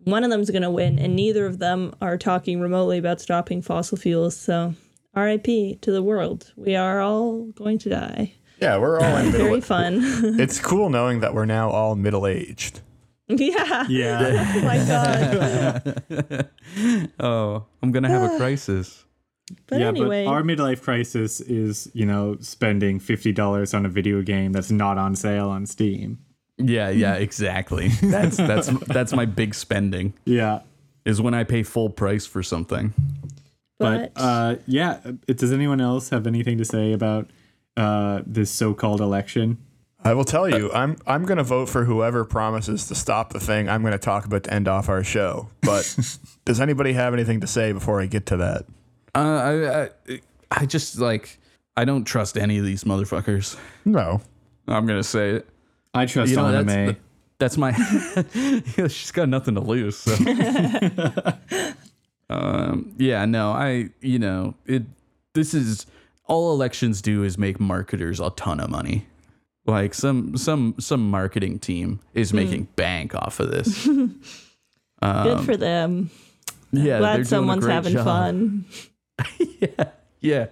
one 0.01 0.25
of 0.25 0.29
them's 0.29 0.51
going 0.51 0.61
to 0.61 0.71
win 0.71 0.99
and 0.99 1.17
neither 1.17 1.47
of 1.47 1.59
them 1.59 1.95
are 2.03 2.19
talking 2.19 2.61
remotely 2.61 2.99
about 2.99 3.23
stopping 3.23 3.63
fossil 3.63 3.97
fuels. 3.97 4.37
So 4.37 4.75
RIP 5.17 5.47
to 5.81 5.91
the 5.91 6.03
world. 6.03 6.53
We 6.55 6.77
are 6.77 7.01
all 7.01 7.45
going 7.53 7.79
to 7.79 7.89
die. 7.89 8.35
Yeah, 8.61 8.77
we're 8.77 9.01
all 9.01 9.17
in 9.17 9.33
Very 9.33 9.63
fun. 9.63 10.03
It's 10.39 10.61
cool 10.61 10.91
knowing 10.91 11.21
that 11.21 11.33
we're 11.33 11.47
now 11.47 11.71
all 11.71 11.97
middle 11.97 12.27
aged. 12.27 12.83
yeah. 13.29 13.87
Yeah. 13.89 14.53
Oh 14.55 14.61
my 14.65 14.77
god. 14.85 16.51
Oh, 17.19 17.65
I'm 17.83 17.91
gonna 17.91 18.11
have 18.11 18.35
a 18.35 18.37
crisis. 18.37 19.07
But 19.67 19.81
yeah, 19.81 19.89
anyway, 19.89 20.25
but 20.25 20.31
our 20.31 20.43
midlife 20.43 20.83
crisis 20.83 21.41
is, 21.41 21.91
you 21.93 22.07
know, 22.07 22.37
spending 22.41 22.99
$50 22.99 23.75
on 23.75 23.85
a 23.85 23.89
video 23.89 24.23
game 24.23 24.53
that's 24.53 24.71
not 24.71 24.97
on 24.99 25.15
sale 25.15 25.51
on 25.51 25.67
Steam. 25.67 26.19
Yeah, 26.57 26.89
yeah, 26.91 27.15
exactly. 27.15 27.89
That's 28.03 28.37
that's 28.37 28.69
that's 28.87 29.13
my 29.13 29.25
big 29.27 29.57
spending 29.57 30.15
Yeah. 30.25 30.61
is 31.05 31.21
when 31.21 31.35
I 31.35 31.43
pay 31.43 31.65
full 31.65 31.91
price 31.91 32.27
for 32.27 32.45
something. 32.45 32.95
But, 33.81 34.15
but 34.15 34.23
uh, 34.23 34.57
yeah, 34.67 35.01
it- 35.27 35.39
does 35.39 35.51
anyone 35.53 35.81
else 35.81 36.11
have 36.11 36.29
anything 36.29 36.59
to 36.59 36.65
say 36.65 36.93
about 36.93 37.29
uh, 37.77 38.23
this 38.25 38.53
so-called 38.53 39.01
election? 39.01 39.59
I 40.05 40.15
will 40.15 40.25
tell 40.25 40.49
you, 40.49 40.71
I'm 40.73 40.97
I'm 41.09 41.25
gonna 41.25 41.43
vote 41.43 41.69
for 41.69 41.85
whoever 41.87 42.25
promises 42.25 42.87
to 42.87 42.95
stop 42.95 43.33
the 43.33 43.41
thing 43.41 43.69
I'm 43.69 43.83
gonna 43.83 43.99
talk 43.99 44.25
about 44.25 44.45
to 44.45 44.55
end 44.55 44.69
off 44.69 44.89
our 44.89 45.03
show. 45.03 45.49
But 45.63 45.97
does 46.45 46.61
anybody 46.61 46.93
have 46.93 47.15
anything 47.15 47.41
to 47.41 47.47
say 47.49 47.73
before 47.73 48.01
I 48.01 48.07
get 48.07 48.27
to 48.27 48.37
that? 48.37 48.65
Uh, 49.15 49.19
I, 49.19 50.13
I 50.13 50.21
I 50.51 50.67
just 50.67 50.99
like 50.99 51.39
I 51.77 51.85
don't 51.85 52.05
trust 52.05 52.39
any 52.39 52.59
of 52.59 52.65
these 52.65 52.85
motherfuckers. 52.85 53.57
No. 53.85 54.21
I'm 54.67 54.87
gonna 54.87 55.03
say 55.03 55.31
it. 55.31 55.49
I 55.93 56.07
trust 56.07 56.31
You 56.31 56.37
know, 56.37 56.47
Anna 56.47 56.65
that's, 56.65 56.67
May. 56.67 56.97
that's 57.39 57.57
my. 57.57 57.71
Yeah, 58.77 58.89
She's 58.89 59.11
got 59.11 59.29
nothing 59.29 59.55
to 59.55 59.61
lose. 59.61 59.97
So. 59.97 60.15
um. 62.31 62.95
Yeah. 62.99 63.25
No. 63.25 63.53
I. 63.53 63.91
You 64.01 64.19
know. 64.19 64.55
It. 64.67 64.85
This 65.35 65.53
is 65.55 65.87
all 66.27 66.53
elections 66.53 67.03
do 67.03 67.23
is 67.23 67.37
make 67.37 67.61
marketers 67.61 68.21
a 68.21 68.31
ton 68.31 68.61
of 68.61 68.71
money. 68.71 69.07
Like 69.67 69.95
some 69.95 70.37
some 70.37 70.75
some 70.79 71.11
marketing 71.11 71.59
team 71.59 72.01
is 72.13 72.33
making 72.33 72.69
bank 72.77 73.15
off 73.15 73.41
of 73.41 73.51
this. 73.51 73.87
good 75.03 75.45
for 75.45 75.57
them. 75.57 76.11
Yeah. 76.73 76.99
Glad 76.99 77.27
someone's 77.27 77.67
having 77.67 77.95
job. 77.95 78.05
fun. 78.05 78.65
Yeah. 79.61 79.91
yeah. 80.21 80.47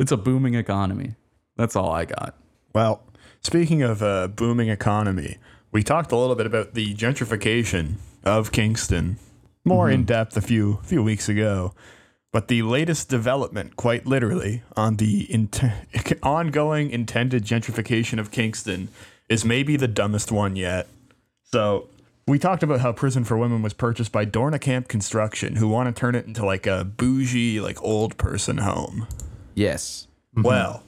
It's 0.00 0.10
a 0.10 0.16
booming 0.16 0.54
economy. 0.54 1.14
That's 1.56 1.76
all 1.76 1.90
I 1.90 2.04
got. 2.04 2.34
Well, 2.74 3.02
speaking 3.40 3.82
of 3.82 4.02
a 4.02 4.26
booming 4.26 4.70
economy, 4.70 5.38
we 5.70 5.84
talked 5.84 6.10
a 6.10 6.16
little 6.16 6.34
bit 6.34 6.46
about 6.46 6.74
the 6.74 6.94
gentrification 6.94 7.94
of 8.24 8.50
Kingston 8.50 9.18
more 9.66 9.90
in 9.90 10.00
mm-hmm. 10.00 10.06
depth 10.06 10.36
a 10.36 10.40
few 10.40 10.78
few 10.84 11.02
weeks 11.02 11.28
ago. 11.28 11.74
But 12.32 12.48
the 12.48 12.62
latest 12.62 13.08
development, 13.08 13.76
quite 13.76 14.06
literally, 14.06 14.62
on 14.76 14.96
the 14.96 15.32
int- 15.32 15.62
ongoing 16.22 16.90
intended 16.90 17.44
gentrification 17.44 18.18
of 18.18 18.30
Kingston 18.30 18.88
is 19.28 19.44
maybe 19.44 19.76
the 19.76 19.88
dumbest 19.88 20.30
one 20.30 20.54
yet. 20.54 20.86
So, 21.44 21.88
we 22.28 22.40
talked 22.40 22.64
about 22.64 22.80
how 22.80 22.92
Prison 22.92 23.22
for 23.22 23.38
Women 23.38 23.62
was 23.62 23.72
purchased 23.72 24.10
by 24.10 24.26
Doornekamp 24.26 24.88
Construction, 24.88 25.56
who 25.56 25.68
want 25.68 25.94
to 25.94 25.98
turn 25.98 26.16
it 26.16 26.26
into 26.26 26.44
like 26.44 26.66
a 26.66 26.84
bougie, 26.84 27.60
like 27.60 27.80
old 27.82 28.16
person 28.18 28.58
home. 28.58 29.06
Yes. 29.54 30.08
Mm-hmm. 30.34 30.42
Well, 30.42 30.82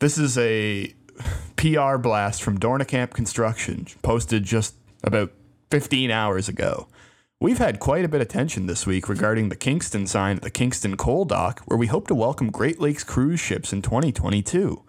this 0.00 0.18
is 0.18 0.36
a 0.36 0.94
PR 1.56 1.96
blast 1.96 2.42
from 2.42 2.58
Doornekamp 2.58 3.10
Construction, 3.10 3.86
posted 4.02 4.42
just 4.42 4.74
about 5.04 5.30
15 5.70 6.10
hours 6.10 6.48
ago. 6.48 6.88
We've 7.40 7.58
had 7.58 7.78
quite 7.78 8.04
a 8.04 8.08
bit 8.08 8.20
of 8.20 8.26
attention 8.26 8.66
this 8.66 8.84
week 8.84 9.08
regarding 9.08 9.48
the 9.48 9.56
Kingston 9.56 10.08
sign 10.08 10.36
at 10.38 10.42
the 10.42 10.50
Kingston 10.50 10.96
Coal 10.96 11.24
Dock, 11.24 11.62
where 11.66 11.78
we 11.78 11.86
hope 11.86 12.08
to 12.08 12.14
welcome 12.16 12.50
Great 12.50 12.80
Lakes 12.80 13.04
cruise 13.04 13.38
ships 13.38 13.72
in 13.72 13.80
2022. 13.80 14.82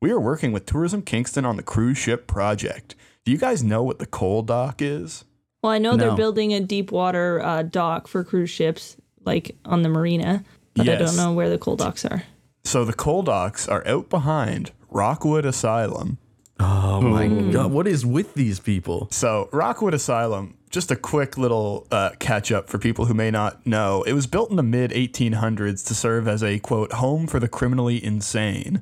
We 0.00 0.10
are 0.10 0.18
working 0.18 0.50
with 0.50 0.66
Tourism 0.66 1.02
Kingston 1.02 1.44
on 1.44 1.56
the 1.56 1.62
cruise 1.62 1.98
ship 1.98 2.26
project. 2.26 2.96
Do 3.24 3.32
you 3.32 3.38
guys 3.38 3.62
know 3.62 3.82
what 3.82 3.98
the 3.98 4.06
coal 4.06 4.42
dock 4.42 4.82
is? 4.82 5.24
Well, 5.62 5.72
I 5.72 5.78
know 5.78 5.92
No. 5.92 5.96
they're 5.96 6.16
building 6.16 6.52
a 6.52 6.60
deep 6.60 6.90
water 6.90 7.40
uh, 7.40 7.62
dock 7.62 8.08
for 8.08 8.24
cruise 8.24 8.50
ships, 8.50 8.96
like 9.24 9.56
on 9.64 9.82
the 9.82 9.88
marina, 9.88 10.44
but 10.74 10.88
I 10.88 10.96
don't 10.96 11.16
know 11.16 11.32
where 11.32 11.48
the 11.48 11.58
coal 11.58 11.76
docks 11.76 12.04
are. 12.04 12.24
So 12.64 12.84
the 12.84 12.92
coal 12.92 13.22
docks 13.22 13.68
are 13.68 13.86
out 13.86 14.08
behind 14.08 14.72
Rockwood 14.90 15.44
Asylum, 15.44 16.18
Oh 16.60 17.00
my 17.00 17.26
god. 17.50 17.72
What 17.72 17.88
is 17.88 18.06
with 18.06 18.34
these 18.34 18.60
people? 18.60 19.08
So, 19.10 19.48
Rockwood 19.52 19.94
Asylum, 19.94 20.56
just 20.70 20.92
a 20.92 20.96
quick 20.96 21.36
little 21.36 21.88
uh, 21.90 22.10
catch 22.20 22.52
up 22.52 22.68
for 22.68 22.78
people 22.78 23.06
who 23.06 23.14
may 23.14 23.32
not 23.32 23.66
know. 23.66 24.02
It 24.04 24.12
was 24.12 24.28
built 24.28 24.50
in 24.50 24.56
the 24.56 24.62
mid 24.62 24.92
1800s 24.92 25.84
to 25.88 25.94
serve 25.94 26.28
as 26.28 26.42
a 26.44 26.60
quote, 26.60 26.92
home 26.92 27.26
for 27.26 27.40
the 27.40 27.48
criminally 27.48 28.02
insane. 28.04 28.80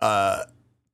Uh, 0.00 0.44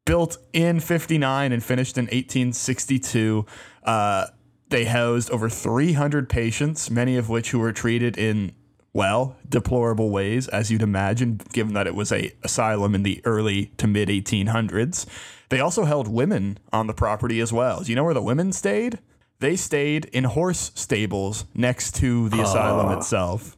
built 0.07 0.39
in 0.55 0.81
59 0.81 1.53
and 1.53 1.63
finished 1.63 1.99
in 1.99 2.05
1862. 2.05 3.45
Uh, 3.85 4.29
they 4.71 4.87
housed 4.87 5.31
over 5.31 5.51
300 5.51 6.31
patients, 6.31 6.91
many 6.91 7.19
of 7.19 7.29
which 7.29 7.51
who 7.51 7.59
were 7.59 7.73
treated 7.73 8.17
in 8.17 8.53
well, 8.95 9.37
deplorable 9.47 10.09
ways, 10.09 10.49
as 10.49 10.71
you'd 10.71 10.81
imagine, 10.81 11.39
given 11.53 11.75
that 11.75 11.87
it 11.87 11.95
was 11.95 12.11
a 12.11 12.33
asylum 12.43 12.95
in 12.95 13.03
the 13.03 13.21
early 13.27 13.67
to 13.77 13.87
mid 13.87 14.09
1800s. 14.09 15.05
They 15.51 15.61
also 15.61 15.85
held 15.85 16.09
women 16.09 16.59
on 16.73 16.87
the 16.87 16.95
property 16.95 17.41
as 17.41 17.53
well. 17.53 17.83
Do 17.83 17.93
you 17.93 17.97
know 17.97 18.05
where 18.05 18.15
the 18.15 18.23
women 18.23 18.53
stayed? 18.53 18.99
They 19.39 19.55
stayed 19.55 20.07
in 20.07 20.25
horse 20.25 20.73
stables 20.75 21.45
next 21.55 21.95
to 21.97 22.31
the 22.31 22.41
asylum 22.41 22.97
itself. 22.97 23.55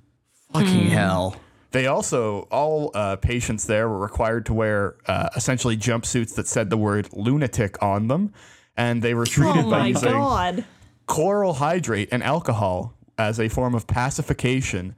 Fucking 0.53 0.91
hell. 0.91 1.37
They 1.71 1.87
also, 1.87 2.49
all 2.51 2.91
uh, 2.95 3.17
patients 3.17 3.67
there 3.67 3.89
were 3.89 3.99
required 3.99 4.47
to 4.47 4.55
wear 4.55 4.97
uh, 5.07 5.29
essentially 5.37 5.77
jumpsuits 5.77 6.35
that 6.37 6.47
said 6.47 6.71
the 6.71 6.79
word 6.79 7.09
lunatic 7.13 7.83
on 7.83 8.09
them. 8.09 8.33
And 8.77 9.03
they 9.03 9.13
were 9.13 9.27
treated 9.27 9.67
Oh 9.67 9.71
by 9.71 9.89
using 9.89 10.13
god. 10.13 10.65
chloral 11.07 11.55
hydrate 11.55 12.09
and 12.13 12.23
alcohol 12.23 12.95
as 13.19 13.39
a 13.41 13.49
form 13.49 13.75
of 13.75 13.87
pacification. 13.87 14.95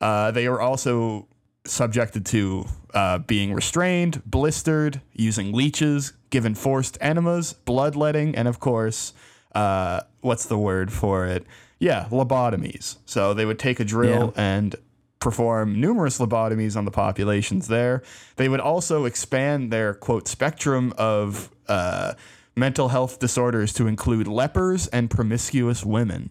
Uh, 0.00 0.30
they 0.30 0.48
were 0.48 0.60
also 0.60 1.26
subjected 1.66 2.26
to 2.26 2.66
uh, 2.92 3.18
being 3.18 3.54
restrained, 3.54 4.22
blistered, 4.26 5.00
using 5.14 5.52
leeches, 5.52 6.12
given 6.30 6.54
forced 6.54 6.98
enemas, 7.00 7.54
bloodletting, 7.64 8.36
and 8.36 8.46
of 8.46 8.60
course, 8.60 9.14
uh, 9.54 10.00
what's 10.20 10.44
the 10.46 10.58
word 10.58 10.92
for 10.92 11.26
it? 11.26 11.46
Yeah, 11.78 12.06
lobotomies. 12.10 12.98
So 13.06 13.32
they 13.34 13.46
would 13.46 13.58
take 13.58 13.80
a 13.80 13.84
drill 13.84 14.34
and 14.36 14.76
perform 15.24 15.80
numerous 15.80 16.18
lobotomies 16.18 16.76
on 16.76 16.84
the 16.84 16.90
populations 16.92 17.66
there. 17.66 18.02
They 18.36 18.48
would 18.48 18.60
also 18.60 19.06
expand 19.06 19.72
their 19.72 19.94
quote 19.94 20.28
spectrum 20.28 20.92
of 20.98 21.50
uh, 21.66 22.12
mental 22.54 22.88
health 22.90 23.18
disorders 23.18 23.72
to 23.72 23.86
include 23.88 24.28
lepers 24.28 24.86
and 24.88 25.10
promiscuous 25.10 25.84
women. 25.84 26.30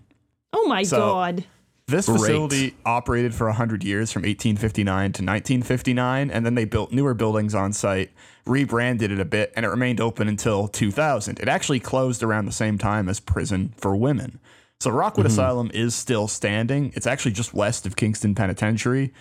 Oh 0.54 0.66
my 0.68 0.84
So- 0.84 1.00
god. 1.00 1.46
This 1.86 2.06
Great. 2.06 2.18
facility 2.20 2.76
operated 2.86 3.36
for 3.36 3.48
100 3.48 3.84
years 3.84 4.10
from 4.10 4.22
1859 4.22 5.12
to 5.12 5.22
1959, 5.22 6.32
and 6.32 6.46
then 6.46 6.56
they 6.56 6.64
built 6.64 6.94
newer 6.94 7.14
buildings 7.14 7.54
on 7.54 7.74
site, 7.74 8.12
rebranded 8.46 9.12
it 9.12 9.20
a 9.20 9.26
bit, 9.26 9.52
and 9.54 9.66
it 9.66 9.70
remained 9.70 10.00
open 10.00 10.30
until 10.30 10.70
2000. 10.70 11.40
It 11.42 11.50
actually 11.50 11.82
closed 11.82 12.24
around 12.24 12.46
the 12.46 12.54
same 12.54 12.78
time 12.78 13.10
as 13.10 13.20
Prison 13.20 13.74
for 13.76 13.98
Women. 13.98 14.40
So 14.84 14.92
Rockwood 14.92 15.26
mm-hmm. 15.26 15.32
Asylum 15.32 15.72
is 15.74 15.96
still 15.96 16.28
standing. 16.28 16.92
It's 16.94 17.08
actually 17.08 17.32
just 17.32 17.54
west 17.54 17.86
of 17.86 17.96
Kingston 17.96 18.36
Penitentiary. 18.36 19.14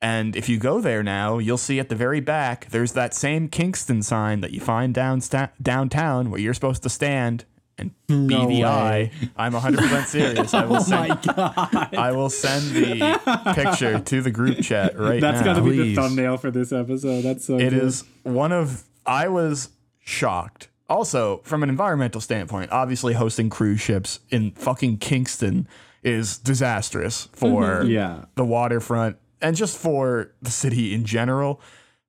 And 0.00 0.36
if 0.36 0.48
you 0.48 0.58
go 0.60 0.80
there 0.80 1.02
now, 1.02 1.38
you'll 1.38 1.58
see 1.58 1.80
at 1.80 1.88
the 1.88 1.96
very 1.96 2.20
back, 2.20 2.70
there's 2.70 2.92
that 2.92 3.14
same 3.14 3.48
Kingston 3.48 4.04
sign 4.04 4.42
that 4.42 4.52
you 4.52 4.60
find 4.60 4.94
down 4.94 5.20
downtown 5.60 6.30
where 6.30 6.38
you're 6.38 6.54
supposed 6.54 6.84
to 6.84 6.88
stand 6.88 7.46
and 7.76 7.90
be 8.06 8.28
the 8.28 8.64
eye. 8.64 9.10
I'm 9.36 9.54
100% 9.54 10.04
serious. 10.06 10.54
I 10.54 10.64
will 10.66 10.76
Oh 10.76 10.80
send, 10.82 11.08
my 11.08 11.32
god. 11.34 11.94
I 11.96 12.12
will 12.12 12.30
send 12.30 12.70
the 12.70 13.52
picture 13.56 13.98
to 13.98 14.22
the 14.22 14.30
group 14.30 14.60
chat 14.60 14.96
right 14.96 15.20
now. 15.20 15.32
That's 15.32 15.44
now. 15.44 15.54
gotta 15.54 15.68
be 15.68 15.78
the 15.78 15.94
thumbnail 15.96 16.36
for 16.36 16.52
this 16.52 16.70
episode. 16.70 17.22
That's 17.22 17.44
so 17.44 17.56
It 17.56 17.70
good. 17.70 17.82
is 17.82 18.04
one 18.22 18.52
of 18.52 18.84
I 19.04 19.26
was 19.26 19.70
shocked. 19.98 20.68
Also, 20.88 21.38
from 21.44 21.62
an 21.62 21.68
environmental 21.68 22.20
standpoint, 22.20 22.70
obviously 22.72 23.12
hosting 23.14 23.50
cruise 23.50 23.80
ships 23.80 24.20
in 24.30 24.52
fucking 24.52 24.98
Kingston 24.98 25.68
is 26.02 26.38
disastrous 26.38 27.28
for 27.32 27.82
Yeah. 27.82 28.24
the 28.36 28.44
waterfront 28.44 29.16
and 29.42 29.54
just 29.56 29.76
for 29.76 30.32
the 30.40 30.50
city 30.50 30.94
in 30.94 31.04
general. 31.04 31.60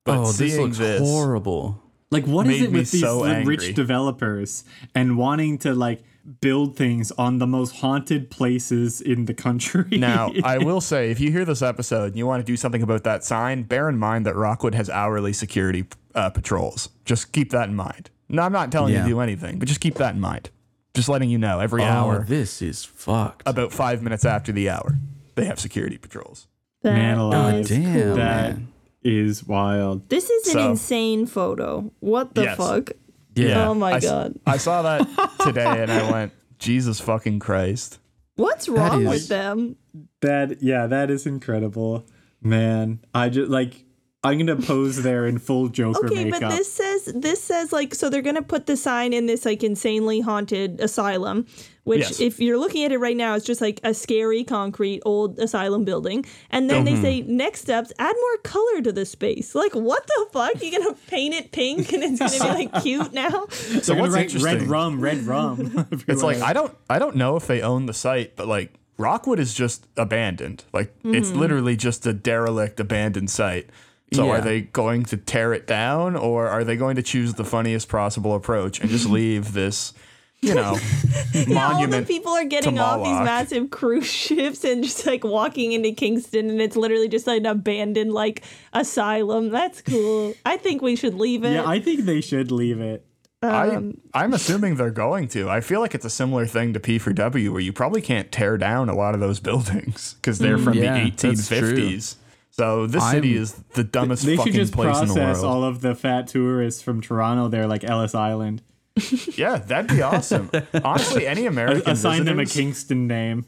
But 0.04 0.18
oh, 0.18 0.26
this 0.26 0.36
seeing 0.54 0.62
looks 0.62 0.78
this, 0.78 1.00
horrible. 1.00 1.82
Like, 2.10 2.24
what 2.24 2.46
is 2.48 2.62
it 2.62 2.72
with 2.72 2.90
these 2.90 3.02
so 3.02 3.22
rich 3.44 3.74
developers 3.74 4.64
and 4.94 5.16
wanting 5.18 5.58
to 5.58 5.74
like 5.74 6.02
build 6.40 6.76
things 6.76 7.12
on 7.12 7.38
the 7.38 7.46
most 7.46 7.76
haunted 7.76 8.30
places 8.30 9.00
in 9.00 9.26
the 9.26 9.34
country? 9.34 9.98
Now, 9.98 10.32
I 10.44 10.58
will 10.58 10.80
say, 10.80 11.10
if 11.10 11.20
you 11.20 11.30
hear 11.30 11.44
this 11.44 11.60
episode 11.62 12.06
and 12.06 12.16
you 12.16 12.26
want 12.26 12.44
to 12.44 12.50
do 12.50 12.56
something 12.56 12.82
about 12.82 13.04
that 13.04 13.24
sign, 13.24 13.62
bear 13.64 13.88
in 13.88 13.98
mind 13.98 14.24
that 14.26 14.34
Rockwood 14.34 14.74
has 14.74 14.88
hourly 14.88 15.32
security 15.34 15.84
uh, 16.14 16.30
patrols. 16.30 16.88
Just 17.04 17.32
keep 17.32 17.50
that 17.50 17.68
in 17.68 17.76
mind. 17.76 18.10
No, 18.30 18.42
I'm 18.42 18.52
not 18.52 18.70
telling 18.72 18.92
you 18.92 18.98
Yeah. 18.98 19.04
to 19.04 19.08
do 19.10 19.20
anything, 19.20 19.58
but 19.58 19.68
just 19.68 19.80
keep 19.80 19.94
that 19.96 20.14
in 20.14 20.20
mind. 20.20 20.50
Just 20.94 21.08
letting 21.08 21.30
you 21.30 21.38
know 21.38 21.60
every 21.60 21.82
Oh, 21.82 21.86
hour, 21.86 22.24
this 22.26 22.62
is 22.62 22.84
fucked. 22.84 23.42
about 23.46 23.72
five 23.72 24.02
minutes 24.02 24.24
after 24.24 24.52
the 24.52 24.68
hour, 24.70 24.98
they 25.34 25.44
have 25.44 25.58
security 25.60 25.98
patrols. 25.98 26.46
That 26.82 26.94
Man 26.94 27.18
alive. 27.18 27.54
is 27.60 27.68
Damn, 27.68 27.92
cool. 28.06 28.16
that 28.16 28.54
man. 28.56 28.68
is 29.04 29.44
wild. 29.46 30.08
This 30.08 30.30
is 30.30 30.46
an 30.48 30.52
So- 30.52 30.70
insane 30.70 31.26
photo. 31.26 31.90
What 32.00 32.34
the 32.34 32.42
Yes. 32.42 32.56
fuck? 32.56 32.90
Yeah. 33.36 33.68
Oh 33.68 33.74
my 33.74 33.92
I, 33.92 33.96
s- 33.96 34.04
god. 34.04 34.34
I 34.46 34.56
saw 34.56 34.82
that 34.82 35.06
today 35.40 35.82
and 35.82 35.90
I 35.90 36.10
went, 36.10 36.32
Jesus 36.58 37.00
fucking 37.00 37.38
Christ. 37.38 37.98
What's 38.36 38.68
wrong 38.68 39.02
is- 39.02 39.08
with 39.08 39.28
them? 39.28 39.76
That 40.22 40.62
yeah, 40.62 40.86
that 40.86 41.10
is 41.10 41.26
incredible, 41.26 42.04
man. 42.42 43.00
I 43.14 43.28
just 43.28 43.50
like 43.50 43.84
I'm 44.22 44.36
gonna 44.38 44.56
pose 44.56 45.02
there 45.02 45.24
in 45.26 45.38
full 45.38 45.68
Joker 45.68 46.04
Okay, 46.06 46.24
makeup. 46.24 46.40
but 46.42 46.50
this 46.50 46.70
says 46.70 47.04
this 47.14 47.42
says 47.42 47.72
like 47.72 47.94
so 47.94 48.10
they're 48.10 48.20
gonna 48.20 48.42
put 48.42 48.66
the 48.66 48.76
sign 48.76 49.14
in 49.14 49.24
this 49.24 49.46
like 49.46 49.62
insanely 49.64 50.20
haunted 50.20 50.78
asylum, 50.78 51.46
which 51.84 52.00
Yes. 52.00 52.20
if 52.20 52.38
you're 52.38 52.58
looking 52.58 52.84
at 52.84 52.92
it 52.92 52.98
right 52.98 53.16
now, 53.16 53.34
it's 53.34 53.46
just 53.46 53.62
like 53.62 53.80
a 53.82 53.94
scary 53.94 54.44
concrete 54.44 55.00
old 55.06 55.38
asylum 55.38 55.84
building. 55.86 56.26
And 56.50 56.68
then 56.68 56.84
Mm-hmm. 56.84 56.94
they 56.96 57.00
say 57.00 57.20
next 57.22 57.60
steps, 57.62 57.94
add 57.98 58.14
more 58.14 58.36
color 58.42 58.82
to 58.82 58.92
the 58.92 59.06
space. 59.06 59.54
Like 59.54 59.74
what 59.74 60.06
the 60.06 60.26
fuck? 60.34 60.62
You 60.62 60.78
gonna 60.78 60.94
paint 61.06 61.32
it 61.34 61.50
pink 61.50 61.90
and 61.94 62.02
it's 62.04 62.18
gonna 62.18 62.54
be 62.54 62.64
like 62.68 62.82
cute 62.82 63.14
now? 63.14 63.46
So 63.48 63.94
They're 63.94 64.02
what's 64.02 64.12
write 64.14 64.34
red 64.34 64.62
rum, 64.64 65.00
red 65.00 65.22
rum. 65.22 65.88
It's 66.06 66.22
like. 66.22 66.40
I 66.42 66.52
don't 66.52 66.76
I 66.90 66.98
don't 66.98 67.16
know 67.16 67.36
if 67.36 67.46
they 67.46 67.62
own 67.62 67.86
the 67.86 67.94
site, 67.94 68.36
but 68.36 68.46
like 68.46 68.74
Rockwood 68.98 69.38
is 69.38 69.54
just 69.54 69.86
abandoned. 69.96 70.64
Like 70.74 70.94
it's 71.04 71.30
Mm-hmm. 71.30 71.38
literally 71.38 71.76
just 71.76 72.06
a 72.06 72.12
derelict 72.12 72.78
abandoned 72.80 73.30
site. 73.30 73.70
So 74.12 74.26
Yeah. 74.26 74.32
are 74.32 74.40
they 74.40 74.62
going 74.62 75.04
to 75.04 75.16
tear 75.16 75.52
it 75.52 75.66
down 75.66 76.16
or 76.16 76.48
are 76.48 76.64
they 76.64 76.76
going 76.76 76.96
to 76.96 77.02
choose 77.02 77.34
the 77.34 77.44
funniest 77.44 77.88
possible 77.88 78.34
approach 78.34 78.80
and 78.80 78.90
just 78.90 79.06
leave 79.08 79.52
this, 79.52 79.92
you 80.40 80.54
know, 80.54 80.78
Yeah, 81.32 81.42
all 81.42 81.44
the 81.44 81.54
monument? 81.54 82.08
people 82.08 82.32
are 82.32 82.44
getting 82.44 82.78
off 82.80 83.04
these 83.04 83.20
massive 83.20 83.70
cruise 83.70 84.06
ships 84.12 84.64
and 84.64 84.82
just 84.82 85.06
like 85.06 85.22
walking 85.22 85.72
into 85.72 85.92
Kingston 85.92 86.50
and 86.50 86.60
it's 86.60 86.74
literally 86.76 87.08
just 87.08 87.26
like 87.28 87.38
an 87.40 87.46
abandoned 87.46 88.12
like 88.12 88.42
asylum. 88.72 89.50
That's 89.50 89.80
cool. 89.82 90.34
I 90.44 90.56
think 90.56 90.82
we 90.82 90.96
should 90.96 91.14
leave 91.14 91.44
it. 91.44 91.52
Yeah, 91.52 91.68
I 91.68 91.78
think 91.78 92.00
they 92.04 92.20
should 92.20 92.50
leave 92.50 92.80
it. 92.80 93.04
I, 93.42 93.68
um, 93.70 93.96
I'm 94.12 94.34
assuming 94.34 94.74
they're 94.74 94.90
going 94.90 95.26
to. 95.28 95.48
I 95.48 95.60
feel 95.62 95.80
like 95.80 95.94
it's 95.94 96.04
a 96.04 96.10
similar 96.10 96.44
thing 96.46 96.74
to 96.74 96.80
P4W, 96.80 97.50
where 97.52 97.60
you 97.62 97.72
probably 97.72 98.02
can't 98.02 98.30
tear 98.30 98.58
down 98.58 98.90
a 98.90 98.94
lot 98.94 99.14
of 99.14 99.20
those 99.20 99.40
buildings 99.48 100.14
because 100.20 100.38
they're 100.40 100.58
mm, 100.58 100.64
from 100.64 100.74
Yeah, 100.74 101.04
the 101.04 101.10
that's 101.10 101.48
true. 101.48 101.72
1850s. 101.76 102.16
So 102.60 102.86
this 102.86 103.08
city 103.10 103.34
I'm- 103.34 103.42
is 103.42 103.52
the 103.74 103.84
dumbest 103.84 104.24
They 104.24 104.32
should 104.32 104.38
fucking 104.38 104.52
just 104.52 104.72
place 104.72 104.98
in 105.00 105.08
the 105.08 105.14
process 105.14 105.42
world. 105.42 105.54
all 105.56 105.64
of 105.64 105.80
the 105.80 105.94
fat 105.94 106.26
tourists 106.28 106.82
from 106.82 107.00
Toronto 107.00 107.48
there, 107.48 107.66
like 107.66 107.84
Ellis 107.84 108.14
Island. 108.14 108.62
Yeah, 109.36 109.56
that'd 109.58 109.90
be 109.90 110.02
awesome. 110.02 110.50
Honestly, 110.84 111.26
any 111.26 111.46
American 111.54 111.92
Assign 111.92 112.24
them 112.24 112.38
a 112.38 112.44
Kingston 112.46 113.06
name. 113.06 113.46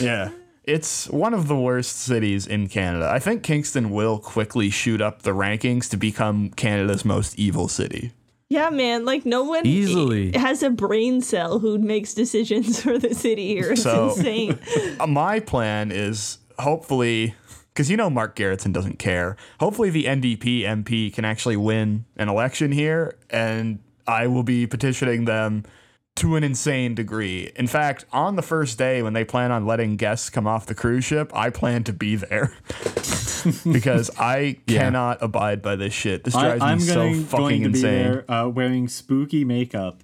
Yeah. 0.00 0.30
It's 0.64 1.08
one 1.08 1.34
of 1.34 1.48
the 1.48 1.56
worst 1.56 1.96
cities 2.02 2.46
in 2.46 2.68
Canada. 2.68 3.08
I 3.10 3.18
think 3.18 3.42
Kingston 3.42 3.90
will 3.90 4.18
quickly 4.18 4.70
shoot 4.70 5.00
up 5.00 5.22
the 5.22 5.30
rankings 5.32 5.88
to 5.90 5.96
become 5.96 6.50
Canada's 6.50 7.04
most 7.04 7.38
evil 7.38 7.66
city. 7.68 8.12
Yeah, 8.50 8.68
man. 8.70 9.04
Like 9.06 9.24
no 9.24 9.44
one 9.44 9.66
Easily. 9.66 10.32
has 10.36 10.62
a 10.62 10.68
brain 10.70 11.20
cell 11.22 11.58
who 11.58 11.78
makes 11.78 12.12
decisions 12.14 12.80
for 12.84 12.98
the 12.98 13.14
city 13.14 13.48
here. 13.48 13.72
It's 13.72 13.82
So- 13.82 14.10
insane. 14.10 14.58
Uh, 15.00 15.06
My 15.06 15.40
plan 15.40 15.90
is 15.90 16.38
hopefully, 16.58 17.34
because 17.72 17.90
you 17.90 17.96
know 17.96 18.10
Mark 18.10 18.36
Gerretsen 18.36 18.72
doesn't 18.72 18.98
care. 18.98 19.36
Hopefully, 19.60 19.90
the 19.90 20.04
NDP 20.04 20.62
MP 20.62 21.12
can 21.12 21.24
actually 21.24 21.56
win 21.56 22.04
an 22.16 22.28
election 22.28 22.72
here, 22.72 23.16
and 23.30 23.78
I 24.06 24.26
will 24.26 24.42
be 24.42 24.66
petitioning 24.66 25.24
them 25.24 25.64
to 26.16 26.36
an 26.36 26.44
insane 26.44 26.94
degree. 26.94 27.50
In 27.56 27.66
fact, 27.66 28.04
on 28.12 28.36
the 28.36 28.42
first 28.42 28.76
day 28.76 29.02
when 29.02 29.14
they 29.14 29.24
plan 29.24 29.50
on 29.50 29.64
letting 29.66 29.96
guests 29.96 30.28
come 30.28 30.46
off 30.46 30.66
the 30.66 30.74
cruise 30.74 31.04
ship, 31.06 31.30
I 31.34 31.48
plan 31.48 31.84
to 31.84 31.92
be 31.94 32.16
there 32.16 32.52
because 33.72 34.10
I 34.18 34.58
cannot 34.66 35.22
abide 35.22 35.62
by 35.62 35.76
this 35.76 35.94
shit. 35.94 36.24
This 36.24 36.34
drives 36.34 36.62
I'm 36.62 36.78
me 36.78 36.84
so 36.84 36.94
going, 36.96 37.24
fucking 37.24 37.40
going 37.46 37.62
to 37.62 37.68
be 37.70 37.78
insane. 37.78 38.02
there 38.12 38.30
uh, 38.30 38.48
wearing 38.48 38.88
spooky 38.88 39.44
makeup 39.44 40.02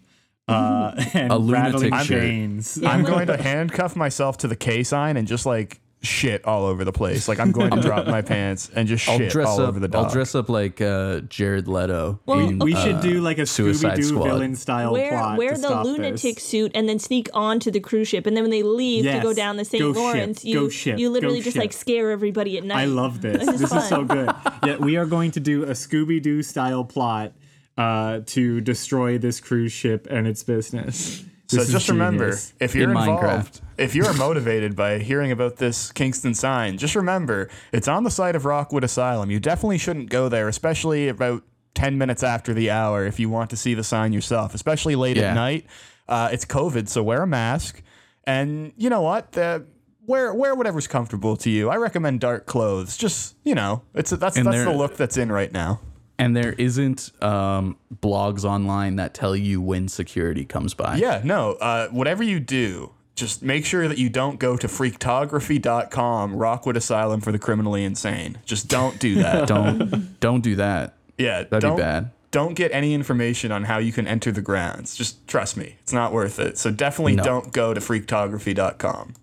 uh, 0.48 0.92
and 1.14 1.30
A 1.30 1.38
rattling 1.38 1.90
lunatic 1.90 2.06
shirt. 2.06 2.22
chains. 2.22 2.82
I'm 2.82 3.04
going 3.04 3.26
to 3.26 3.36
handcuff 3.36 3.94
myself 3.94 4.38
to 4.38 4.48
the 4.48 4.56
K 4.56 4.82
sign 4.82 5.18
and 5.18 5.28
just 5.28 5.44
like 5.44 5.78
shit 6.00 6.44
all 6.44 6.64
over 6.66 6.84
the 6.84 6.92
place. 6.92 7.26
Like 7.28 7.40
I'm 7.40 7.50
going 7.50 7.70
to 7.70 7.80
drop 7.80 8.06
my 8.06 8.22
pants 8.22 8.70
and 8.74 8.86
just 8.86 9.08
I'll 9.08 9.18
shit 9.18 9.32
dress 9.32 9.48
all 9.48 9.60
up. 9.62 9.68
over 9.68 9.80
the 9.80 9.88
dock. 9.88 10.06
I'll 10.06 10.10
dress 10.12 10.34
up 10.34 10.48
like 10.48 10.80
uh, 10.80 11.20
Jared 11.22 11.66
Leto. 11.66 12.20
Well, 12.26 12.38
in, 12.48 12.58
we 12.60 12.74
uh, 12.74 12.82
should 12.84 13.00
do 13.00 13.20
like 13.20 13.38
a 13.38 13.46
Suicide 13.46 13.98
Scooby 13.98 14.08
Doo 14.08 14.22
villain 14.22 14.56
style 14.56 14.92
wear 14.92 15.10
plot. 15.10 15.38
wear 15.38 15.54
to 15.54 15.60
the 15.60 15.66
stop 15.68 15.84
lunatic 15.84 16.36
this. 16.36 16.44
suit 16.44 16.72
and 16.74 16.88
then 16.88 16.98
sneak 16.98 17.28
onto 17.34 17.70
the 17.70 17.80
cruise 17.80 18.08
ship. 18.08 18.26
And 18.26 18.36
then 18.36 18.44
when 18.44 18.50
they 18.50 18.62
leave 18.62 19.04
to 19.04 19.20
go 19.20 19.32
down 19.34 19.56
the 19.56 19.64
St. 19.64 19.80
Go 19.82 19.92
ship. 19.92 19.96
Lawrence, 20.02 20.42
Go 20.44 20.48
you 20.48 20.70
ship. 20.70 20.98
you 20.98 21.10
literally 21.10 21.38
Go 21.38 21.44
just 21.44 21.54
ship. 21.54 21.62
like 21.62 21.72
scare 21.72 22.10
everybody 22.10 22.58
at 22.58 22.64
night. 22.64 22.78
I 22.82 22.84
love 22.84 23.20
this. 23.22 23.44
This 23.44 23.60
is 23.62 23.70
This 23.70 23.72
is 23.72 23.88
so 23.88 24.04
good. 24.04 24.30
Yeah, 24.64 24.76
we 24.76 24.96
are 24.96 25.06
going 25.06 25.32
to 25.32 25.40
do 25.40 25.64
a 25.64 25.70
Scooby 25.72 26.22
Doo 26.22 26.42
style 26.42 26.84
plot 26.84 27.32
uh, 27.76 28.20
to 28.26 28.60
destroy 28.60 29.18
this 29.18 29.40
cruise 29.40 29.72
ship 29.72 30.06
and 30.10 30.26
its 30.26 30.42
business. 30.42 31.24
So 31.48 31.56
This 31.58 31.70
just 31.70 31.88
remember, 31.88 32.36
if 32.60 32.74
you're 32.74 32.84
In 32.84 32.96
involved, 32.96 33.22
Minecraft. 33.24 33.60
if 33.78 33.94
you're 33.94 34.12
motivated 34.14 34.76
by 34.76 34.98
hearing 34.98 35.32
about 35.32 35.56
this 35.56 35.90
Kingston 35.92 36.34
sign, 36.34 36.76
just 36.78 36.94
remember 36.94 37.48
it's 37.72 37.88
on 37.88 38.04
the 38.04 38.10
site 38.10 38.36
of 38.36 38.44
Rockwood 38.44 38.84
Asylum. 38.84 39.30
You 39.30 39.40
definitely 39.40 39.78
shouldn't 39.78 40.10
go 40.10 40.28
there, 40.28 40.48
especially 40.48 41.08
about 41.08 41.42
10 41.74 41.96
minutes 41.96 42.22
after 42.22 42.52
the 42.52 42.70
hour 42.70 43.06
if 43.06 43.18
you 43.18 43.28
want 43.30 43.50
to 43.50 43.56
see 43.56 43.72
the 43.74 43.84
sign 43.84 44.12
yourself, 44.12 44.54
especially 44.54 44.94
late 44.94 45.16
Yeah. 45.16 45.30
at 45.30 45.34
night. 45.34 45.66
Uh, 46.08 46.28
it's 46.32 46.44
COVID, 46.44 46.88
so 46.88 47.02
wear 47.02 47.22
a 47.22 47.26
mask. 47.26 47.82
And 48.24 48.72
you 48.76 48.90
know 48.90 49.00
what? 49.02 49.32
The, 49.32 49.64
wear 50.06 50.34
wear 50.34 50.54
whatever's 50.54 50.86
comfortable 50.86 51.36
to 51.38 51.50
you. 51.50 51.68
I 51.70 51.76
recommend 51.76 52.20
dark 52.20 52.46
clothes. 52.46 52.96
Just 52.96 53.36
you 53.44 53.54
know, 53.54 53.82
it's 53.94 54.10
that's 54.10 54.36
And 54.36 54.46
that's 54.46 54.64
the 54.64 54.72
look 54.72 54.96
that's 54.96 55.16
in 55.16 55.30
right 55.30 55.52
now. 55.52 55.80
And 56.20 56.34
there 56.36 56.52
isn't 56.54 57.12
um, 57.22 57.76
blogs 57.94 58.44
online 58.44 58.96
that 58.96 59.14
tell 59.14 59.36
you 59.36 59.60
when 59.60 59.86
security 59.88 60.44
comes 60.44 60.74
by. 60.74 60.96
Yeah, 60.96 61.20
no. 61.24 61.52
Uh, 61.52 61.88
whatever 61.88 62.24
you 62.24 62.40
do, 62.40 62.92
just 63.14 63.42
make 63.42 63.64
sure 63.64 63.86
that 63.86 63.98
you 63.98 64.08
don't 64.08 64.40
go 64.40 64.56
to 64.56 64.66
freaktography.com, 64.66 66.34
Rockwood 66.34 66.76
Asylum 66.76 67.20
for 67.20 67.32
the 67.32 67.38
Criminally 67.38 67.84
Insane. 67.84 68.38
Just 68.44 68.68
don't 68.68 68.98
do 68.98 69.16
that. 69.22 69.46
Don't 69.48 70.18
don't 70.20 70.40
do 70.40 70.56
that. 70.56 70.94
yeah, 71.16 71.44
That'd 71.44 71.60
don't, 71.60 71.76
be 71.76 71.82
bad. 71.82 72.10
Don't 72.30 72.54
get 72.54 72.72
any 72.72 72.94
information 72.94 73.52
on 73.52 73.64
how 73.64 73.78
you 73.78 73.92
can 73.92 74.06
enter 74.06 74.30
the 74.32 74.42
grounds. 74.42 74.96
Just 74.96 75.26
trust 75.28 75.56
me, 75.56 75.76
it's 75.82 75.92
not 75.92 76.12
worth 76.12 76.38
it. 76.38 76.58
So 76.58 76.70
definitely 76.70 77.14
No. 77.16 77.22
don't 77.24 77.52
go 77.52 77.72
to 77.74 77.80
freaktography.com. 77.80 79.14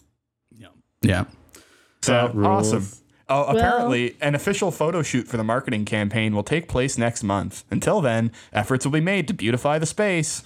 Yeah. 0.57 0.67
Yeah. 1.01 1.25
So 2.01 2.11
That 2.13 2.35
Uh, 3.27 3.33
rules. 3.33 3.47
awesome. 3.47 3.55
Oh, 3.55 3.59
apparently, 3.59 4.15
an 4.21 4.35
official 4.35 4.71
photo 4.71 5.01
shoot 5.01 5.27
for 5.27 5.37
the 5.37 5.43
marketing 5.43 5.85
campaign 5.85 6.35
will 6.35 6.43
take 6.43 6.67
place 6.67 6.97
next 6.97 7.23
month. 7.23 7.63
Until 7.71 8.01
then, 8.01 8.31
efforts 8.53 8.85
will 8.85 8.91
be 8.91 9.01
made 9.01 9.27
to 9.27 9.33
beautify 9.33 9.79
the 9.79 9.85
space. 9.85 10.43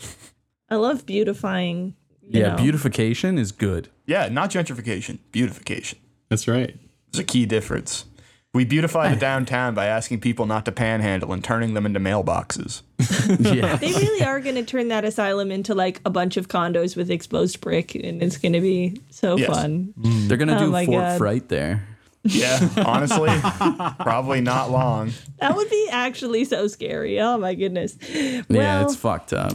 I 0.70 0.76
love 0.76 1.06
beautifying. 1.06 1.96
you 2.22 2.42
Yeah. 2.42 2.50
know. 2.52 2.58
Beautification 2.58 3.38
is 3.38 3.52
good. 3.52 3.90
Yeah, 4.06 4.30
not 4.30 4.52
gentrification, 4.52 5.18
beautification. 5.32 6.00
That's 6.30 6.48
right. 6.48 6.78
There's 7.12 7.22
a 7.22 7.24
key 7.24 7.46
difference. 7.48 8.06
We 8.54 8.66
beautify 8.66 9.14
the 9.14 9.20
downtown 9.20 9.74
by 9.76 9.86
asking 9.88 10.22
people 10.22 10.46
not 10.46 10.66
to 10.66 10.72
panhandle 10.72 11.34
and 11.34 11.44
turning 11.44 11.74
them 11.74 11.86
into 11.86 12.00
mailboxes. 12.00 12.82
Yeah. 13.40 13.76
They 13.80 13.92
really 13.92 14.24
are 14.24 14.40
going 14.40 14.56
to 14.56 14.64
turn 14.64 14.88
that 14.90 15.06
asylum 15.06 15.52
into 15.52 15.74
like 15.76 16.02
a 16.06 16.10
bunch 16.10 16.36
of 16.38 16.48
condos 16.48 16.96
with 16.96 17.12
exposed 17.12 17.62
brick, 17.62 17.94
and 17.96 18.22
it's 18.24 18.38
going 18.38 18.54
to 18.54 18.62
be 18.62 19.00
so 19.10 19.38
Yes. 19.38 19.50
fun. 19.50 19.94
They're 19.98 20.38
gonna 20.38 20.56
Oh 20.56 20.60
do 20.66 20.72
my 20.72 20.86
Fort 20.86 20.98
God. 21.02 21.18
Fright 21.18 21.50
there. 21.50 21.88
Yeah, 22.30 22.68
honestly, 22.86 23.30
probably 24.00 24.42
not 24.42 24.70
long. 24.72 25.12
That 25.40 25.56
would 25.56 25.70
be 25.70 25.88
actually 25.92 26.46
so 26.46 26.68
scary. 26.68 27.20
Oh 27.20 27.38
my 27.38 27.56
goodness. 27.56 27.98
yeah, 28.10 28.84
it's 28.84 28.96
fucked 28.96 29.34
up. 29.34 29.54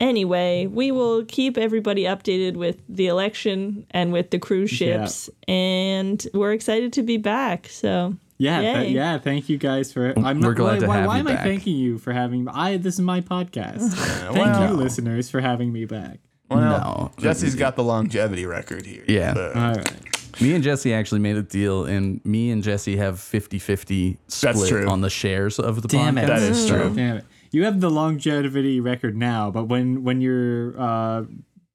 anyway, 0.00 0.66
we 0.66 0.90
will 0.90 1.24
keep 1.24 1.56
everybody 1.58 2.04
updated 2.04 2.54
with 2.56 2.80
the 2.88 3.06
election 3.06 3.86
and 3.90 4.12
with 4.12 4.30
the 4.30 4.38
cruise 4.38 4.70
ships, 4.70 5.30
and 5.48 6.26
we're 6.34 6.52
excited 6.52 6.92
to 6.94 7.02
be 7.02 7.16
back. 7.18 7.68
So 7.68 8.16
Yeah, 8.38 8.60
th- 8.80 8.90
yeah. 8.92 9.18
Thank 9.18 9.48
you 9.48 9.58
guys 9.58 9.92
for. 9.92 10.12
I'm 10.18 10.40
We're 10.40 10.48
not, 10.48 10.56
glad 10.56 10.72
why, 10.74 10.78
to 10.80 10.86
why, 10.86 10.96
have 10.98 11.06
why 11.06 11.14
you 11.16 11.20
am 11.20 11.28
I 11.28 11.36
thanking 11.36 11.76
you 11.76 11.98
for 11.98 12.12
having? 12.12 12.48
I 12.48 12.76
this 12.78 12.94
is 12.94 13.00
my 13.00 13.20
podcast. 13.20 13.92
Thank 13.94 14.36
well- 14.36 14.70
you, 14.70 14.74
listeners, 14.76 15.30
for 15.30 15.40
having 15.40 15.72
me 15.72 15.84
back. 15.84 16.18
Well, 16.50 16.60
No. 16.60 17.12
Jesse's 17.18 17.54
got 17.54 17.76
the 17.76 17.84
longevity 17.84 18.44
record 18.44 18.84
here. 18.84 19.04
Yeah. 19.08 19.32
But- 19.34 19.56
All 19.56 19.74
right. 19.74 20.00
Me 20.40 20.54
and 20.54 20.64
Jesse 20.64 20.92
actually 20.94 21.20
made 21.20 21.36
a 21.36 21.42
deal, 21.42 21.84
and 21.84 22.24
me 22.24 22.50
and 22.50 22.62
Jesse 22.62 22.96
have 22.96 23.20
50 23.20 23.58
50 23.58 24.18
split 24.28 24.68
true. 24.68 24.88
on 24.88 25.00
the 25.00 25.10
shares 25.10 25.58
of 25.58 25.82
the 25.82 25.88
Damn 25.88 26.16
podcast. 26.16 26.22
it. 26.22 26.26
That 26.26 26.42
is 26.42 26.66
true. 26.66 26.92
Damn 26.94 27.16
it. 27.18 27.24
You 27.50 27.64
have 27.64 27.80
the 27.80 27.90
longevity 27.90 28.80
record 28.80 29.16
now, 29.16 29.50
but 29.50 29.64
when 29.64 30.04
when 30.04 30.20
you're 30.20 30.74
uh, 30.80 31.24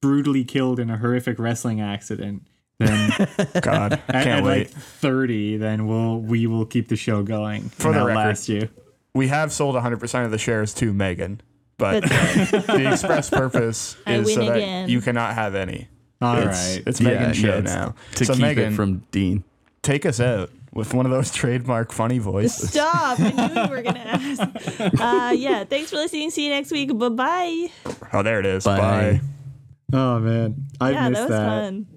brutally 0.02 0.44
killed 0.44 0.80
in 0.80 0.90
a 0.90 0.98
horrific 0.98 1.38
wrestling 1.40 1.82
accident, 1.82 2.48
then 2.80 3.10
God, 3.62 3.94
at, 3.94 4.08
can't 4.08 4.28
at 4.28 4.44
wait. 4.44 4.68
like 4.74 4.84
30, 4.84 5.58
then 5.58 5.86
we'll 5.88 6.20
we 6.20 6.48
will 6.48 6.66
keep 6.66 6.88
the 6.88 6.96
show 6.96 7.22
going 7.24 7.70
For 7.70 7.90
and 7.90 7.98
the 7.98 8.06
record. 8.06 8.20
outlast 8.20 8.50
you. 8.50 8.70
we 9.14 9.28
have 9.28 9.52
sold 9.54 9.76
100% 9.76 10.26
of 10.26 10.32
the 10.32 10.38
shares 10.40 10.74
to 10.76 10.94
Megan, 10.94 11.42
but 11.78 12.02
the 12.04 12.90
express 12.92 13.30
purpose 13.30 13.98
I 14.08 14.16
is 14.16 14.26
win 14.28 14.36
so 14.36 14.46
that 14.46 14.56
again. 14.58 14.90
you 14.90 15.00
cannot 15.02 15.36
have 15.36 15.54
any. 15.54 15.90
All 16.22 16.36
right. 16.36 16.46
it's, 16.48 16.78
It's 16.88 17.02
Yeah, 17.02 17.10
Megan's 17.10 17.42
yeah, 17.42 17.50
show 17.52 17.58
it's 17.60 17.72
now. 17.74 17.96
To 18.16 18.26
so 18.26 18.34
keep 18.34 18.42
Megan, 18.42 18.74
it 18.74 18.76
from 18.76 19.04
Dean. 19.12 19.44
take 19.84 20.06
us 20.06 20.20
out 20.20 20.50
with 20.74 20.94
one 20.94 21.06
of 21.06 21.12
those 21.12 21.32
trademark 21.32 21.92
funny 21.92 22.20
voices. 22.20 22.70
Stop! 22.72 23.20
I 23.20 23.30
knew 23.32 23.62
you 23.64 23.70
were 23.70 23.82
gonna 23.82 24.00
ask. 24.80 25.00
Uh, 25.00 25.34
yeah, 25.36 25.64
thanks 25.64 25.90
for 25.92 25.96
listening. 25.98 26.30
See 26.32 26.46
you 26.46 26.52
next 26.52 26.72
week. 26.72 26.96
Bye 26.98 27.10
bye. 27.10 27.68
Oh, 28.14 28.24
there 28.24 28.40
it 28.40 28.46
is. 28.46 28.64
Bye. 28.64 28.78
Bye. 28.80 29.22
oh 29.94 30.20
man, 30.20 30.68
I 30.82 30.92
Yeah, 30.92 31.10
missed 31.10 31.28
that 31.28 31.30
was 31.30 31.38
fun. 31.40 31.88